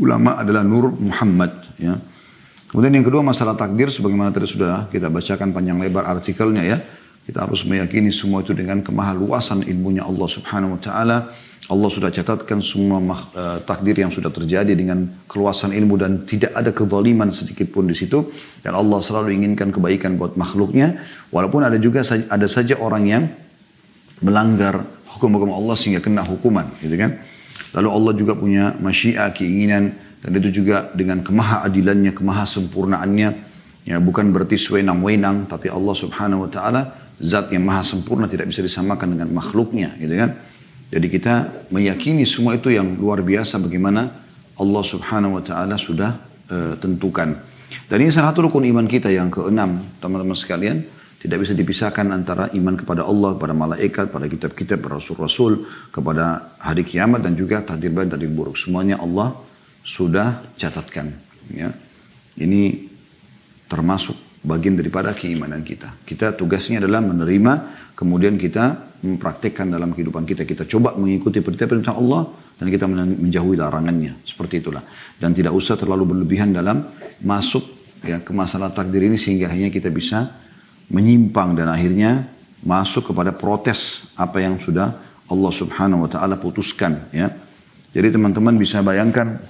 ulama 0.02 0.42
adalah 0.42 0.66
Nur 0.66 0.90
Muhammad. 0.98 1.54
Ya. 1.78 2.02
Kemudian 2.72 2.96
yang 2.96 3.04
kedua 3.04 3.20
masalah 3.20 3.60
takdir, 3.60 3.92
sebagaimana 3.92 4.32
tadi 4.32 4.48
sudah 4.48 4.88
kita 4.88 5.12
bacakan 5.12 5.52
panjang 5.52 5.76
lebar 5.76 6.08
artikelnya 6.08 6.64
ya. 6.64 6.80
Kita 7.28 7.44
harus 7.44 7.68
meyakini 7.68 8.16
semua 8.16 8.40
itu 8.48 8.56
dengan 8.56 8.80
kemahaluasan 8.80 9.68
ilmunya 9.68 10.08
Allah 10.08 10.28
subhanahu 10.32 10.80
wa 10.80 10.82
ta'ala. 10.82 11.18
Allah 11.68 11.90
sudah 11.92 12.12
catatkan 12.12 12.64
semua 12.64 13.00
uh, 13.04 13.60
takdir 13.64 14.00
yang 14.00 14.12
sudah 14.12 14.32
terjadi 14.32 14.72
dengan 14.72 15.04
keluasan 15.28 15.76
ilmu 15.76 16.00
dan 16.00 16.24
tidak 16.24 16.56
ada 16.56 16.72
kezaliman 16.72 17.28
sedikit 17.36 17.76
pun 17.76 17.92
di 17.92 17.96
situ. 17.96 18.32
Dan 18.64 18.80
Allah 18.80 19.04
selalu 19.04 19.36
inginkan 19.36 19.76
kebaikan 19.76 20.16
buat 20.16 20.40
makhluknya. 20.40 20.96
Walaupun 21.28 21.68
ada 21.68 21.76
juga 21.76 22.08
ada 22.08 22.48
saja 22.48 22.80
orang 22.80 23.04
yang 23.04 23.24
melanggar 24.24 24.88
hukum-hukum 25.12 25.52
Allah 25.52 25.76
sehingga 25.76 26.00
kena 26.00 26.24
hukuman. 26.24 26.72
Gitu 26.80 26.96
kan. 26.96 27.20
Lalu 27.76 27.90
Allah 27.92 28.14
juga 28.16 28.34
punya 28.36 28.76
masyiah, 28.80 29.32
keinginan, 29.32 29.96
dan 30.22 30.32
itu 30.38 30.62
juga 30.62 30.94
dengan 30.94 31.26
kemaha 31.26 31.66
adilannya, 31.66 32.14
kemaha 32.14 32.46
sempurnaannya. 32.46 33.30
Ya, 33.82 33.98
bukan 33.98 34.30
berarti 34.30 34.62
sewenang-wenang, 34.62 35.50
tapi 35.50 35.66
Allah 35.74 35.96
subhanahu 35.98 36.46
wa 36.46 36.50
ta'ala 36.54 36.82
zat 37.18 37.50
yang 37.50 37.66
maha 37.66 37.82
sempurna 37.82 38.30
tidak 38.30 38.54
bisa 38.54 38.62
disamakan 38.62 39.18
dengan 39.18 39.34
makhluknya. 39.34 39.98
Gitu 39.98 40.14
kan? 40.14 40.38
Jadi 40.94 41.08
kita 41.10 41.34
meyakini 41.74 42.22
semua 42.30 42.62
itu 42.62 42.70
yang 42.70 42.94
luar 42.94 43.26
biasa 43.26 43.58
bagaimana 43.58 44.14
Allah 44.62 44.84
subhanahu 44.86 45.42
wa 45.42 45.44
ta'ala 45.44 45.82
sudah 45.82 46.14
uh, 46.54 46.78
tentukan. 46.78 47.42
Dan 47.90 47.98
ini 48.06 48.14
salah 48.14 48.30
satu 48.30 48.46
rukun 48.46 48.70
iman 48.70 48.86
kita 48.86 49.10
yang 49.10 49.34
keenam, 49.34 49.82
teman-teman 49.98 50.38
sekalian 50.38 50.86
tidak 51.18 51.42
bisa 51.42 51.54
dipisahkan 51.58 52.06
antara 52.14 52.54
iman 52.54 52.78
kepada 52.78 53.06
Allah, 53.06 53.34
kepada 53.34 53.54
malaikat, 53.58 54.06
pada 54.14 54.26
kitab-kitab, 54.30 54.82
rasul-rasul, 54.86 55.66
kepada 55.90 56.54
hari 56.62 56.86
kiamat 56.86 57.26
dan 57.26 57.34
juga 57.34 57.66
takdir 57.66 57.90
baik, 57.90 58.14
takdir 58.14 58.30
buruk. 58.30 58.58
Semuanya 58.58 59.02
Allah 59.02 59.34
sudah 59.82 60.56
catatkan. 60.58 61.14
Ya. 61.52 61.74
Ini 62.38 62.88
termasuk 63.68 64.16
bagian 64.42 64.78
daripada 64.78 65.14
keimanan 65.14 65.62
kita. 65.62 65.94
Kita 66.06 66.34
tugasnya 66.34 66.82
adalah 66.82 67.02
menerima, 67.06 67.54
kemudian 67.94 68.36
kita 68.38 68.92
mempraktekkan 69.02 69.70
dalam 69.70 69.94
kehidupan 69.94 70.26
kita. 70.26 70.46
Kita 70.46 70.66
coba 70.70 70.98
mengikuti 70.98 71.42
perintah-perintah 71.42 71.94
Allah 71.94 72.30
dan 72.58 72.68
kita 72.70 72.86
menjauhi 72.86 73.58
larangannya. 73.58 74.22
Seperti 74.26 74.62
itulah. 74.62 74.86
Dan 75.18 75.34
tidak 75.34 75.54
usah 75.54 75.78
terlalu 75.78 76.14
berlebihan 76.14 76.54
dalam 76.54 76.86
masuk 77.22 77.66
ya 78.02 78.22
ke 78.22 78.34
masalah 78.34 78.74
takdir 78.74 79.06
ini 79.06 79.18
sehingga 79.18 79.50
hanya 79.50 79.70
kita 79.70 79.94
bisa 79.94 80.34
menyimpang 80.90 81.54
dan 81.54 81.70
akhirnya 81.70 82.30
masuk 82.62 83.14
kepada 83.14 83.34
protes 83.34 84.10
apa 84.18 84.42
yang 84.42 84.62
sudah 84.62 84.94
Allah 85.30 85.52
Subhanahu 85.54 86.06
wa 86.06 86.10
taala 86.10 86.38
putuskan 86.38 87.10
ya. 87.14 87.34
Jadi 87.92 88.16
teman-teman 88.16 88.56
bisa 88.56 88.80
bayangkan 88.80 89.42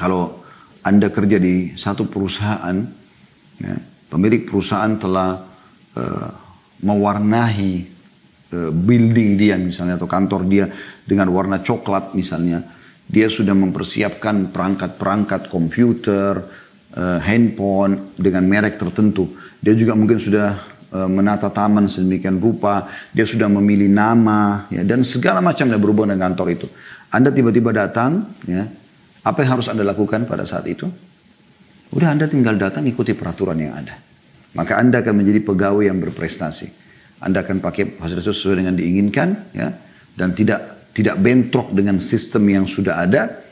kalau 0.00 0.40
Anda 0.80 1.12
kerja 1.12 1.36
di 1.36 1.76
satu 1.76 2.08
perusahaan, 2.08 2.72
ya, 3.60 3.76
pemilik 4.08 4.48
perusahaan 4.48 4.96
telah 4.96 5.44
uh, 5.92 6.28
mewarnahi 6.80 7.84
uh, 8.56 8.72
building 8.72 9.36
dia 9.36 9.60
misalnya 9.60 10.00
atau 10.00 10.08
kantor 10.08 10.48
dia 10.48 10.72
dengan 11.04 11.28
warna 11.28 11.60
coklat 11.60 12.16
misalnya. 12.16 12.64
Dia 13.04 13.28
sudah 13.28 13.52
mempersiapkan 13.52 14.48
perangkat-perangkat 14.48 15.52
komputer, 15.52 16.48
uh, 16.96 17.20
handphone 17.20 18.16
dengan 18.16 18.48
merek 18.48 18.80
tertentu. 18.80 19.36
Dia 19.60 19.76
juga 19.76 19.92
mungkin 19.92 20.16
sudah 20.16 20.80
menata 20.90 21.52
taman 21.54 21.86
sedemikian 21.86 22.42
rupa. 22.42 22.88
Dia 23.14 23.22
sudah 23.22 23.46
memilih 23.46 23.86
nama 23.86 24.66
ya, 24.74 24.82
dan 24.82 25.06
segala 25.06 25.38
macam 25.38 25.70
yang 25.70 25.78
berhubungan 25.78 26.18
dengan 26.18 26.32
kantor 26.32 26.48
itu. 26.50 26.66
Anda 27.14 27.30
tiba-tiba 27.30 27.70
datang, 27.70 28.26
ya, 28.42 28.66
apa 29.20 29.38
yang 29.44 29.60
harus 29.60 29.68
Anda 29.68 29.84
lakukan 29.84 30.24
pada 30.24 30.48
saat 30.48 30.64
itu? 30.64 30.88
Udah 31.90 32.14
Anda 32.14 32.30
tinggal 32.30 32.56
datang 32.56 32.86
ikuti 32.86 33.12
peraturan 33.12 33.58
yang 33.60 33.74
ada. 33.76 33.98
Maka 34.56 34.78
Anda 34.78 35.04
akan 35.04 35.14
menjadi 35.20 35.44
pegawai 35.44 35.84
yang 35.86 35.98
berprestasi. 36.00 36.70
Anda 37.20 37.44
akan 37.44 37.60
pakai 37.60 38.00
fasilitas 38.00 38.32
sesuai 38.40 38.64
dengan 38.64 38.74
diinginkan, 38.74 39.28
ya, 39.52 39.68
dan 40.16 40.32
tidak 40.32 40.90
tidak 40.96 41.20
bentrok 41.20 41.70
dengan 41.70 42.00
sistem 42.00 42.48
yang 42.48 42.64
sudah 42.66 43.04
ada. 43.04 43.44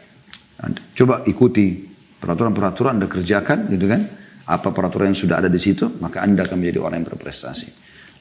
Coba 0.97 1.23
ikuti 1.29 1.87
peraturan-peraturan 2.19 2.99
Anda 2.99 3.07
kerjakan, 3.07 3.71
gitu 3.71 3.87
kan? 3.87 4.03
Apa 4.49 4.73
peraturan 4.73 5.12
yang 5.12 5.21
sudah 5.21 5.45
ada 5.45 5.53
di 5.53 5.61
situ, 5.61 6.01
maka 6.01 6.25
Anda 6.25 6.49
akan 6.49 6.57
menjadi 6.57 6.81
orang 6.81 7.05
yang 7.05 7.09
berprestasi. 7.12 7.69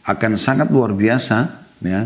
Akan 0.05 0.35
sangat 0.35 0.67
luar 0.69 0.91
biasa, 0.93 1.37
ya, 1.81 2.05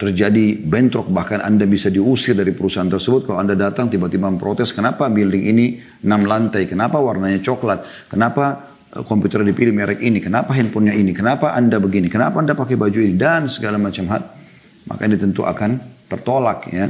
terjadi 0.00 0.56
bentrok. 0.56 1.12
Bahkan 1.12 1.44
Anda 1.44 1.68
bisa 1.68 1.92
diusir 1.92 2.32
dari 2.32 2.56
perusahaan 2.56 2.88
tersebut. 2.88 3.28
Kalau 3.28 3.36
Anda 3.36 3.52
datang 3.52 3.92
tiba-tiba 3.92 4.32
memprotes 4.32 4.72
kenapa 4.72 5.12
building 5.12 5.44
ini 5.44 5.76
6 6.00 6.08
lantai, 6.24 6.64
kenapa 6.64 6.96
warnanya 6.96 7.44
coklat, 7.44 8.08
kenapa 8.08 8.72
eh, 8.96 9.04
komputer 9.04 9.44
dipilih 9.44 9.76
merek 9.76 10.00
ini, 10.00 10.24
kenapa 10.24 10.56
handphonenya 10.56 10.96
ini, 10.96 11.12
kenapa 11.12 11.52
Anda 11.52 11.76
begini, 11.76 12.08
kenapa 12.08 12.40
Anda 12.40 12.56
pakai 12.56 12.80
baju 12.80 12.96
ini? 12.96 13.12
Dan 13.20 13.52
segala 13.52 13.76
macam 13.76 14.08
hal. 14.08 14.22
Maka 14.88 15.04
ini 15.04 15.20
tentu 15.20 15.44
akan 15.44 15.76
tertolak 16.08 16.72
ya. 16.72 16.88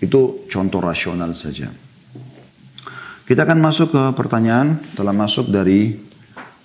Itu 0.00 0.48
contoh 0.48 0.80
rasional 0.80 1.36
saja. 1.36 1.68
Kita 3.26 3.44
akan 3.44 3.58
masuk 3.60 3.92
ke 3.92 4.02
pertanyaan. 4.16 4.80
Telah 4.96 5.12
masuk 5.12 5.52
dari 5.52 5.92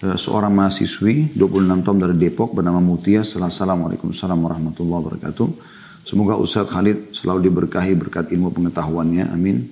uh, 0.08 0.16
seorang 0.16 0.56
mahasiswi 0.56 1.36
26 1.36 1.84
tahun 1.84 1.98
dari 2.00 2.16
Depok 2.16 2.56
bernama 2.56 2.80
Mutia. 2.80 3.24
Assalamualaikum 3.28 4.14
warahmatullahi 4.16 5.02
wabarakatuh. 5.04 5.81
Semoga 6.12 6.36
Ustaz 6.36 6.68
Khalid 6.68 7.16
selalu 7.16 7.48
diberkahi 7.48 7.96
berkat 7.96 8.36
ilmu 8.36 8.52
pengetahuannya. 8.52 9.32
Amin. 9.32 9.64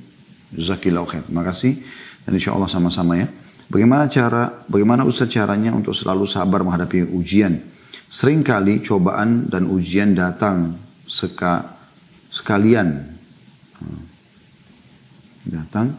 Jazakillah 0.55 1.03
khair. 1.03 1.27
Terima 1.27 1.43
kasih. 1.43 1.83
Dan 2.23 2.39
insya 2.39 2.55
Allah 2.55 2.71
sama-sama 2.71 3.19
ya. 3.19 3.27
Bagaimana 3.67 4.07
cara, 4.07 4.63
bagaimana 4.71 5.03
Ustaz 5.03 5.27
caranya 5.35 5.75
untuk 5.75 5.91
selalu 5.91 6.23
sabar 6.31 6.63
menghadapi 6.63 7.11
ujian? 7.11 7.59
Seringkali 8.07 8.79
cobaan 8.87 9.51
dan 9.51 9.67
ujian 9.67 10.15
datang 10.15 10.79
seka, 11.03 11.75
sekalian. 12.31 13.19
Datang 15.43 15.91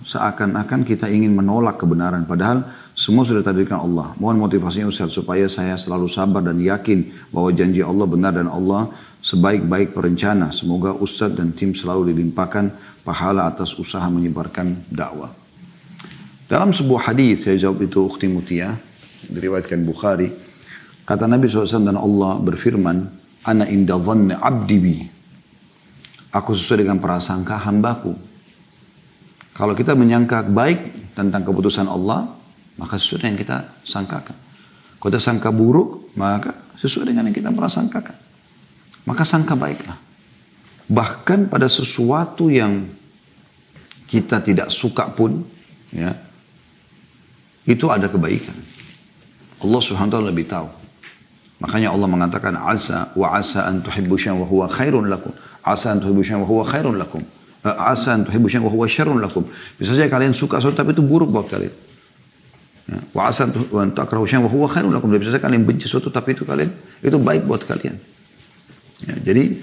seakan-akan 0.00 0.80
kita 0.88 1.12
ingin 1.12 1.36
menolak 1.36 1.76
kebenaran. 1.76 2.24
Padahal 2.24 2.64
semua 2.96 3.28
sudah 3.28 3.44
takdirkan 3.44 3.76
Allah. 3.76 4.16
Mohon 4.16 4.48
motivasinya 4.48 4.88
Ustaz 4.88 5.12
supaya 5.12 5.44
saya 5.52 5.76
selalu 5.76 6.08
sabar 6.08 6.40
dan 6.40 6.56
yakin 6.56 7.12
bahwa 7.28 7.52
janji 7.52 7.84
Allah 7.84 8.08
benar 8.08 8.32
dan 8.32 8.48
Allah 8.48 8.88
sebaik-baik 9.20 9.92
perencana. 9.92 10.48
Semoga 10.48 10.96
Ustaz 10.96 11.36
dan 11.36 11.52
tim 11.52 11.76
selalu 11.76 12.16
dilimpahkan 12.16 12.72
pahala 13.04 13.52
atas 13.52 13.76
usaha 13.76 14.08
menyebarkan 14.08 14.88
dakwah. 14.88 15.28
Dalam 16.48 16.72
sebuah 16.72 17.12
hadis 17.12 17.44
saya 17.44 17.60
jawab 17.68 17.84
itu 17.84 18.00
Ukhti 18.00 18.32
Mutia 18.32 18.80
diriwayatkan 19.28 19.82
Bukhari 19.84 20.32
kata 21.02 21.26
Nabi 21.26 21.50
SAW 21.50 21.84
dan 21.84 21.98
Allah 21.98 22.38
berfirman 22.38 22.96
ana 23.44 23.66
inda 23.66 23.98
dhanni 23.98 24.38
abdi 24.38 24.78
bi 24.78 24.96
aku 26.30 26.54
sesuai 26.54 26.86
dengan 26.86 27.02
prasangka 27.02 27.58
hambaku 27.66 28.14
kalau 29.58 29.74
kita 29.74 29.98
menyangka 29.98 30.46
baik 30.46 31.10
tentang 31.18 31.42
keputusan 31.42 31.90
Allah 31.90 32.35
maka 32.76 33.00
sesuai 33.00 33.32
yang 33.32 33.38
kita 33.40 33.84
sangkakan. 33.84 34.36
Kalau 34.96 35.10
kita 35.12 35.20
sangka 35.20 35.48
buruk, 35.52 36.12
maka 36.16 36.52
sesuai 36.80 37.12
dengan 37.12 37.28
yang 37.28 37.36
kita 37.36 37.52
prasangkakan. 37.52 38.16
Maka 39.08 39.22
sangka 39.24 39.56
baiklah. 39.56 39.96
Bahkan 40.86 41.50
pada 41.50 41.66
sesuatu 41.66 42.52
yang 42.52 42.86
kita 44.06 44.38
tidak 44.40 44.70
suka 44.70 45.10
pun, 45.10 45.42
ya, 45.90 46.14
itu 47.66 47.90
ada 47.90 48.06
kebaikan. 48.06 48.54
Allah 49.62 49.80
subhanahu 49.82 50.10
wa 50.10 50.14
ta'ala 50.20 50.30
lebih 50.30 50.46
tahu. 50.46 50.68
Makanya 51.56 51.88
Allah 51.90 52.08
mengatakan 52.08 52.54
asa 52.60 53.10
wa 53.16 53.32
asa 53.32 53.64
an 53.64 53.80
tuhibbu 53.80 54.14
wa 54.14 54.46
huwa 54.46 54.66
khairun 54.68 55.08
lakum. 55.08 55.32
Asa 55.64 55.96
an 55.96 56.04
tuhibbu 56.04 56.22
wa 56.22 56.46
huwa 56.46 56.64
khairun 56.68 57.00
lakum. 57.00 57.24
Eh, 57.66 57.74
asa 57.74 58.14
an 58.14 58.22
tuhibbu 58.22 58.46
syai'an 58.46 58.62
wa 58.62 58.70
huwa 58.70 58.86
syarrun 58.86 59.18
lakum. 59.18 59.42
Bisa 59.74 59.96
saja 59.96 60.06
kalian 60.06 60.30
suka 60.30 60.62
sesuatu 60.62 60.78
tapi 60.78 60.94
itu 60.94 61.02
buruk 61.02 61.34
buat 61.34 61.50
kalian. 61.50 61.85
Wa 62.86 63.34
asan 63.34 63.50
takrahu 63.94 64.30
syai'an 64.30 64.46
wa 64.46 64.50
huwa 64.50 64.70
khairun 64.70 64.94
lakum. 64.94 65.10
Bisa 65.10 65.34
saja 65.34 65.42
kalian 65.42 65.66
benci 65.66 65.90
sesuatu 65.90 66.06
tapi 66.06 66.38
itu 66.38 66.46
kalian 66.46 66.70
itu 67.02 67.18
baik 67.18 67.42
buat 67.42 67.66
kalian. 67.66 67.98
Ya, 69.02 69.14
jadi 69.32 69.58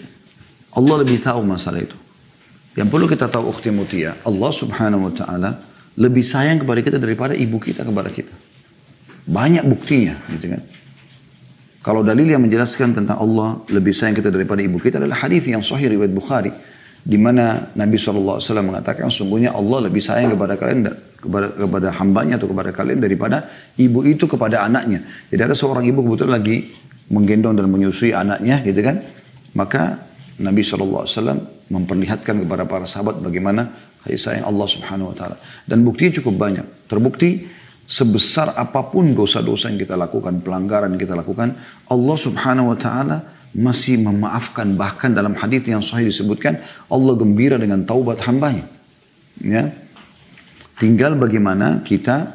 Allah 0.76 0.96
lebih 1.08 1.24
tahu 1.24 1.40
masalah 1.48 1.80
itu. 1.80 1.96
Yang 2.76 2.88
perlu 2.90 3.06
kita 3.06 3.30
tahu 3.30 3.54
ukhti 3.54 3.70
mutia, 3.70 4.18
Allah 4.26 4.52
subhanahu 4.52 5.08
wa 5.08 5.14
ta'ala 5.14 5.50
lebih 5.94 6.26
sayang 6.26 6.66
kepada 6.66 6.82
kita 6.82 6.98
daripada 6.98 7.38
ibu 7.38 7.62
kita 7.62 7.86
kepada 7.86 8.10
kita. 8.10 8.34
Banyak 9.24 9.64
buktinya 9.72 10.20
gitu 10.36 10.58
kan. 10.58 10.62
Kalau 11.84 12.02
dalil 12.04 12.28
yang 12.28 12.44
menjelaskan 12.44 12.96
tentang 12.96 13.20
Allah 13.20 13.60
lebih 13.72 13.96
sayang 13.96 14.16
kita 14.16 14.32
daripada 14.32 14.60
ibu 14.60 14.80
kita 14.80 15.00
adalah 15.00 15.20
hadis 15.20 15.48
yang 15.48 15.64
sahih 15.64 15.92
riwayat 15.92 16.12
Bukhari 16.12 16.52
di 17.04 17.20
mana 17.20 17.68
Nabi 17.76 18.00
SAW 18.00 18.40
mengatakan 18.64 19.12
sungguhnya 19.12 19.52
Allah 19.52 19.92
lebih 19.92 20.00
sayang 20.00 20.40
kepada 20.40 20.56
kalian 20.56 20.88
kepada 21.20 21.48
kepada 21.52 21.90
hambanya 22.00 22.40
atau 22.40 22.48
kepada 22.48 22.72
kalian 22.72 23.04
daripada 23.04 23.48
ibu 23.76 24.08
itu 24.08 24.24
kepada 24.24 24.64
anaknya. 24.64 25.04
Jadi 25.28 25.42
ada 25.44 25.56
seorang 25.56 25.84
ibu 25.84 26.00
kebetulan 26.00 26.40
lagi 26.40 26.72
menggendong 27.12 27.60
dan 27.60 27.68
menyusui 27.68 28.16
anaknya 28.16 28.64
gitu 28.64 28.80
kan. 28.80 29.04
Maka 29.54 30.00
Nabi 30.40 30.64
SAW 30.64 31.06
memperlihatkan 31.70 32.42
kepada 32.42 32.64
para 32.66 32.88
sahabat 32.88 33.20
bagaimana 33.20 33.70
kasih 34.04 34.20
sayang 34.20 34.46
Allah 34.48 34.68
Subhanahu 34.68 35.12
Wa 35.12 35.16
Taala. 35.16 35.36
Dan 35.68 35.84
buktinya 35.84 36.24
cukup 36.24 36.36
banyak. 36.40 36.88
Terbukti 36.88 37.46
sebesar 37.88 38.56
apa 38.56 38.88
pun 38.88 39.12
dosa-dosa 39.12 39.70
yang 39.72 39.80
kita 39.80 40.00
lakukan, 40.00 40.40
pelanggaran 40.40 40.92
yang 40.96 41.02
kita 41.04 41.16
lakukan, 41.16 41.56
Allah 41.88 42.18
Subhanahu 42.18 42.76
Wa 42.76 42.78
Taala 42.80 43.18
masih 43.54 44.02
memaafkan 44.02 44.74
bahkan 44.74 45.14
dalam 45.14 45.38
hadis 45.38 45.62
yang 45.70 45.86
sahih 45.86 46.10
disebutkan 46.10 46.58
Allah 46.90 47.14
gembira 47.14 47.62
dengan 47.62 47.86
taubat 47.86 48.22
hambanya. 48.26 48.66
Ya. 49.42 49.70
Tinggal 50.82 51.16
bagaimana 51.16 51.86
kita 51.86 52.34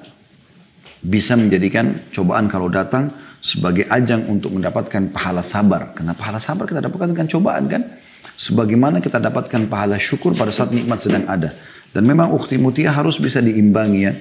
bisa 1.03 1.35
menjadikan 1.35 2.07
cobaan 2.15 2.47
kalau 2.47 2.71
datang 2.71 3.11
sebagai 3.43 3.87
ajang 3.91 4.31
untuk 4.31 4.55
mendapatkan 4.55 5.11
pahala 5.11 5.43
sabar. 5.43 5.91
Karena 5.95 6.15
pahala 6.15 6.39
sabar 6.39 6.67
kita 6.67 6.79
dapatkan 6.83 7.15
dengan 7.15 7.27
cobaan 7.27 7.67
kan? 7.67 7.83
Sebagaimana 8.39 9.03
kita 9.03 9.19
dapatkan 9.19 9.67
pahala 9.67 9.99
syukur 9.99 10.39
pada 10.39 10.55
saat 10.55 10.71
nikmat 10.71 11.03
sedang 11.03 11.27
ada. 11.27 11.51
Dan 11.91 12.07
memang 12.07 12.31
ukti 12.31 12.55
mutia 12.55 12.95
harus 12.95 13.19
bisa 13.19 13.43
diimbangi 13.43 14.01
ya 14.07 14.13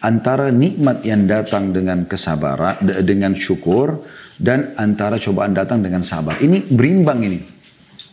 antara 0.00 0.48
nikmat 0.48 1.04
yang 1.04 1.28
datang 1.28 1.70
dengan 1.76 2.08
kesabaran 2.08 2.80
dengan 3.04 3.36
syukur 3.36 4.00
dan 4.40 4.72
antara 4.80 5.20
cobaan 5.20 5.52
datang 5.52 5.84
dengan 5.84 6.00
sabar. 6.00 6.40
Ini 6.40 6.72
berimbang 6.72 7.20
ini. 7.20 7.38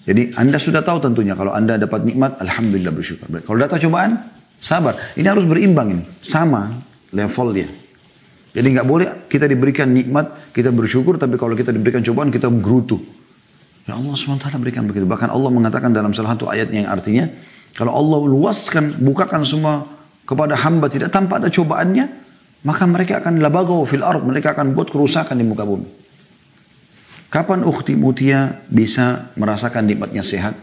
Jadi 0.03 0.35
Anda 0.35 0.59
sudah 0.59 0.83
tahu 0.83 0.99
tentunya 0.99 1.39
kalau 1.39 1.55
Anda 1.55 1.79
dapat 1.79 2.03
nikmat, 2.03 2.43
Alhamdulillah 2.43 2.91
bersyukur. 2.91 3.31
Kalau 3.31 3.57
datang 3.59 3.79
cobaan, 3.87 4.11
sabar. 4.59 5.15
Ini 5.15 5.23
harus 5.23 5.47
berimbang 5.47 5.87
ini. 5.95 6.03
Sama 6.19 6.75
level 7.15 7.47
dia. 7.55 7.69
Jadi 8.51 8.67
nggak 8.75 8.87
boleh 8.87 9.07
kita 9.31 9.47
diberikan 9.47 9.87
nikmat, 9.87 10.51
kita 10.51 10.71
bersyukur, 10.75 11.15
tapi 11.15 11.39
kalau 11.39 11.55
kita 11.55 11.71
diberikan 11.71 12.03
cobaan, 12.03 12.27
kita 12.27 12.51
gerutu. 12.51 12.99
Ya 13.87 13.95
Allah 13.95 14.15
SWT 14.19 14.51
berikan 14.59 14.83
begitu. 14.83 15.07
Bahkan 15.07 15.31
Allah 15.31 15.47
mengatakan 15.47 15.95
dalam 15.95 16.11
salah 16.11 16.35
satu 16.35 16.51
ayat 16.51 16.67
yang 16.75 16.91
artinya, 16.91 17.31
kalau 17.71 17.95
Allah 17.95 18.19
luaskan, 18.27 18.99
bukakan 18.99 19.47
semua 19.47 19.87
kepada 20.27 20.59
hamba 20.59 20.91
tidak 20.91 21.13
tanpa 21.13 21.39
ada 21.39 21.47
cobaannya, 21.47 22.05
maka 22.67 22.83
mereka 22.83 23.23
akan 23.23 23.39
labagaw 23.39 23.79
fil 23.87 24.03
ard, 24.03 24.27
mereka 24.27 24.51
akan 24.57 24.75
buat 24.75 24.91
kerusakan 24.91 25.39
di 25.39 25.45
muka 25.47 25.63
bumi. 25.63 26.06
Kapan 27.27 27.67
ukhti 27.67 27.99
mutia 27.99 28.63
bisa 28.71 29.31
merasakan 29.35 29.83
nikmatnya 29.83 30.23
sehat? 30.23 30.55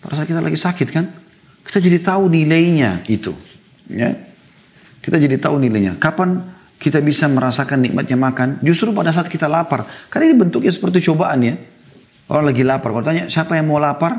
Pada 0.00 0.24
kita 0.24 0.40
lagi 0.40 0.56
sakit 0.56 0.88
kan? 0.88 1.04
Kita 1.66 1.76
jadi 1.82 2.00
tahu 2.00 2.32
nilainya 2.32 3.04
itu. 3.10 3.36
Ya. 3.92 4.16
Kita 5.04 5.20
jadi 5.20 5.36
tahu 5.36 5.60
nilainya. 5.60 6.00
Kapan 6.00 6.40
kita 6.80 7.04
bisa 7.04 7.28
merasakan 7.28 7.84
nikmatnya 7.84 8.16
makan? 8.16 8.64
Justru 8.64 8.96
pada 8.96 9.12
saat 9.12 9.28
kita 9.28 9.44
lapar. 9.44 9.84
Karena 10.08 10.32
ini 10.32 10.36
bentuknya 10.40 10.72
seperti 10.72 11.04
cobaan 11.04 11.44
ya. 11.44 11.54
Orang 12.32 12.48
lagi 12.48 12.64
lapar. 12.64 12.96
Kalau 12.96 13.04
tanya 13.04 13.28
siapa 13.28 13.58
yang 13.60 13.68
mau 13.68 13.76
lapar? 13.76 14.16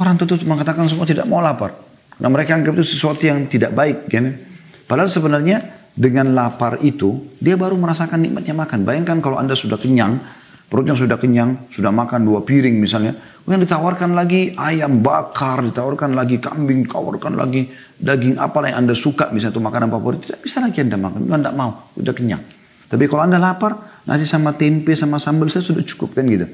Orang 0.00 0.18
tentu 0.18 0.40
mengatakan 0.42 0.88
semua 0.88 1.04
tidak 1.04 1.28
mau 1.28 1.38
lapar. 1.44 1.76
Karena 2.16 2.28
mereka 2.30 2.56
anggap 2.56 2.72
itu 2.78 2.86
sesuatu 2.96 3.20
yang 3.20 3.46
tidak 3.52 3.76
baik. 3.76 4.08
Kan? 4.10 4.38
Padahal 4.88 5.10
sebenarnya 5.12 5.62
dengan 5.94 6.34
lapar 6.34 6.82
itu, 6.82 7.22
dia 7.38 7.54
baru 7.54 7.78
merasakan 7.78 8.18
nikmatnya 8.18 8.54
makan. 8.58 8.82
Bayangkan 8.82 9.18
kalau 9.22 9.38
anda 9.38 9.54
sudah 9.54 9.78
kenyang, 9.78 10.18
perutnya 10.68 10.96
sudah 10.98 11.20
kenyang, 11.20 11.68
sudah 11.70 11.94
makan 11.94 12.26
dua 12.26 12.42
piring 12.42 12.80
misalnya, 12.80 13.14
kemudian 13.44 13.62
ditawarkan 13.64 14.10
lagi 14.16 14.52
ayam 14.58 15.04
bakar, 15.04 15.62
ditawarkan 15.62 16.16
lagi 16.16 16.40
kambing, 16.40 16.88
ditawarkan 16.88 17.38
lagi 17.38 17.68
daging 18.00 18.40
apa 18.40 18.64
yang 18.68 18.86
anda 18.86 18.94
suka, 18.96 19.30
misalnya 19.30 19.58
itu 19.58 19.62
makanan 19.62 19.88
favorit, 19.92 20.20
tidak 20.24 20.40
bisa 20.42 20.58
lagi 20.64 20.78
anda 20.82 20.96
makan, 20.98 21.18
anda 21.28 21.50
tidak 21.50 21.56
mau, 21.56 21.70
sudah 21.94 22.14
kenyang. 22.16 22.42
Tapi 22.88 23.04
kalau 23.10 23.22
anda 23.26 23.40
lapar, 23.40 24.02
nasi 24.06 24.28
sama 24.28 24.54
tempe 24.54 24.92
sama 24.94 25.16
sambal 25.18 25.48
saya 25.50 25.64
sudah 25.64 25.82
cukup 25.82 26.14
kan 26.14 26.28
gitu. 26.28 26.46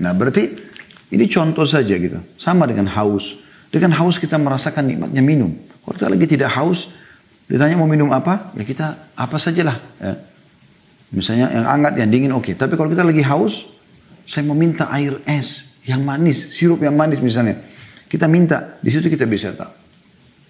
Nah 0.00 0.12
berarti 0.12 0.70
ini 1.10 1.24
contoh 1.26 1.66
saja 1.66 1.94
gitu. 1.98 2.18
Sama 2.38 2.66
dengan 2.70 2.86
haus. 2.90 3.38
Dengan 3.70 3.94
haus 3.98 4.18
kita 4.18 4.38
merasakan 4.38 4.86
nikmatnya 4.86 5.22
minum. 5.22 5.54
Kalau 5.82 5.94
kita 5.94 6.08
lagi 6.10 6.26
tidak 6.26 6.50
haus, 6.54 6.90
ditanya 7.46 7.78
mau 7.78 7.86
minum 7.86 8.10
apa, 8.10 8.54
ya 8.54 8.62
kita 8.66 9.14
apa 9.14 9.36
sajalah. 9.38 9.78
Ya. 9.98 10.14
Misalnya 11.10 11.50
yang 11.50 11.66
hangat, 11.66 11.98
yang 11.98 12.10
dingin 12.10 12.30
oke. 12.30 12.46
Okay. 12.46 12.54
Tapi 12.54 12.78
kalau 12.78 12.90
kita 12.90 13.02
lagi 13.02 13.22
haus, 13.26 13.66
saya 14.30 14.46
meminta 14.46 14.86
air 14.94 15.18
es 15.26 15.74
yang 15.82 16.06
manis, 16.06 16.54
sirup 16.54 16.78
yang 16.86 16.94
manis 16.94 17.18
misalnya. 17.18 17.58
Kita 18.06 18.30
minta, 18.30 18.78
di 18.78 18.90
situ 18.90 19.10
kita 19.10 19.26
bisa 19.26 19.54
tahu. 19.54 19.72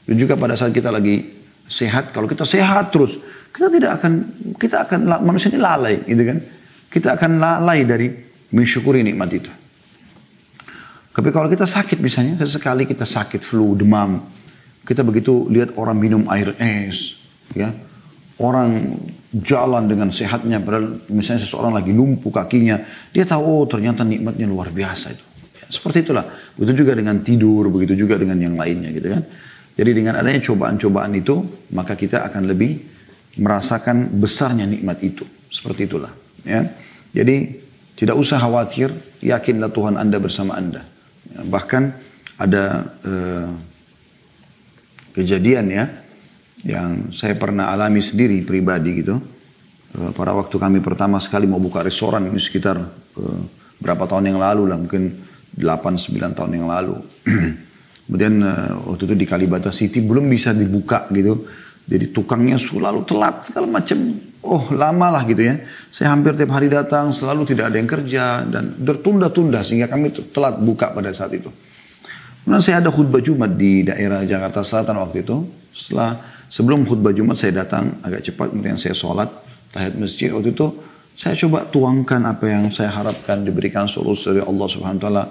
Dan 0.09 0.17
juga 0.17 0.37
pada 0.37 0.57
saat 0.57 0.73
kita 0.73 0.93
lagi 0.93 1.41
sehat, 1.69 2.13
kalau 2.13 2.29
kita 2.29 2.45
sehat 2.45 2.93
terus, 2.93 3.21
kita 3.53 3.69
tidak 3.73 4.01
akan, 4.01 4.13
kita 4.57 4.89
akan 4.89 5.01
manusia 5.25 5.53
ini 5.53 5.61
lalai, 5.61 6.01
gitu 6.05 6.23
kan? 6.25 6.39
Kita 6.91 7.09
akan 7.17 7.31
lalai 7.41 7.85
dari 7.85 8.09
mensyukuri 8.51 9.05
nikmat 9.05 9.31
itu. 9.33 9.51
Tapi 11.11 11.29
kalau 11.31 11.53
kita 11.53 11.69
sakit 11.69 12.01
misalnya, 12.01 12.41
sesekali 12.41 12.89
kita 12.89 13.05
sakit 13.05 13.45
flu, 13.45 13.77
demam, 13.77 14.25
kita 14.89 15.05
begitu 15.05 15.47
lihat 15.53 15.77
orang 15.77 15.97
minum 16.01 16.23
air 16.33 16.57
es, 16.57 17.21
ya, 17.53 17.71
orang 18.41 18.97
jalan 19.31 19.87
dengan 19.87 20.11
sehatnya, 20.11 20.59
padahal 20.59 21.07
misalnya 21.13 21.45
seseorang 21.47 21.77
lagi 21.77 21.95
lumpuh 21.95 22.35
kakinya, 22.35 22.83
dia 23.15 23.23
tahu 23.23 23.43
oh 23.45 23.65
ternyata 23.69 24.03
nikmatnya 24.03 24.49
luar 24.49 24.75
biasa 24.75 25.15
itu. 25.15 25.25
Ya, 25.61 25.67
seperti 25.71 26.09
itulah. 26.09 26.27
Begitu 26.59 26.83
juga 26.83 26.99
dengan 26.99 27.23
tidur, 27.23 27.71
begitu 27.71 27.95
juga 27.95 28.19
dengan 28.19 28.41
yang 28.43 28.59
lainnya 28.59 28.91
gitu 28.91 29.09
kan. 29.13 29.23
Jadi 29.79 29.91
dengan 29.95 30.19
adanya 30.19 30.43
cobaan-cobaan 30.43 31.13
itu, 31.15 31.47
maka 31.71 31.95
kita 31.95 32.27
akan 32.27 32.51
lebih 32.51 32.83
merasakan 33.39 34.11
besarnya 34.19 34.67
nikmat 34.67 34.99
itu. 35.05 35.23
Seperti 35.47 35.87
itulah. 35.87 36.11
Ya. 36.43 36.67
Jadi 37.15 37.63
tidak 37.95 38.19
usah 38.19 38.43
khawatir, 38.43 38.91
yakinlah 39.23 39.71
Tuhan 39.71 39.95
Anda 39.95 40.19
bersama 40.19 40.59
Anda. 40.59 40.83
Bahkan 41.31 41.83
ada 42.41 42.65
uh, 43.07 43.51
kejadian 45.15 45.71
ya 45.71 45.85
yang 46.65 47.09
saya 47.13 47.37
pernah 47.37 47.73
alami 47.73 48.05
sendiri 48.05 48.45
pribadi 48.45 49.01
gitu. 49.01 49.17
Uh, 49.91 50.11
pada 50.15 50.37
waktu 50.37 50.55
kami 50.55 50.79
pertama 50.85 51.19
sekali 51.19 51.49
mau 51.49 51.59
buka 51.59 51.83
restoran 51.83 52.29
ini 52.29 52.39
sekitar 52.39 52.79
uh, 53.17 53.41
berapa 53.81 54.05
tahun 54.07 54.31
yang 54.35 54.39
lalu 54.39 54.71
lah 54.71 54.79
mungkin 54.79 55.11
8-9 55.57 56.37
tahun 56.37 56.53
yang 56.55 56.69
lalu. 56.69 56.97
Kemudian 58.07 58.35
uh, 58.43 58.91
waktu 58.91 59.03
itu 59.11 59.15
di 59.19 59.27
Kalibata 59.27 59.71
City 59.75 59.99
belum 60.05 60.29
bisa 60.31 60.55
dibuka 60.55 61.09
gitu. 61.11 61.47
Jadi 61.91 62.15
tukangnya 62.15 62.61
selalu 62.61 63.03
telat 63.03 63.51
segala 63.51 63.67
macam. 63.67 63.99
Oh 64.41 64.71
lama 64.73 65.07
lah 65.11 65.23
gitu 65.27 65.43
ya. 65.43 65.59
Saya 65.91 66.15
hampir 66.15 66.39
tiap 66.39 66.55
hari 66.55 66.71
datang 66.71 67.11
selalu 67.11 67.51
tidak 67.51 67.75
ada 67.75 67.77
yang 67.77 67.91
kerja 67.91 68.25
dan 68.47 68.79
tertunda-tunda 68.79 69.61
sehingga 69.67 69.91
kami 69.91 70.15
telat 70.31 70.63
buka 70.63 70.95
pada 70.95 71.11
saat 71.11 71.35
itu. 71.35 71.51
Kemudian 72.47 72.63
saya 72.63 72.81
ada 72.81 72.89
khutbah 72.89 73.21
Jumat 73.21 73.53
di 73.53 73.85
daerah 73.85 74.25
Jakarta 74.25 74.65
Selatan 74.65 74.97
waktu 75.03 75.27
itu. 75.27 75.45
Setelah 75.71 76.19
sebelum 76.51 76.85
khutbah 76.85 77.15
Jumat 77.15 77.39
saya 77.39 77.63
datang 77.63 78.03
agak 78.03 78.27
cepat 78.27 78.51
kemudian 78.51 78.77
saya 78.77 78.93
sholat 78.93 79.31
tahiyat 79.71 79.95
masjid 79.97 80.35
waktu 80.35 80.51
itu 80.51 80.67
saya 81.21 81.37
coba 81.37 81.69
tuangkan 81.69 82.25
apa 82.25 82.49
yang 82.49 82.73
saya 82.73 82.89
harapkan 82.91 83.45
diberikan 83.45 83.85
solusi 83.85 84.33
dari 84.33 84.41
Allah 84.41 84.67
Subhanahu 84.73 85.01
taala 85.05 85.29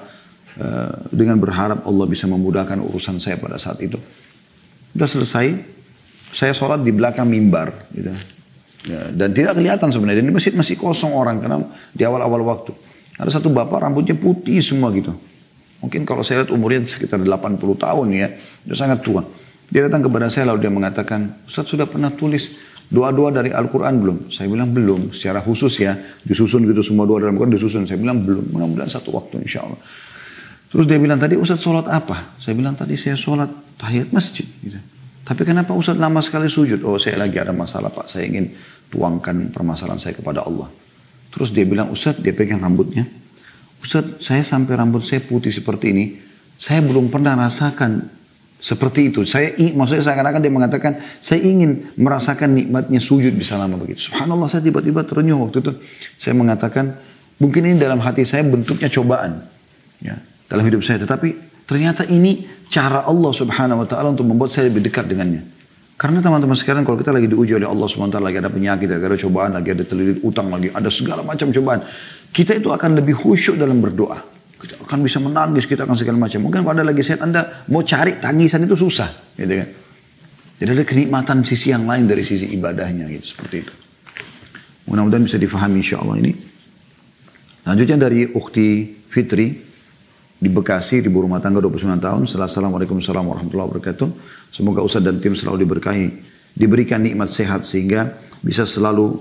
eh, 0.53 0.93
dengan 1.09 1.41
berharap 1.41 1.81
Allah 1.81 2.05
bisa 2.05 2.29
memudahkan 2.29 2.77
urusan 2.77 3.17
saya 3.17 3.41
pada 3.41 3.57
saat 3.57 3.81
itu. 3.81 3.97
Sudah 4.93 5.09
selesai, 5.09 5.45
saya 6.29 6.53
sholat 6.53 6.85
di 6.85 6.93
belakang 6.93 7.25
mimbar 7.25 7.73
gitu. 7.89 8.13
Ya, 8.85 9.09
dan 9.11 9.33
tidak 9.33 9.57
kelihatan 9.57 9.89
sebenarnya. 9.89 10.21
Dan 10.21 10.29
masjid 10.29 10.53
masih 10.53 10.77
kosong 10.77 11.09
orang 11.09 11.41
karena 11.41 11.57
di 11.89 12.05
awal-awal 12.05 12.45
waktu. 12.45 12.71
Ada 13.17 13.41
satu 13.41 13.49
bapak 13.49 13.81
rambutnya 13.81 14.13
putih 14.13 14.61
semua 14.61 14.93
gitu. 14.93 15.17
Mungkin 15.81 16.05
kalau 16.05 16.21
saya 16.21 16.45
lihat 16.45 16.53
umurnya 16.53 16.85
sekitar 16.85 17.17
80 17.17 17.59
tahun 17.59 18.07
ya. 18.13 18.27
Dia 18.61 18.77
sangat 18.77 19.01
tua. 19.01 19.25
Dia 19.69 19.85
datang 19.85 20.05
kepada 20.05 20.29
saya 20.33 20.49
lalu 20.49 20.65
dia 20.65 20.73
mengatakan, 20.73 21.45
Ustaz 21.45 21.69
sudah 21.69 21.85
pernah 21.85 22.09
tulis 22.09 22.57
doa-doa 22.89 23.29
dari 23.29 23.53
Al-Quran 23.53 24.01
belum? 24.01 24.17
Saya 24.33 24.49
bilang 24.49 24.73
belum. 24.73 25.13
Secara 25.13 25.45
khusus 25.45 25.77
ya. 25.77 25.93
Disusun 26.25 26.65
gitu 26.65 26.81
semua 26.81 27.05
doa 27.05 27.21
dalam 27.21 27.37
Al-Quran 27.37 27.53
disusun. 27.53 27.85
Saya 27.85 28.01
bilang 28.01 28.25
belum. 28.25 28.49
Mudah-mudahan 28.49 28.89
satu 28.89 29.13
waktu 29.13 29.45
insya 29.45 29.61
Allah. 29.61 29.77
Terus 30.69 30.85
dia 30.85 31.01
bilang 31.01 31.17
tadi 31.17 31.33
Ustaz 31.33 31.65
sholat 31.65 31.89
apa? 31.89 32.37
Saya 32.37 32.53
bilang 32.53 32.77
tadi 32.77 32.93
saya 32.93 33.17
sholat 33.17 33.49
tahiyat 33.81 34.13
masjid. 34.13 34.45
Gitu. 34.45 34.77
Tapi 35.25 35.41
kenapa 35.45 35.73
Ustaz 35.73 35.97
lama 35.97 36.21
sekali 36.21 36.49
sujud? 36.49 36.81
Oh 36.85 36.97
saya 37.01 37.21
lagi 37.21 37.37
ada 37.41 37.53
masalah 37.53 37.93
Pak, 37.93 38.09
saya 38.09 38.29
ingin 38.29 38.53
tuangkan 38.89 39.53
permasalahan 39.53 40.01
saya 40.01 40.17
kepada 40.17 40.45
Allah. 40.45 40.69
Terus 41.29 41.53
dia 41.53 41.65
bilang, 41.65 41.93
Ustaz 41.93 42.17
dia 42.17 42.33
pegang 42.33 42.61
rambutnya. 42.61 43.05
Ustaz 43.81 44.21
saya 44.25 44.41
sampai 44.41 44.77
rambut 44.77 45.05
saya 45.05 45.21
putih 45.21 45.53
seperti 45.53 45.93
ini, 45.93 46.05
saya 46.57 46.81
belum 46.81 47.13
pernah 47.13 47.37
rasakan 47.37 48.18
seperti 48.59 49.09
itu. 49.09 49.23
Saya 49.23 49.55
maksudnya 49.55 50.03
seakan-akan 50.03 50.39
dia 50.43 50.53
mengatakan, 50.53 50.99
saya 51.23 51.41
ingin 51.41 51.95
merasakan 51.95 52.53
nikmatnya 52.53 52.99
sujud 52.99 53.31
bisa 53.33 53.55
lama 53.55 53.79
begitu. 53.79 54.11
Subhanallah 54.11 54.51
saya 54.51 54.61
tiba-tiba 54.61 55.07
terenyuh 55.07 55.39
waktu 55.47 55.63
itu. 55.63 55.71
Saya 56.19 56.35
mengatakan, 56.35 56.99
mungkin 57.39 57.65
ini 57.65 57.79
dalam 57.79 58.03
hati 58.03 58.27
saya 58.27 58.43
bentuknya 58.43 58.91
cobaan. 58.91 59.41
Ya, 60.03 60.19
dalam 60.51 60.63
hidup 60.67 60.83
saya. 60.83 60.99
Tetapi 61.03 61.49
Ternyata 61.69 62.01
ini 62.09 62.49
cara 62.65 63.05
Allah 63.05 63.29
subhanahu 63.29 63.85
wa 63.85 63.87
ta'ala 63.87 64.09
untuk 64.09 64.25
membuat 64.25 64.49
saya 64.49 64.73
lebih 64.73 64.81
dekat 64.81 65.05
dengannya. 65.05 65.45
Karena 66.01 66.17
teman-teman 66.17 66.57
sekarang 66.57 66.81
kalau 66.81 66.97
kita 66.97 67.13
lagi 67.13 67.29
diuji 67.29 67.61
oleh 67.61 67.69
Allah 67.69 67.85
ta'ala, 67.85 68.33
lagi 68.33 68.41
ada 68.41 68.49
penyakit, 68.49 68.89
lagi 68.89 69.05
ada 69.05 69.19
cobaan, 69.21 69.51
lagi 69.53 69.69
ada 69.77 69.83
terlilit 69.85 70.17
utang, 70.25 70.49
lagi 70.49 70.73
ada 70.73 70.89
segala 70.89 71.21
macam 71.21 71.53
cobaan. 71.53 71.85
Kita 72.33 72.57
itu 72.57 72.73
akan 72.73 72.97
lebih 72.97 73.13
khusyuk 73.21 73.61
dalam 73.61 73.85
berdoa. 73.85 74.17
Kita 74.59 74.75
akan 74.83 74.99
bisa 74.99 75.23
menangis, 75.23 75.63
kita 75.63 75.87
akan 75.87 75.95
segala 75.95 76.19
macam. 76.19 76.43
Mungkin 76.43 76.67
pada 76.67 76.83
lagi 76.83 76.99
sehat 76.99 77.23
Anda 77.23 77.63
mau 77.71 77.79
cari 77.87 78.19
tangisan 78.19 78.67
itu 78.67 78.75
susah. 78.75 79.07
Gitu 79.39 79.55
kan. 79.55 79.69
Jadi 80.59 80.69
ada 80.75 80.83
kenikmatan 80.83 81.47
sisi 81.47 81.71
yang 81.71 81.87
lain 81.87 82.03
dari 82.03 82.19
sisi 82.27 82.51
ibadahnya 82.51 83.07
gitu 83.07 83.31
seperti 83.31 83.55
itu. 83.63 83.73
Mudah-mudahan 84.91 85.23
bisa 85.23 85.39
difahami 85.39 85.79
insya 85.79 86.03
Allah 86.03 86.19
ini. 86.19 86.35
Selanjutnya 87.63 87.97
dari 88.09 88.27
Ukti 88.27 88.99
Fitri 89.07 89.55
di 90.35 90.49
Bekasi, 90.51 90.99
di 90.99 91.07
rumah 91.07 91.39
tangga 91.39 91.63
29 91.63 92.03
tahun. 92.03 92.21
Assalamualaikum 92.27 92.99
warahmatullahi 92.99 93.67
wabarakatuh. 93.71 94.07
Semoga 94.51 94.83
Ustaz 94.83 94.99
dan 94.99 95.23
tim 95.23 95.31
selalu 95.31 95.63
diberkahi. 95.63 96.07
Diberikan 96.59 96.99
nikmat 96.99 97.31
sehat 97.31 97.63
sehingga 97.63 98.19
bisa 98.43 98.67
selalu 98.67 99.15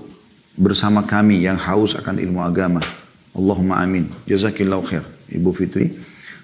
bersama 0.59 1.07
kami 1.07 1.39
yang 1.39 1.55
haus 1.55 1.95
akan 1.95 2.19
ilmu 2.19 2.43
agama. 2.43 2.83
Allahumma 3.31 3.79
amin. 3.79 4.11
Jazakillahu 4.27 4.83
khair. 4.83 5.18
Ibu 5.29 5.49
Fitri. 5.53 5.93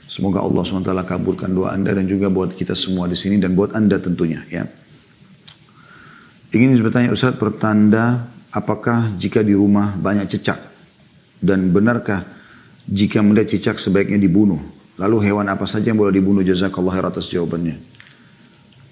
Semoga 0.05 0.45
Allah 0.45 0.61
SWT 0.61 0.93
kabulkan 1.01 1.49
doa 1.49 1.73
anda 1.73 1.89
dan 1.89 2.05
juga 2.05 2.29
buat 2.29 2.53
kita 2.53 2.77
semua 2.77 3.09
di 3.09 3.17
sini 3.17 3.41
dan 3.41 3.57
buat 3.57 3.73
anda 3.73 3.97
tentunya. 3.97 4.45
ya. 4.47 4.69
Ingin 6.53 6.77
bertanya 6.79 7.11
Ustaz, 7.11 7.36
pertanda 7.36 8.31
apakah 8.53 9.11
jika 9.17 9.41
di 9.41 9.51
rumah 9.57 9.97
banyak 9.97 10.29
cecak? 10.29 10.59
Dan 11.41 11.73
benarkah 11.73 12.23
jika 12.86 13.19
melihat 13.19 13.57
cicak 13.57 13.81
sebaiknya 13.81 14.21
dibunuh. 14.21 14.61
Lalu 14.95 15.27
hewan 15.27 15.51
apa 15.51 15.67
saja 15.67 15.91
yang 15.91 15.99
boleh 15.99 16.15
dibunuh? 16.15 16.45
Jazakallah 16.45 16.95
khair 16.95 17.05
atas 17.11 17.27
jawabannya. 17.27 17.75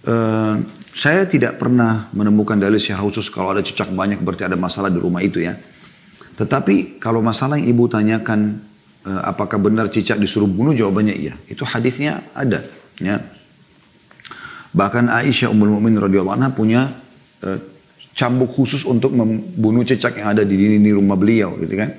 Uh, 0.03 0.59
saya 0.91 1.23
tidak 1.23 1.55
pernah 1.55 2.11
menemukan 2.11 2.59
dalil 2.59 2.75
secara 2.75 2.99
khusus 3.07 3.31
kalau 3.31 3.55
ada 3.55 3.63
cicak 3.63 3.87
banyak 3.95 4.19
berarti 4.19 4.43
ada 4.43 4.59
masalah 4.59 4.91
di 4.91 4.99
rumah 4.99 5.23
itu 5.23 5.39
ya. 5.39 5.55
Tetapi 6.35 6.99
kalau 6.99 7.23
masalah 7.23 7.55
yang 7.55 7.71
ibu 7.71 7.87
tanyakan 7.87 8.59
apakah 9.03 9.59
benar 9.59 9.91
cicak 9.91 10.19
disuruh 10.19 10.47
bunuh 10.47 10.71
jawabannya 10.71 11.15
iya. 11.15 11.33
Itu 11.47 11.67
hadisnya 11.67 12.23
ada 12.31 12.63
ya. 12.99 13.19
Bahkan 14.73 15.05
Aisyah 15.11 15.53
Ummul 15.53 15.77
Mukminin 15.77 16.01
radhiyallahu 16.01 16.33
anha 16.33 16.49
punya 16.49 16.89
uh, 17.45 17.59
cambuk 18.13 18.53
khusus 18.53 18.85
untuk 18.85 19.13
membunuh 19.13 19.81
cicak 19.85 20.21
yang 20.21 20.33
ada 20.37 20.45
di 20.45 20.53
dinding 20.53 20.97
rumah 20.97 21.17
beliau 21.17 21.57
gitu 21.61 21.73
kan. 21.77 21.93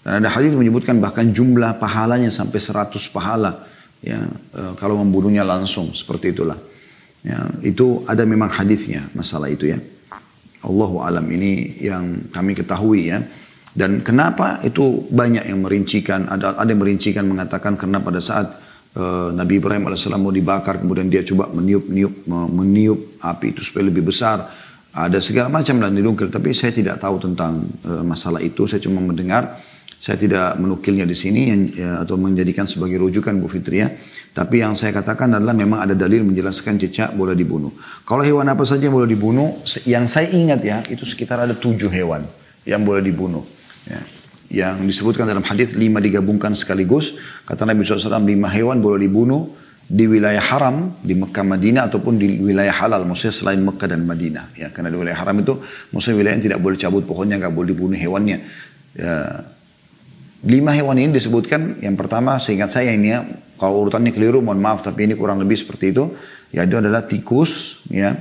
Dan 0.00 0.24
ada 0.24 0.28
hadis 0.32 0.50
menyebutkan 0.56 0.98
bahkan 0.98 1.28
jumlah 1.30 1.78
pahalanya 1.78 2.32
sampai 2.32 2.58
100 2.58 2.96
pahala 3.12 3.68
ya 4.00 4.32
e, 4.56 4.62
kalau 4.80 4.96
membunuhnya 5.04 5.44
langsung 5.44 5.92
seperti 5.92 6.32
itulah. 6.32 6.56
Ya, 7.20 7.36
itu 7.60 8.00
ada 8.08 8.24
memang 8.24 8.48
hadisnya 8.48 9.12
masalah 9.12 9.52
itu 9.52 9.68
ya. 9.68 9.78
Allahu 10.64 11.04
alam 11.04 11.24
ini 11.28 11.76
yang 11.84 12.32
kami 12.32 12.56
ketahui 12.56 13.12
ya. 13.12 13.20
Dan 13.70 14.02
kenapa 14.02 14.58
itu 14.66 15.06
banyak 15.06 15.46
yang 15.46 15.62
merincikan, 15.62 16.26
ada 16.26 16.58
ada 16.58 16.66
yang 16.66 16.82
merincikan 16.82 17.22
mengatakan 17.22 17.78
karena 17.78 18.02
pada 18.02 18.18
saat 18.18 18.58
uh, 18.98 19.30
Nabi 19.30 19.62
Ibrahim 19.62 19.86
alaihissalam 19.86 20.18
mau 20.18 20.34
dibakar, 20.34 20.82
kemudian 20.82 21.06
dia 21.06 21.22
coba 21.22 21.46
meniup-niup, 21.54 22.26
meniup 22.50 23.22
api 23.22 23.54
itu 23.54 23.62
supaya 23.62 23.86
lebih 23.86 24.10
besar. 24.10 24.50
Ada 24.90 25.22
segala 25.22 25.46
macam 25.54 25.78
dan 25.78 25.94
didungkil, 25.94 26.34
tapi 26.34 26.50
saya 26.50 26.74
tidak 26.74 26.98
tahu 26.98 27.22
tentang 27.22 27.62
uh, 27.86 28.02
masalah 28.02 28.42
itu. 28.42 28.66
Saya 28.66 28.82
cuma 28.82 28.98
mendengar, 28.98 29.54
saya 30.02 30.18
tidak 30.18 30.58
menukilnya 30.58 31.06
di 31.06 31.14
sini 31.14 31.40
yang, 31.46 31.62
ya, 31.70 31.90
atau 32.02 32.18
menjadikan 32.18 32.66
sebagai 32.66 32.98
rujukan 32.98 33.38
Bu 33.38 33.46
Fitria. 33.46 33.86
Tapi 34.34 34.66
yang 34.66 34.74
saya 34.74 34.90
katakan 34.90 35.30
adalah 35.38 35.54
memang 35.54 35.78
ada 35.78 35.94
dalil 35.94 36.26
menjelaskan 36.26 36.74
cicak 36.82 37.14
boleh 37.14 37.38
dibunuh. 37.38 37.70
Kalau 38.02 38.26
hewan 38.26 38.50
apa 38.50 38.66
saja 38.66 38.90
yang 38.90 38.98
boleh 38.98 39.06
dibunuh, 39.06 39.62
yang 39.86 40.10
saya 40.10 40.26
ingat 40.34 40.58
ya, 40.66 40.82
itu 40.90 41.06
sekitar 41.06 41.38
ada 41.38 41.54
tujuh 41.54 41.86
hewan 41.86 42.26
yang 42.66 42.82
boleh 42.82 43.06
dibunuh. 43.06 43.46
Ya. 43.90 44.02
Yang 44.50 44.94
disebutkan 44.94 45.26
dalam 45.26 45.42
hadis 45.42 45.74
lima 45.74 45.98
digabungkan 45.98 46.54
sekaligus. 46.54 47.14
Kata 47.46 47.66
Nabi 47.66 47.82
SAW 47.86 48.22
lima 48.22 48.50
hewan 48.50 48.78
boleh 48.78 49.06
dibunuh 49.06 49.50
di 49.90 50.06
wilayah 50.06 50.42
haram 50.42 50.94
di 51.02 51.18
Mekah 51.18 51.42
Madinah 51.42 51.90
ataupun 51.90 52.14
di 52.14 52.38
wilayah 52.38 52.70
halal 52.70 53.02
maksudnya 53.10 53.34
selain 53.34 53.58
Mekah 53.58 53.90
dan 53.90 54.06
Madinah 54.06 54.54
ya 54.54 54.70
karena 54.70 54.86
di 54.86 54.94
wilayah 54.94 55.18
haram 55.18 55.34
itu 55.42 55.58
maksudnya 55.90 56.14
wilayah 56.14 56.34
yang 56.38 56.46
tidak 56.46 56.60
boleh 56.62 56.78
cabut 56.78 57.02
pohonnya 57.10 57.42
nggak 57.42 57.50
boleh 57.50 57.74
dibunuh 57.74 57.98
hewannya 57.98 58.38
ya, 58.94 59.42
lima 60.46 60.70
hewan 60.78 60.94
ini 60.94 61.10
disebutkan 61.10 61.82
yang 61.82 61.98
pertama 61.98 62.38
seingat 62.38 62.70
saya 62.70 62.94
ini 62.94 63.08
ya 63.10 63.26
kalau 63.60 63.84
urutannya 63.84 64.16
keliru, 64.16 64.40
mohon 64.40 64.56
maaf, 64.56 64.80
tapi 64.80 65.04
ini 65.04 65.12
kurang 65.12 65.36
lebih 65.36 65.60
seperti 65.60 65.92
itu. 65.92 66.16
Ya, 66.48 66.64
itu 66.64 66.80
adalah 66.80 67.04
tikus, 67.04 67.84
ya, 67.92 68.16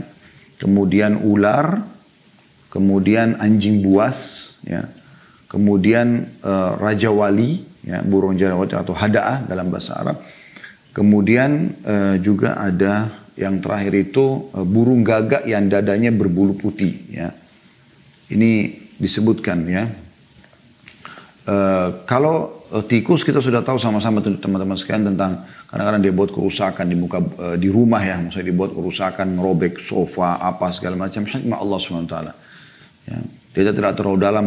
kemudian 0.60 1.24
ular, 1.24 1.80
kemudian 2.68 3.40
anjing 3.40 3.80
buas, 3.80 4.52
ya, 4.68 4.92
kemudian 5.50 6.30
uh, 6.46 6.78
raja 6.78 7.10
wali, 7.10 7.66
ya, 7.82 8.06
burung 8.06 8.38
jarawati 8.38 8.78
atau 8.78 8.94
hadaah 8.94 9.50
dalam 9.50 9.74
bahasa 9.74 9.98
Arab. 9.98 10.22
Kemudian 10.94 11.74
uh, 11.82 12.16
juga 12.22 12.54
ada 12.54 13.10
yang 13.34 13.58
terakhir 13.58 14.14
itu 14.14 14.54
uh, 14.54 14.62
burung 14.62 15.02
gagak 15.02 15.50
yang 15.50 15.66
dadanya 15.66 16.14
berbulu 16.14 16.54
putih, 16.54 17.02
ya. 17.10 17.34
Ini 18.30 18.78
disebutkan, 19.02 19.66
ya. 19.66 19.90
Uh, 21.50 22.06
kalau 22.06 22.62
tikus 22.86 23.26
kita 23.26 23.42
sudah 23.42 23.66
tahu 23.66 23.82
sama-sama 23.82 24.22
teman-teman 24.22 24.78
sekalian 24.78 25.18
tentang 25.18 25.50
kadang-kadang 25.66 26.06
dia 26.06 26.14
buat 26.14 26.30
kerusakan 26.30 26.86
di 26.86 26.94
muka 26.94 27.18
di 27.58 27.66
rumah 27.66 27.98
ya, 27.98 28.22
maksudnya 28.22 28.54
dibuat 28.54 28.78
kerusakan, 28.78 29.34
merobek 29.34 29.82
sofa, 29.82 30.38
apa 30.38 30.70
segala 30.70 30.94
macam 30.94 31.26
hikmah 31.26 31.58
Allah 31.58 31.78
swt. 31.82 32.14
Ya. 33.10 33.18
Dia 33.50 33.74
tidak 33.74 33.98
terlalu 33.98 34.18
dalam 34.22 34.44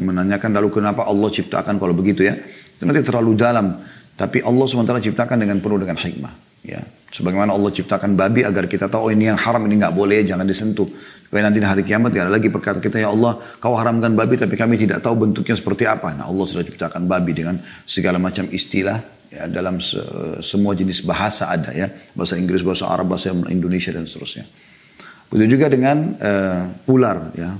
menanyakan 0.00 0.56
lalu 0.56 0.80
kenapa 0.80 1.04
Allah 1.04 1.28
ciptakan 1.28 1.76
kalau 1.76 1.92
begitu 1.92 2.24
ya. 2.24 2.34
Itu 2.74 2.88
nanti 2.88 3.04
terlalu 3.04 3.36
dalam. 3.36 3.76
Tapi 4.18 4.42
Allah 4.42 4.64
swt 4.66 4.90
ciptakan 5.04 5.36
dengan 5.38 5.60
penuh 5.60 5.78
dengan 5.78 5.94
hikmah. 5.94 6.32
Ya. 6.64 6.82
Sebagaimana 7.08 7.56
Allah 7.56 7.70
ciptakan 7.72 8.18
babi 8.18 8.44
agar 8.44 8.68
kita 8.68 8.92
tahu 8.92 9.08
oh, 9.08 9.10
ini 9.12 9.32
yang 9.32 9.40
haram 9.40 9.64
ini 9.64 9.80
nggak 9.80 9.94
boleh 9.94 10.24
jangan 10.24 10.44
disentuh. 10.44 10.88
Supaya 11.28 11.44
nanti 11.44 11.60
hari 11.60 11.84
kiamat 11.84 12.16
gak 12.16 12.24
ada 12.24 12.32
lagi 12.40 12.48
perkata 12.48 12.80
kita 12.80 13.04
ya 13.04 13.12
Allah 13.12 13.36
kau 13.60 13.76
haramkan 13.76 14.16
babi 14.16 14.40
tapi 14.40 14.56
kami 14.56 14.80
tidak 14.80 15.04
tahu 15.04 15.28
bentuknya 15.28 15.56
seperti 15.56 15.84
apa. 15.84 16.16
Nah 16.16 16.24
Allah 16.24 16.44
sudah 16.48 16.64
ciptakan 16.64 17.04
babi 17.04 17.36
dengan 17.36 17.60
segala 17.84 18.16
macam 18.16 18.48
istilah 18.48 19.04
ya, 19.28 19.44
dalam 19.44 19.76
se 19.76 20.00
semua 20.40 20.72
jenis 20.72 21.04
bahasa 21.04 21.52
ada 21.52 21.72
ya 21.76 21.92
bahasa 22.16 22.40
Inggris 22.40 22.64
bahasa 22.64 22.88
Arab 22.88 23.12
bahasa 23.12 23.32
Indonesia 23.32 23.92
dan 23.92 24.08
seterusnya. 24.08 24.48
Begitu 25.28 25.60
juga 25.60 25.68
dengan 25.68 26.16
uh, 26.16 26.92
ular 26.92 27.36
ya. 27.36 27.52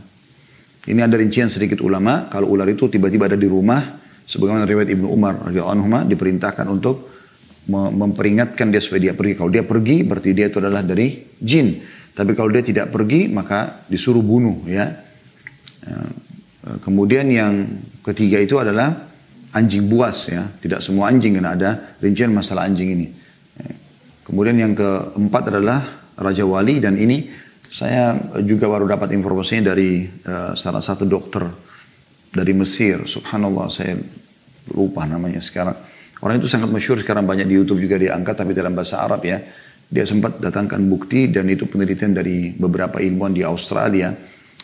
Ini 0.89 1.05
ada 1.05 1.21
rincian 1.21 1.53
sedikit 1.53 1.85
ulama 1.85 2.33
kalau 2.33 2.57
ular 2.57 2.65
itu 2.73 2.89
tiba-tiba 2.89 3.29
ada 3.29 3.37
di 3.37 3.45
rumah 3.45 4.01
sebagaimana 4.25 4.65
riwayat 4.65 4.89
Ibnu 4.89 5.09
Umar 5.13 5.53
radhiyallahu 5.53 6.09
diperintahkan 6.09 6.65
untuk 6.65 7.13
memperingatkan 7.69 8.73
dia 8.73 8.81
supaya 8.81 9.13
dia 9.13 9.15
pergi. 9.15 9.37
Kalau 9.37 9.53
dia 9.53 9.69
pergi 9.69 10.01
berarti 10.01 10.33
dia 10.33 10.49
itu 10.49 10.57
adalah 10.57 10.81
dari 10.81 11.21
jin. 11.37 11.85
Tapi 12.17 12.33
kalau 12.33 12.49
dia 12.49 12.65
tidak 12.65 12.89
pergi 12.89 13.29
maka 13.29 13.85
disuruh 13.85 14.25
bunuh 14.25 14.65
ya. 14.65 14.89
ya. 15.85 15.99
Kemudian 16.81 17.29
yang 17.29 17.69
ketiga 18.01 18.41
itu 18.41 18.57
adalah 18.57 19.13
anjing 19.53 19.85
buas 19.85 20.33
ya. 20.33 20.49
Tidak 20.57 20.81
semua 20.81 21.13
anjing 21.13 21.37
karena 21.37 21.53
ada 21.53 21.71
rincian 22.01 22.33
masalah 22.33 22.65
anjing 22.65 22.89
ini. 22.97 23.07
Ya. 23.61 23.73
Kemudian 24.25 24.57
yang 24.57 24.73
keempat 24.73 25.53
adalah 25.53 25.85
Raja 26.17 26.49
Wali 26.49 26.81
dan 26.81 26.97
ini 26.97 27.29
saya 27.69 28.17
juga 28.43 28.67
baru 28.69 28.89
dapat 28.89 29.13
informasinya 29.13 29.73
dari 29.73 30.09
uh, 30.25 30.57
salah 30.57 30.81
satu 30.81 31.05
dokter 31.05 31.45
dari 32.33 32.53
Mesir. 32.57 33.05
Subhanallah 33.05 33.69
saya 33.69 33.97
lupa 34.73 35.09
namanya 35.09 35.41
sekarang 35.41 35.77
Orang 36.19 36.43
itu 36.43 36.51
sangat 36.51 36.71
masyur 36.71 36.99
sekarang 36.99 37.23
banyak 37.23 37.47
di 37.47 37.55
YouTube 37.55 37.79
juga 37.79 37.95
diangkat 37.95 38.35
tapi 38.35 38.51
dalam 38.51 38.75
bahasa 38.75 38.99
Arab 38.99 39.23
ya. 39.23 39.39
Dia 39.89 40.05
sempat 40.05 40.43
datangkan 40.43 40.83
bukti 40.85 41.31
dan 41.31 41.49
itu 41.49 41.65
penelitian 41.65 42.13
dari 42.13 42.53
beberapa 42.53 42.99
ilmuwan 43.01 43.33
di 43.33 43.47
Australia. 43.47 44.13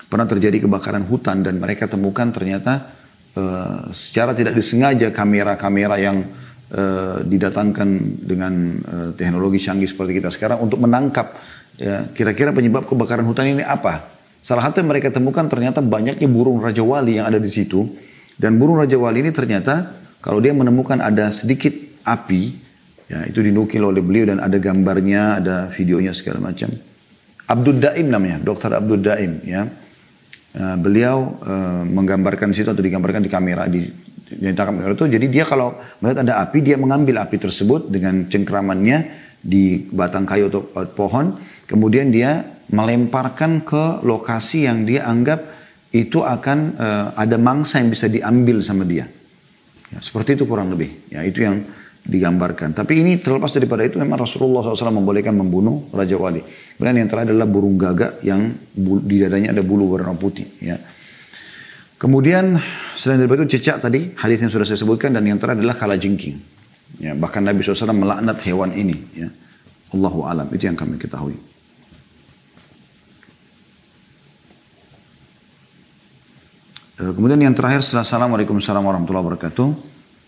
Pernah 0.04 0.26
terjadi 0.28 0.66
kebakaran 0.66 1.06
hutan 1.06 1.40
dan 1.46 1.56
mereka 1.56 1.88
temukan 1.88 2.28
ternyata 2.34 2.92
uh, 3.38 3.88
secara 3.94 4.36
tidak 4.36 4.58
disengaja 4.58 5.14
kamera-kamera 5.14 5.96
yang 5.96 6.26
uh, 6.74 7.22
didatangkan 7.24 7.88
dengan 8.20 8.52
uh, 8.84 9.10
teknologi 9.16 9.64
canggih 9.64 9.88
seperti 9.88 10.20
kita 10.20 10.28
sekarang 10.34 10.60
untuk 10.60 10.82
menangkap 10.82 11.38
ya, 11.78 12.08
kira-kira 12.12 12.50
penyebab 12.50 12.86
kebakaran 12.86 13.24
hutan 13.26 13.54
ini 13.54 13.64
apa. 13.64 14.12
Salah 14.44 14.68
satu 14.68 14.84
yang 14.84 14.92
mereka 14.92 15.08
temukan 15.08 15.48
ternyata 15.48 15.80
banyaknya 15.80 16.28
burung 16.28 16.60
Raja 16.60 16.84
Wali 16.84 17.16
yang 17.16 17.24
ada 17.24 17.40
di 17.40 17.48
situ. 17.48 17.88
Dan 18.34 18.60
burung 18.60 18.76
Raja 18.76 18.98
Wali 19.00 19.24
ini 19.24 19.30
ternyata 19.32 19.94
kalau 20.20 20.42
dia 20.42 20.52
menemukan 20.52 21.00
ada 21.00 21.30
sedikit 21.32 21.72
api, 22.04 22.52
ya 23.08 23.24
itu 23.24 23.40
dinukil 23.40 23.80
oleh 23.80 24.04
beliau 24.04 24.34
dan 24.34 24.44
ada 24.44 24.58
gambarnya, 24.60 25.40
ada 25.40 25.56
videonya 25.72 26.12
segala 26.12 26.40
macam. 26.40 26.68
Abdul 27.44 27.76
Daim 27.80 28.08
namanya, 28.08 28.40
Dokter 28.40 28.72
Abdul 28.72 29.00
Daim, 29.04 29.44
ya. 29.44 29.68
Uh, 30.54 30.78
beliau 30.78 31.34
uh, 31.42 31.82
menggambarkan 31.82 32.54
situ 32.54 32.70
atau 32.70 32.78
digambarkan 32.78 33.26
di 33.26 33.26
kamera 33.26 33.66
di 33.66 33.90
nyatakan 34.38 34.78
kamera 34.78 34.94
itu. 34.94 35.06
Jadi 35.10 35.26
dia 35.26 35.44
kalau 35.44 35.74
melihat 35.98 36.22
ada 36.24 36.46
api, 36.46 36.62
dia 36.62 36.78
mengambil 36.78 37.26
api 37.26 37.36
tersebut 37.42 37.90
dengan 37.90 38.30
cengkramannya 38.30 38.98
di 39.44 39.84
batang 39.92 40.24
kayu 40.24 40.48
atau 40.48 40.64
pohon, 40.94 41.36
kemudian 41.68 42.12
dia 42.12 42.44
melemparkan 42.72 43.62
ke 43.64 44.02
lokasi 44.04 44.64
yang 44.64 44.88
dia 44.88 45.04
anggap 45.04 45.44
itu 45.94 46.26
akan 46.26 46.58
uh, 46.74 47.06
ada 47.14 47.38
mangsa 47.38 47.78
yang 47.78 47.94
bisa 47.94 48.10
diambil 48.10 48.58
sama 48.64 48.82
dia. 48.82 49.06
Ya, 49.94 49.98
seperti 50.02 50.34
itu 50.34 50.44
kurang 50.48 50.74
lebih. 50.74 51.06
Ya, 51.06 51.22
itu 51.22 51.46
yang 51.46 51.62
digambarkan. 52.04 52.74
Tapi 52.76 53.00
ini 53.00 53.22
terlepas 53.22 53.54
daripada 53.54 53.86
itu 53.86 53.96
memang 53.96 54.20
Rasulullah 54.20 54.60
SAW 54.60 54.92
membolehkan 54.92 55.32
membunuh 55.32 55.88
Raja 55.94 56.18
Wali. 56.18 56.42
Kemudian 56.76 56.98
yang 57.00 57.08
terakhir 57.08 57.32
adalah 57.32 57.48
burung 57.48 57.78
gagak 57.78 58.20
yang 58.26 58.52
di 59.06 59.16
dadanya 59.22 59.54
ada 59.54 59.62
bulu 59.62 59.94
warna 59.94 60.12
putih. 60.18 60.50
Ya. 60.60 60.76
Kemudian 61.96 62.60
selain 62.98 63.22
daripada 63.22 63.46
itu 63.46 63.56
cicak 63.56 63.80
tadi, 63.80 64.12
hadis 64.18 64.42
yang 64.42 64.52
sudah 64.52 64.66
saya 64.68 64.76
sebutkan 64.76 65.14
dan 65.14 65.24
yang 65.24 65.40
terakhir 65.40 65.62
adalah 65.62 65.78
kalajengking. 65.78 66.36
Ya, 67.00 67.16
bahkan 67.16 67.40
Nabi 67.46 67.64
SAW 67.64 67.94
melaknat 67.94 68.42
hewan 68.44 68.74
ini. 68.76 68.98
Ya. 69.14 69.28
Allahu 69.94 70.26
alam 70.26 70.50
itu 70.50 70.66
yang 70.66 70.76
kami 70.76 70.98
ketahui. 70.98 71.38
Kemudian 76.94 77.42
yang 77.42 77.54
terakhir 77.58 77.82
Assalamualaikum 77.82 78.62
warahmatullahi 78.62 79.24
wabarakatuh. 79.26 79.66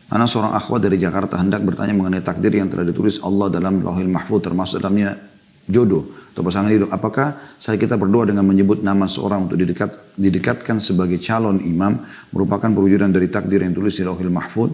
Anak 0.06 0.30
seorang 0.30 0.54
akhwat 0.54 0.86
dari 0.86 0.98
Jakarta 0.98 1.38
hendak 1.38 1.62
bertanya 1.66 1.94
mengenai 1.94 2.22
takdir 2.22 2.54
yang 2.54 2.70
telah 2.70 2.86
ditulis 2.86 3.18
Allah 3.22 3.50
dalam 3.50 3.82
lauhil 3.82 4.10
mahfud 4.10 4.42
termasuk 4.42 4.82
dalamnya 4.82 5.18
jodoh 5.66 6.06
atau 6.30 6.42
pasangan 6.46 6.70
hidup. 6.70 6.90
Apakah 6.94 7.58
saya 7.58 7.74
kita 7.74 7.98
berdoa 7.98 8.30
dengan 8.30 8.46
menyebut 8.46 8.82
nama 8.86 9.10
seorang 9.10 9.50
untuk 9.50 9.58
didekat, 9.58 10.14
didekatkan 10.14 10.78
sebagai 10.78 11.18
calon 11.22 11.58
imam 11.62 12.02
merupakan 12.30 12.70
perwujudan 12.70 13.10
dari 13.10 13.30
takdir 13.30 13.62
yang 13.66 13.74
tulis 13.74 13.98
di 13.98 14.02
lauhil 14.06 14.30
mahfud? 14.30 14.70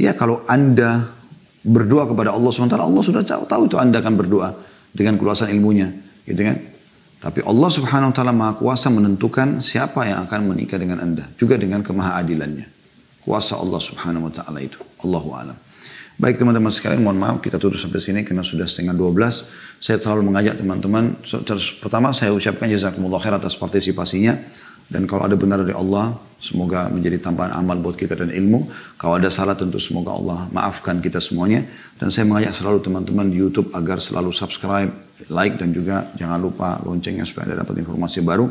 Ya 0.00 0.16
kalau 0.16 0.44
anda 0.48 1.08
berdoa 1.64 2.08
kepada 2.08 2.36
Allah 2.36 2.52
SWT, 2.52 2.76
Allah 2.76 3.04
sudah 3.04 3.24
tahu, 3.24 3.48
tahu 3.48 3.62
itu 3.68 3.76
anda 3.80 4.00
akan 4.00 4.14
berdoa 4.16 4.48
dengan 4.92 5.16
keluasan 5.16 5.52
ilmunya. 5.52 5.88
Gitu 6.24 6.40
kan? 6.40 6.56
Tapi 7.24 7.40
Allah 7.40 7.70
subhanahu 7.72 8.12
wa 8.12 8.16
ta'ala 8.20 8.32
maha 8.36 8.52
kuasa 8.60 8.92
menentukan 8.92 9.56
siapa 9.64 10.04
yang 10.04 10.28
akan 10.28 10.52
menikah 10.52 10.76
dengan 10.76 11.00
anda. 11.00 11.24
Juga 11.40 11.56
dengan 11.56 11.80
kemahaadilannya. 11.80 12.68
Kuasa 13.24 13.56
Allah 13.56 13.80
subhanahu 13.80 14.28
wa 14.28 14.32
ta'ala 14.36 14.60
itu. 14.60 14.76
Allahu 15.00 15.32
alam. 15.32 15.56
Baik 16.20 16.36
teman-teman 16.36 16.68
sekalian, 16.68 17.00
mohon 17.00 17.16
maaf 17.16 17.40
kita 17.40 17.56
tutup 17.56 17.80
sampai 17.80 18.04
sini 18.04 18.28
karena 18.28 18.44
sudah 18.44 18.68
setengah 18.68 18.92
12. 18.92 19.80
Saya 19.80 19.96
selalu 20.04 20.30
mengajak 20.30 20.60
teman-teman, 20.60 21.16
pertama 21.80 22.12
saya 22.12 22.30
ucapkan 22.36 22.68
jazakumullah 22.68 23.18
khair 23.18 23.34
atas 23.40 23.56
partisipasinya. 23.56 24.36
Dan 24.88 25.08
kalau 25.08 25.24
ada 25.24 25.34
benar 25.34 25.64
dari 25.64 25.72
Allah, 25.72 26.16
semoga 26.38 26.92
menjadi 26.92 27.18
tambahan 27.18 27.56
amal 27.56 27.80
buat 27.80 27.96
kita 27.96 28.14
dan 28.14 28.28
ilmu. 28.28 28.68
Kalau 29.00 29.16
ada 29.16 29.32
salah 29.32 29.56
tentu 29.56 29.80
semoga 29.80 30.12
Allah 30.12 30.46
maafkan 30.52 31.00
kita 31.00 31.18
semuanya. 31.18 31.64
Dan 31.96 32.12
saya 32.12 32.28
mengajak 32.28 32.52
selalu 32.52 32.84
teman-teman 32.84 33.26
di 33.32 33.40
YouTube 33.40 33.72
agar 33.72 33.98
selalu 33.98 34.30
subscribe, 34.30 34.92
like 35.32 35.56
dan 35.56 35.72
juga 35.72 36.12
jangan 36.20 36.38
lupa 36.38 36.78
loncengnya 36.84 37.24
supaya 37.24 37.48
Anda 37.50 37.64
dapat 37.64 37.80
informasi 37.80 38.20
baru. 38.20 38.46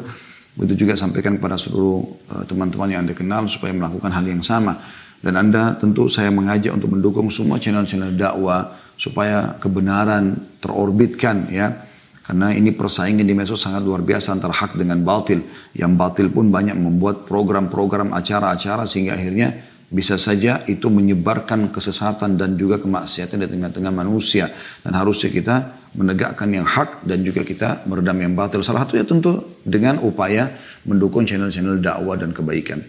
Begitu 0.53 0.85
juga 0.85 0.93
sampaikan 0.97 1.37
kepada 1.37 1.57
seluruh 1.57 2.01
eh, 2.33 2.43
teman-teman 2.49 2.89
yang 2.89 3.01
Anda 3.05 3.15
kenal 3.17 3.45
supaya 3.49 3.73
melakukan 3.73 4.09
hal 4.09 4.25
yang 4.25 4.41
sama. 4.41 4.81
Dan 5.23 5.39
Anda 5.39 5.79
tentu 5.79 6.11
saya 6.11 6.27
mengajak 6.35 6.75
untuk 6.75 6.91
mendukung 6.91 7.31
semua 7.31 7.55
channel-channel 7.55 8.19
dakwah, 8.19 8.75
supaya 8.97 9.57
kebenaran 9.57 10.37
terorbitkan 10.61 11.49
ya. 11.49 11.73
Karena 12.23 12.55
ini 12.55 12.71
persaingan 12.71 13.27
di 13.27 13.35
medsos 13.35 13.59
sangat 13.59 13.83
luar 13.83 13.99
biasa 13.99 14.31
antara 14.31 14.55
hak 14.55 14.79
dengan 14.79 15.03
batil. 15.03 15.43
Yang 15.75 15.91
batil 15.99 16.27
pun 16.31 16.47
banyak 16.47 16.79
membuat 16.79 17.27
program-program 17.27 18.15
acara-acara 18.15 18.87
sehingga 18.87 19.19
akhirnya 19.19 19.59
bisa 19.91 20.15
saja 20.15 20.63
itu 20.65 20.87
menyebarkan 20.87 21.69
kesesatan 21.69 22.39
dan 22.39 22.55
juga 22.55 22.79
kemaksiatan 22.79 23.43
di 23.43 23.47
tengah-tengah 23.51 23.91
manusia. 23.91 24.47
Dan 24.79 24.95
harusnya 24.95 25.29
kita 25.35 25.55
menegakkan 25.99 26.49
yang 26.49 26.63
hak 26.63 27.03
dan 27.03 27.27
juga 27.27 27.43
kita 27.43 27.83
meredam 27.91 28.15
yang 28.15 28.33
batil. 28.39 28.63
Salah 28.63 28.87
satunya 28.87 29.03
tentu 29.03 29.59
dengan 29.61 29.99
upaya 29.99 30.47
mendukung 30.87 31.27
channel-channel 31.27 31.83
dakwah 31.83 32.15
dan 32.15 32.31
kebaikan. 32.31 32.81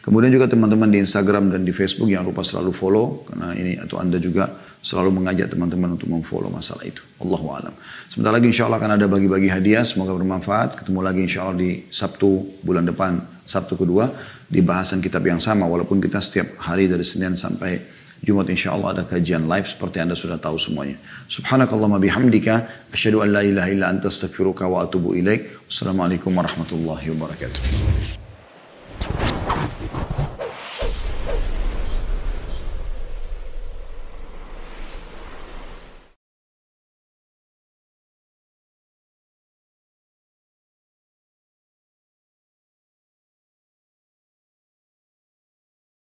Kemudian 0.00 0.32
juga 0.32 0.48
teman-teman 0.48 0.88
di 0.88 1.04
Instagram 1.04 1.52
dan 1.52 1.68
di 1.68 1.76
Facebook 1.76 2.08
yang 2.08 2.24
lupa 2.24 2.40
selalu 2.40 2.72
follow 2.72 3.28
karena 3.28 3.52
ini 3.52 3.76
atau 3.76 4.00
Anda 4.00 4.16
juga 4.16 4.48
selalu 4.88 5.20
mengajak 5.20 5.52
teman-teman 5.52 6.00
untuk 6.00 6.08
memfollow 6.08 6.48
masalah 6.48 6.88
itu. 6.88 7.04
Allahu 7.20 7.46
alam. 7.52 7.76
Sebentar 8.08 8.32
lagi 8.32 8.48
insya 8.48 8.64
Allah 8.64 8.80
akan 8.80 8.96
ada 8.96 9.04
bagi-bagi 9.04 9.52
hadiah. 9.52 9.84
Semoga 9.84 10.16
bermanfaat. 10.16 10.80
Ketemu 10.80 11.00
lagi 11.04 11.20
insya 11.28 11.44
Allah 11.44 11.60
di 11.60 11.84
Sabtu 11.92 12.64
bulan 12.64 12.88
depan, 12.88 13.20
Sabtu 13.44 13.76
kedua 13.76 14.08
di 14.48 14.64
bahasan 14.64 15.04
kitab 15.04 15.28
yang 15.28 15.44
sama. 15.44 15.68
Walaupun 15.68 16.00
kita 16.00 16.24
setiap 16.24 16.56
hari 16.56 16.88
dari 16.88 17.04
Senin 17.04 17.36
sampai 17.36 17.84
Jumat 18.24 18.48
insya 18.48 18.72
Allah 18.72 18.96
ada 18.98 19.02
kajian 19.04 19.44
live 19.44 19.68
seperti 19.68 20.00
anda 20.00 20.16
sudah 20.16 20.40
tahu 20.40 20.56
semuanya. 20.56 20.96
Subhanakallahumma 21.28 22.00
bihamdika. 22.00 22.88
Asyadu 22.88 23.20
an 23.20 23.36
la 23.36 23.44
ilaha 23.44 23.68
illa 23.68 23.92
anta 23.92 24.08
astaghfiruka 24.08 24.64
wa 24.64 24.88
atubu 24.88 25.12
ilaik. 25.12 25.68
Wassalamualaikum 25.68 26.32
warahmatullahi 26.32 27.12
wabarakatuh. 27.12 28.17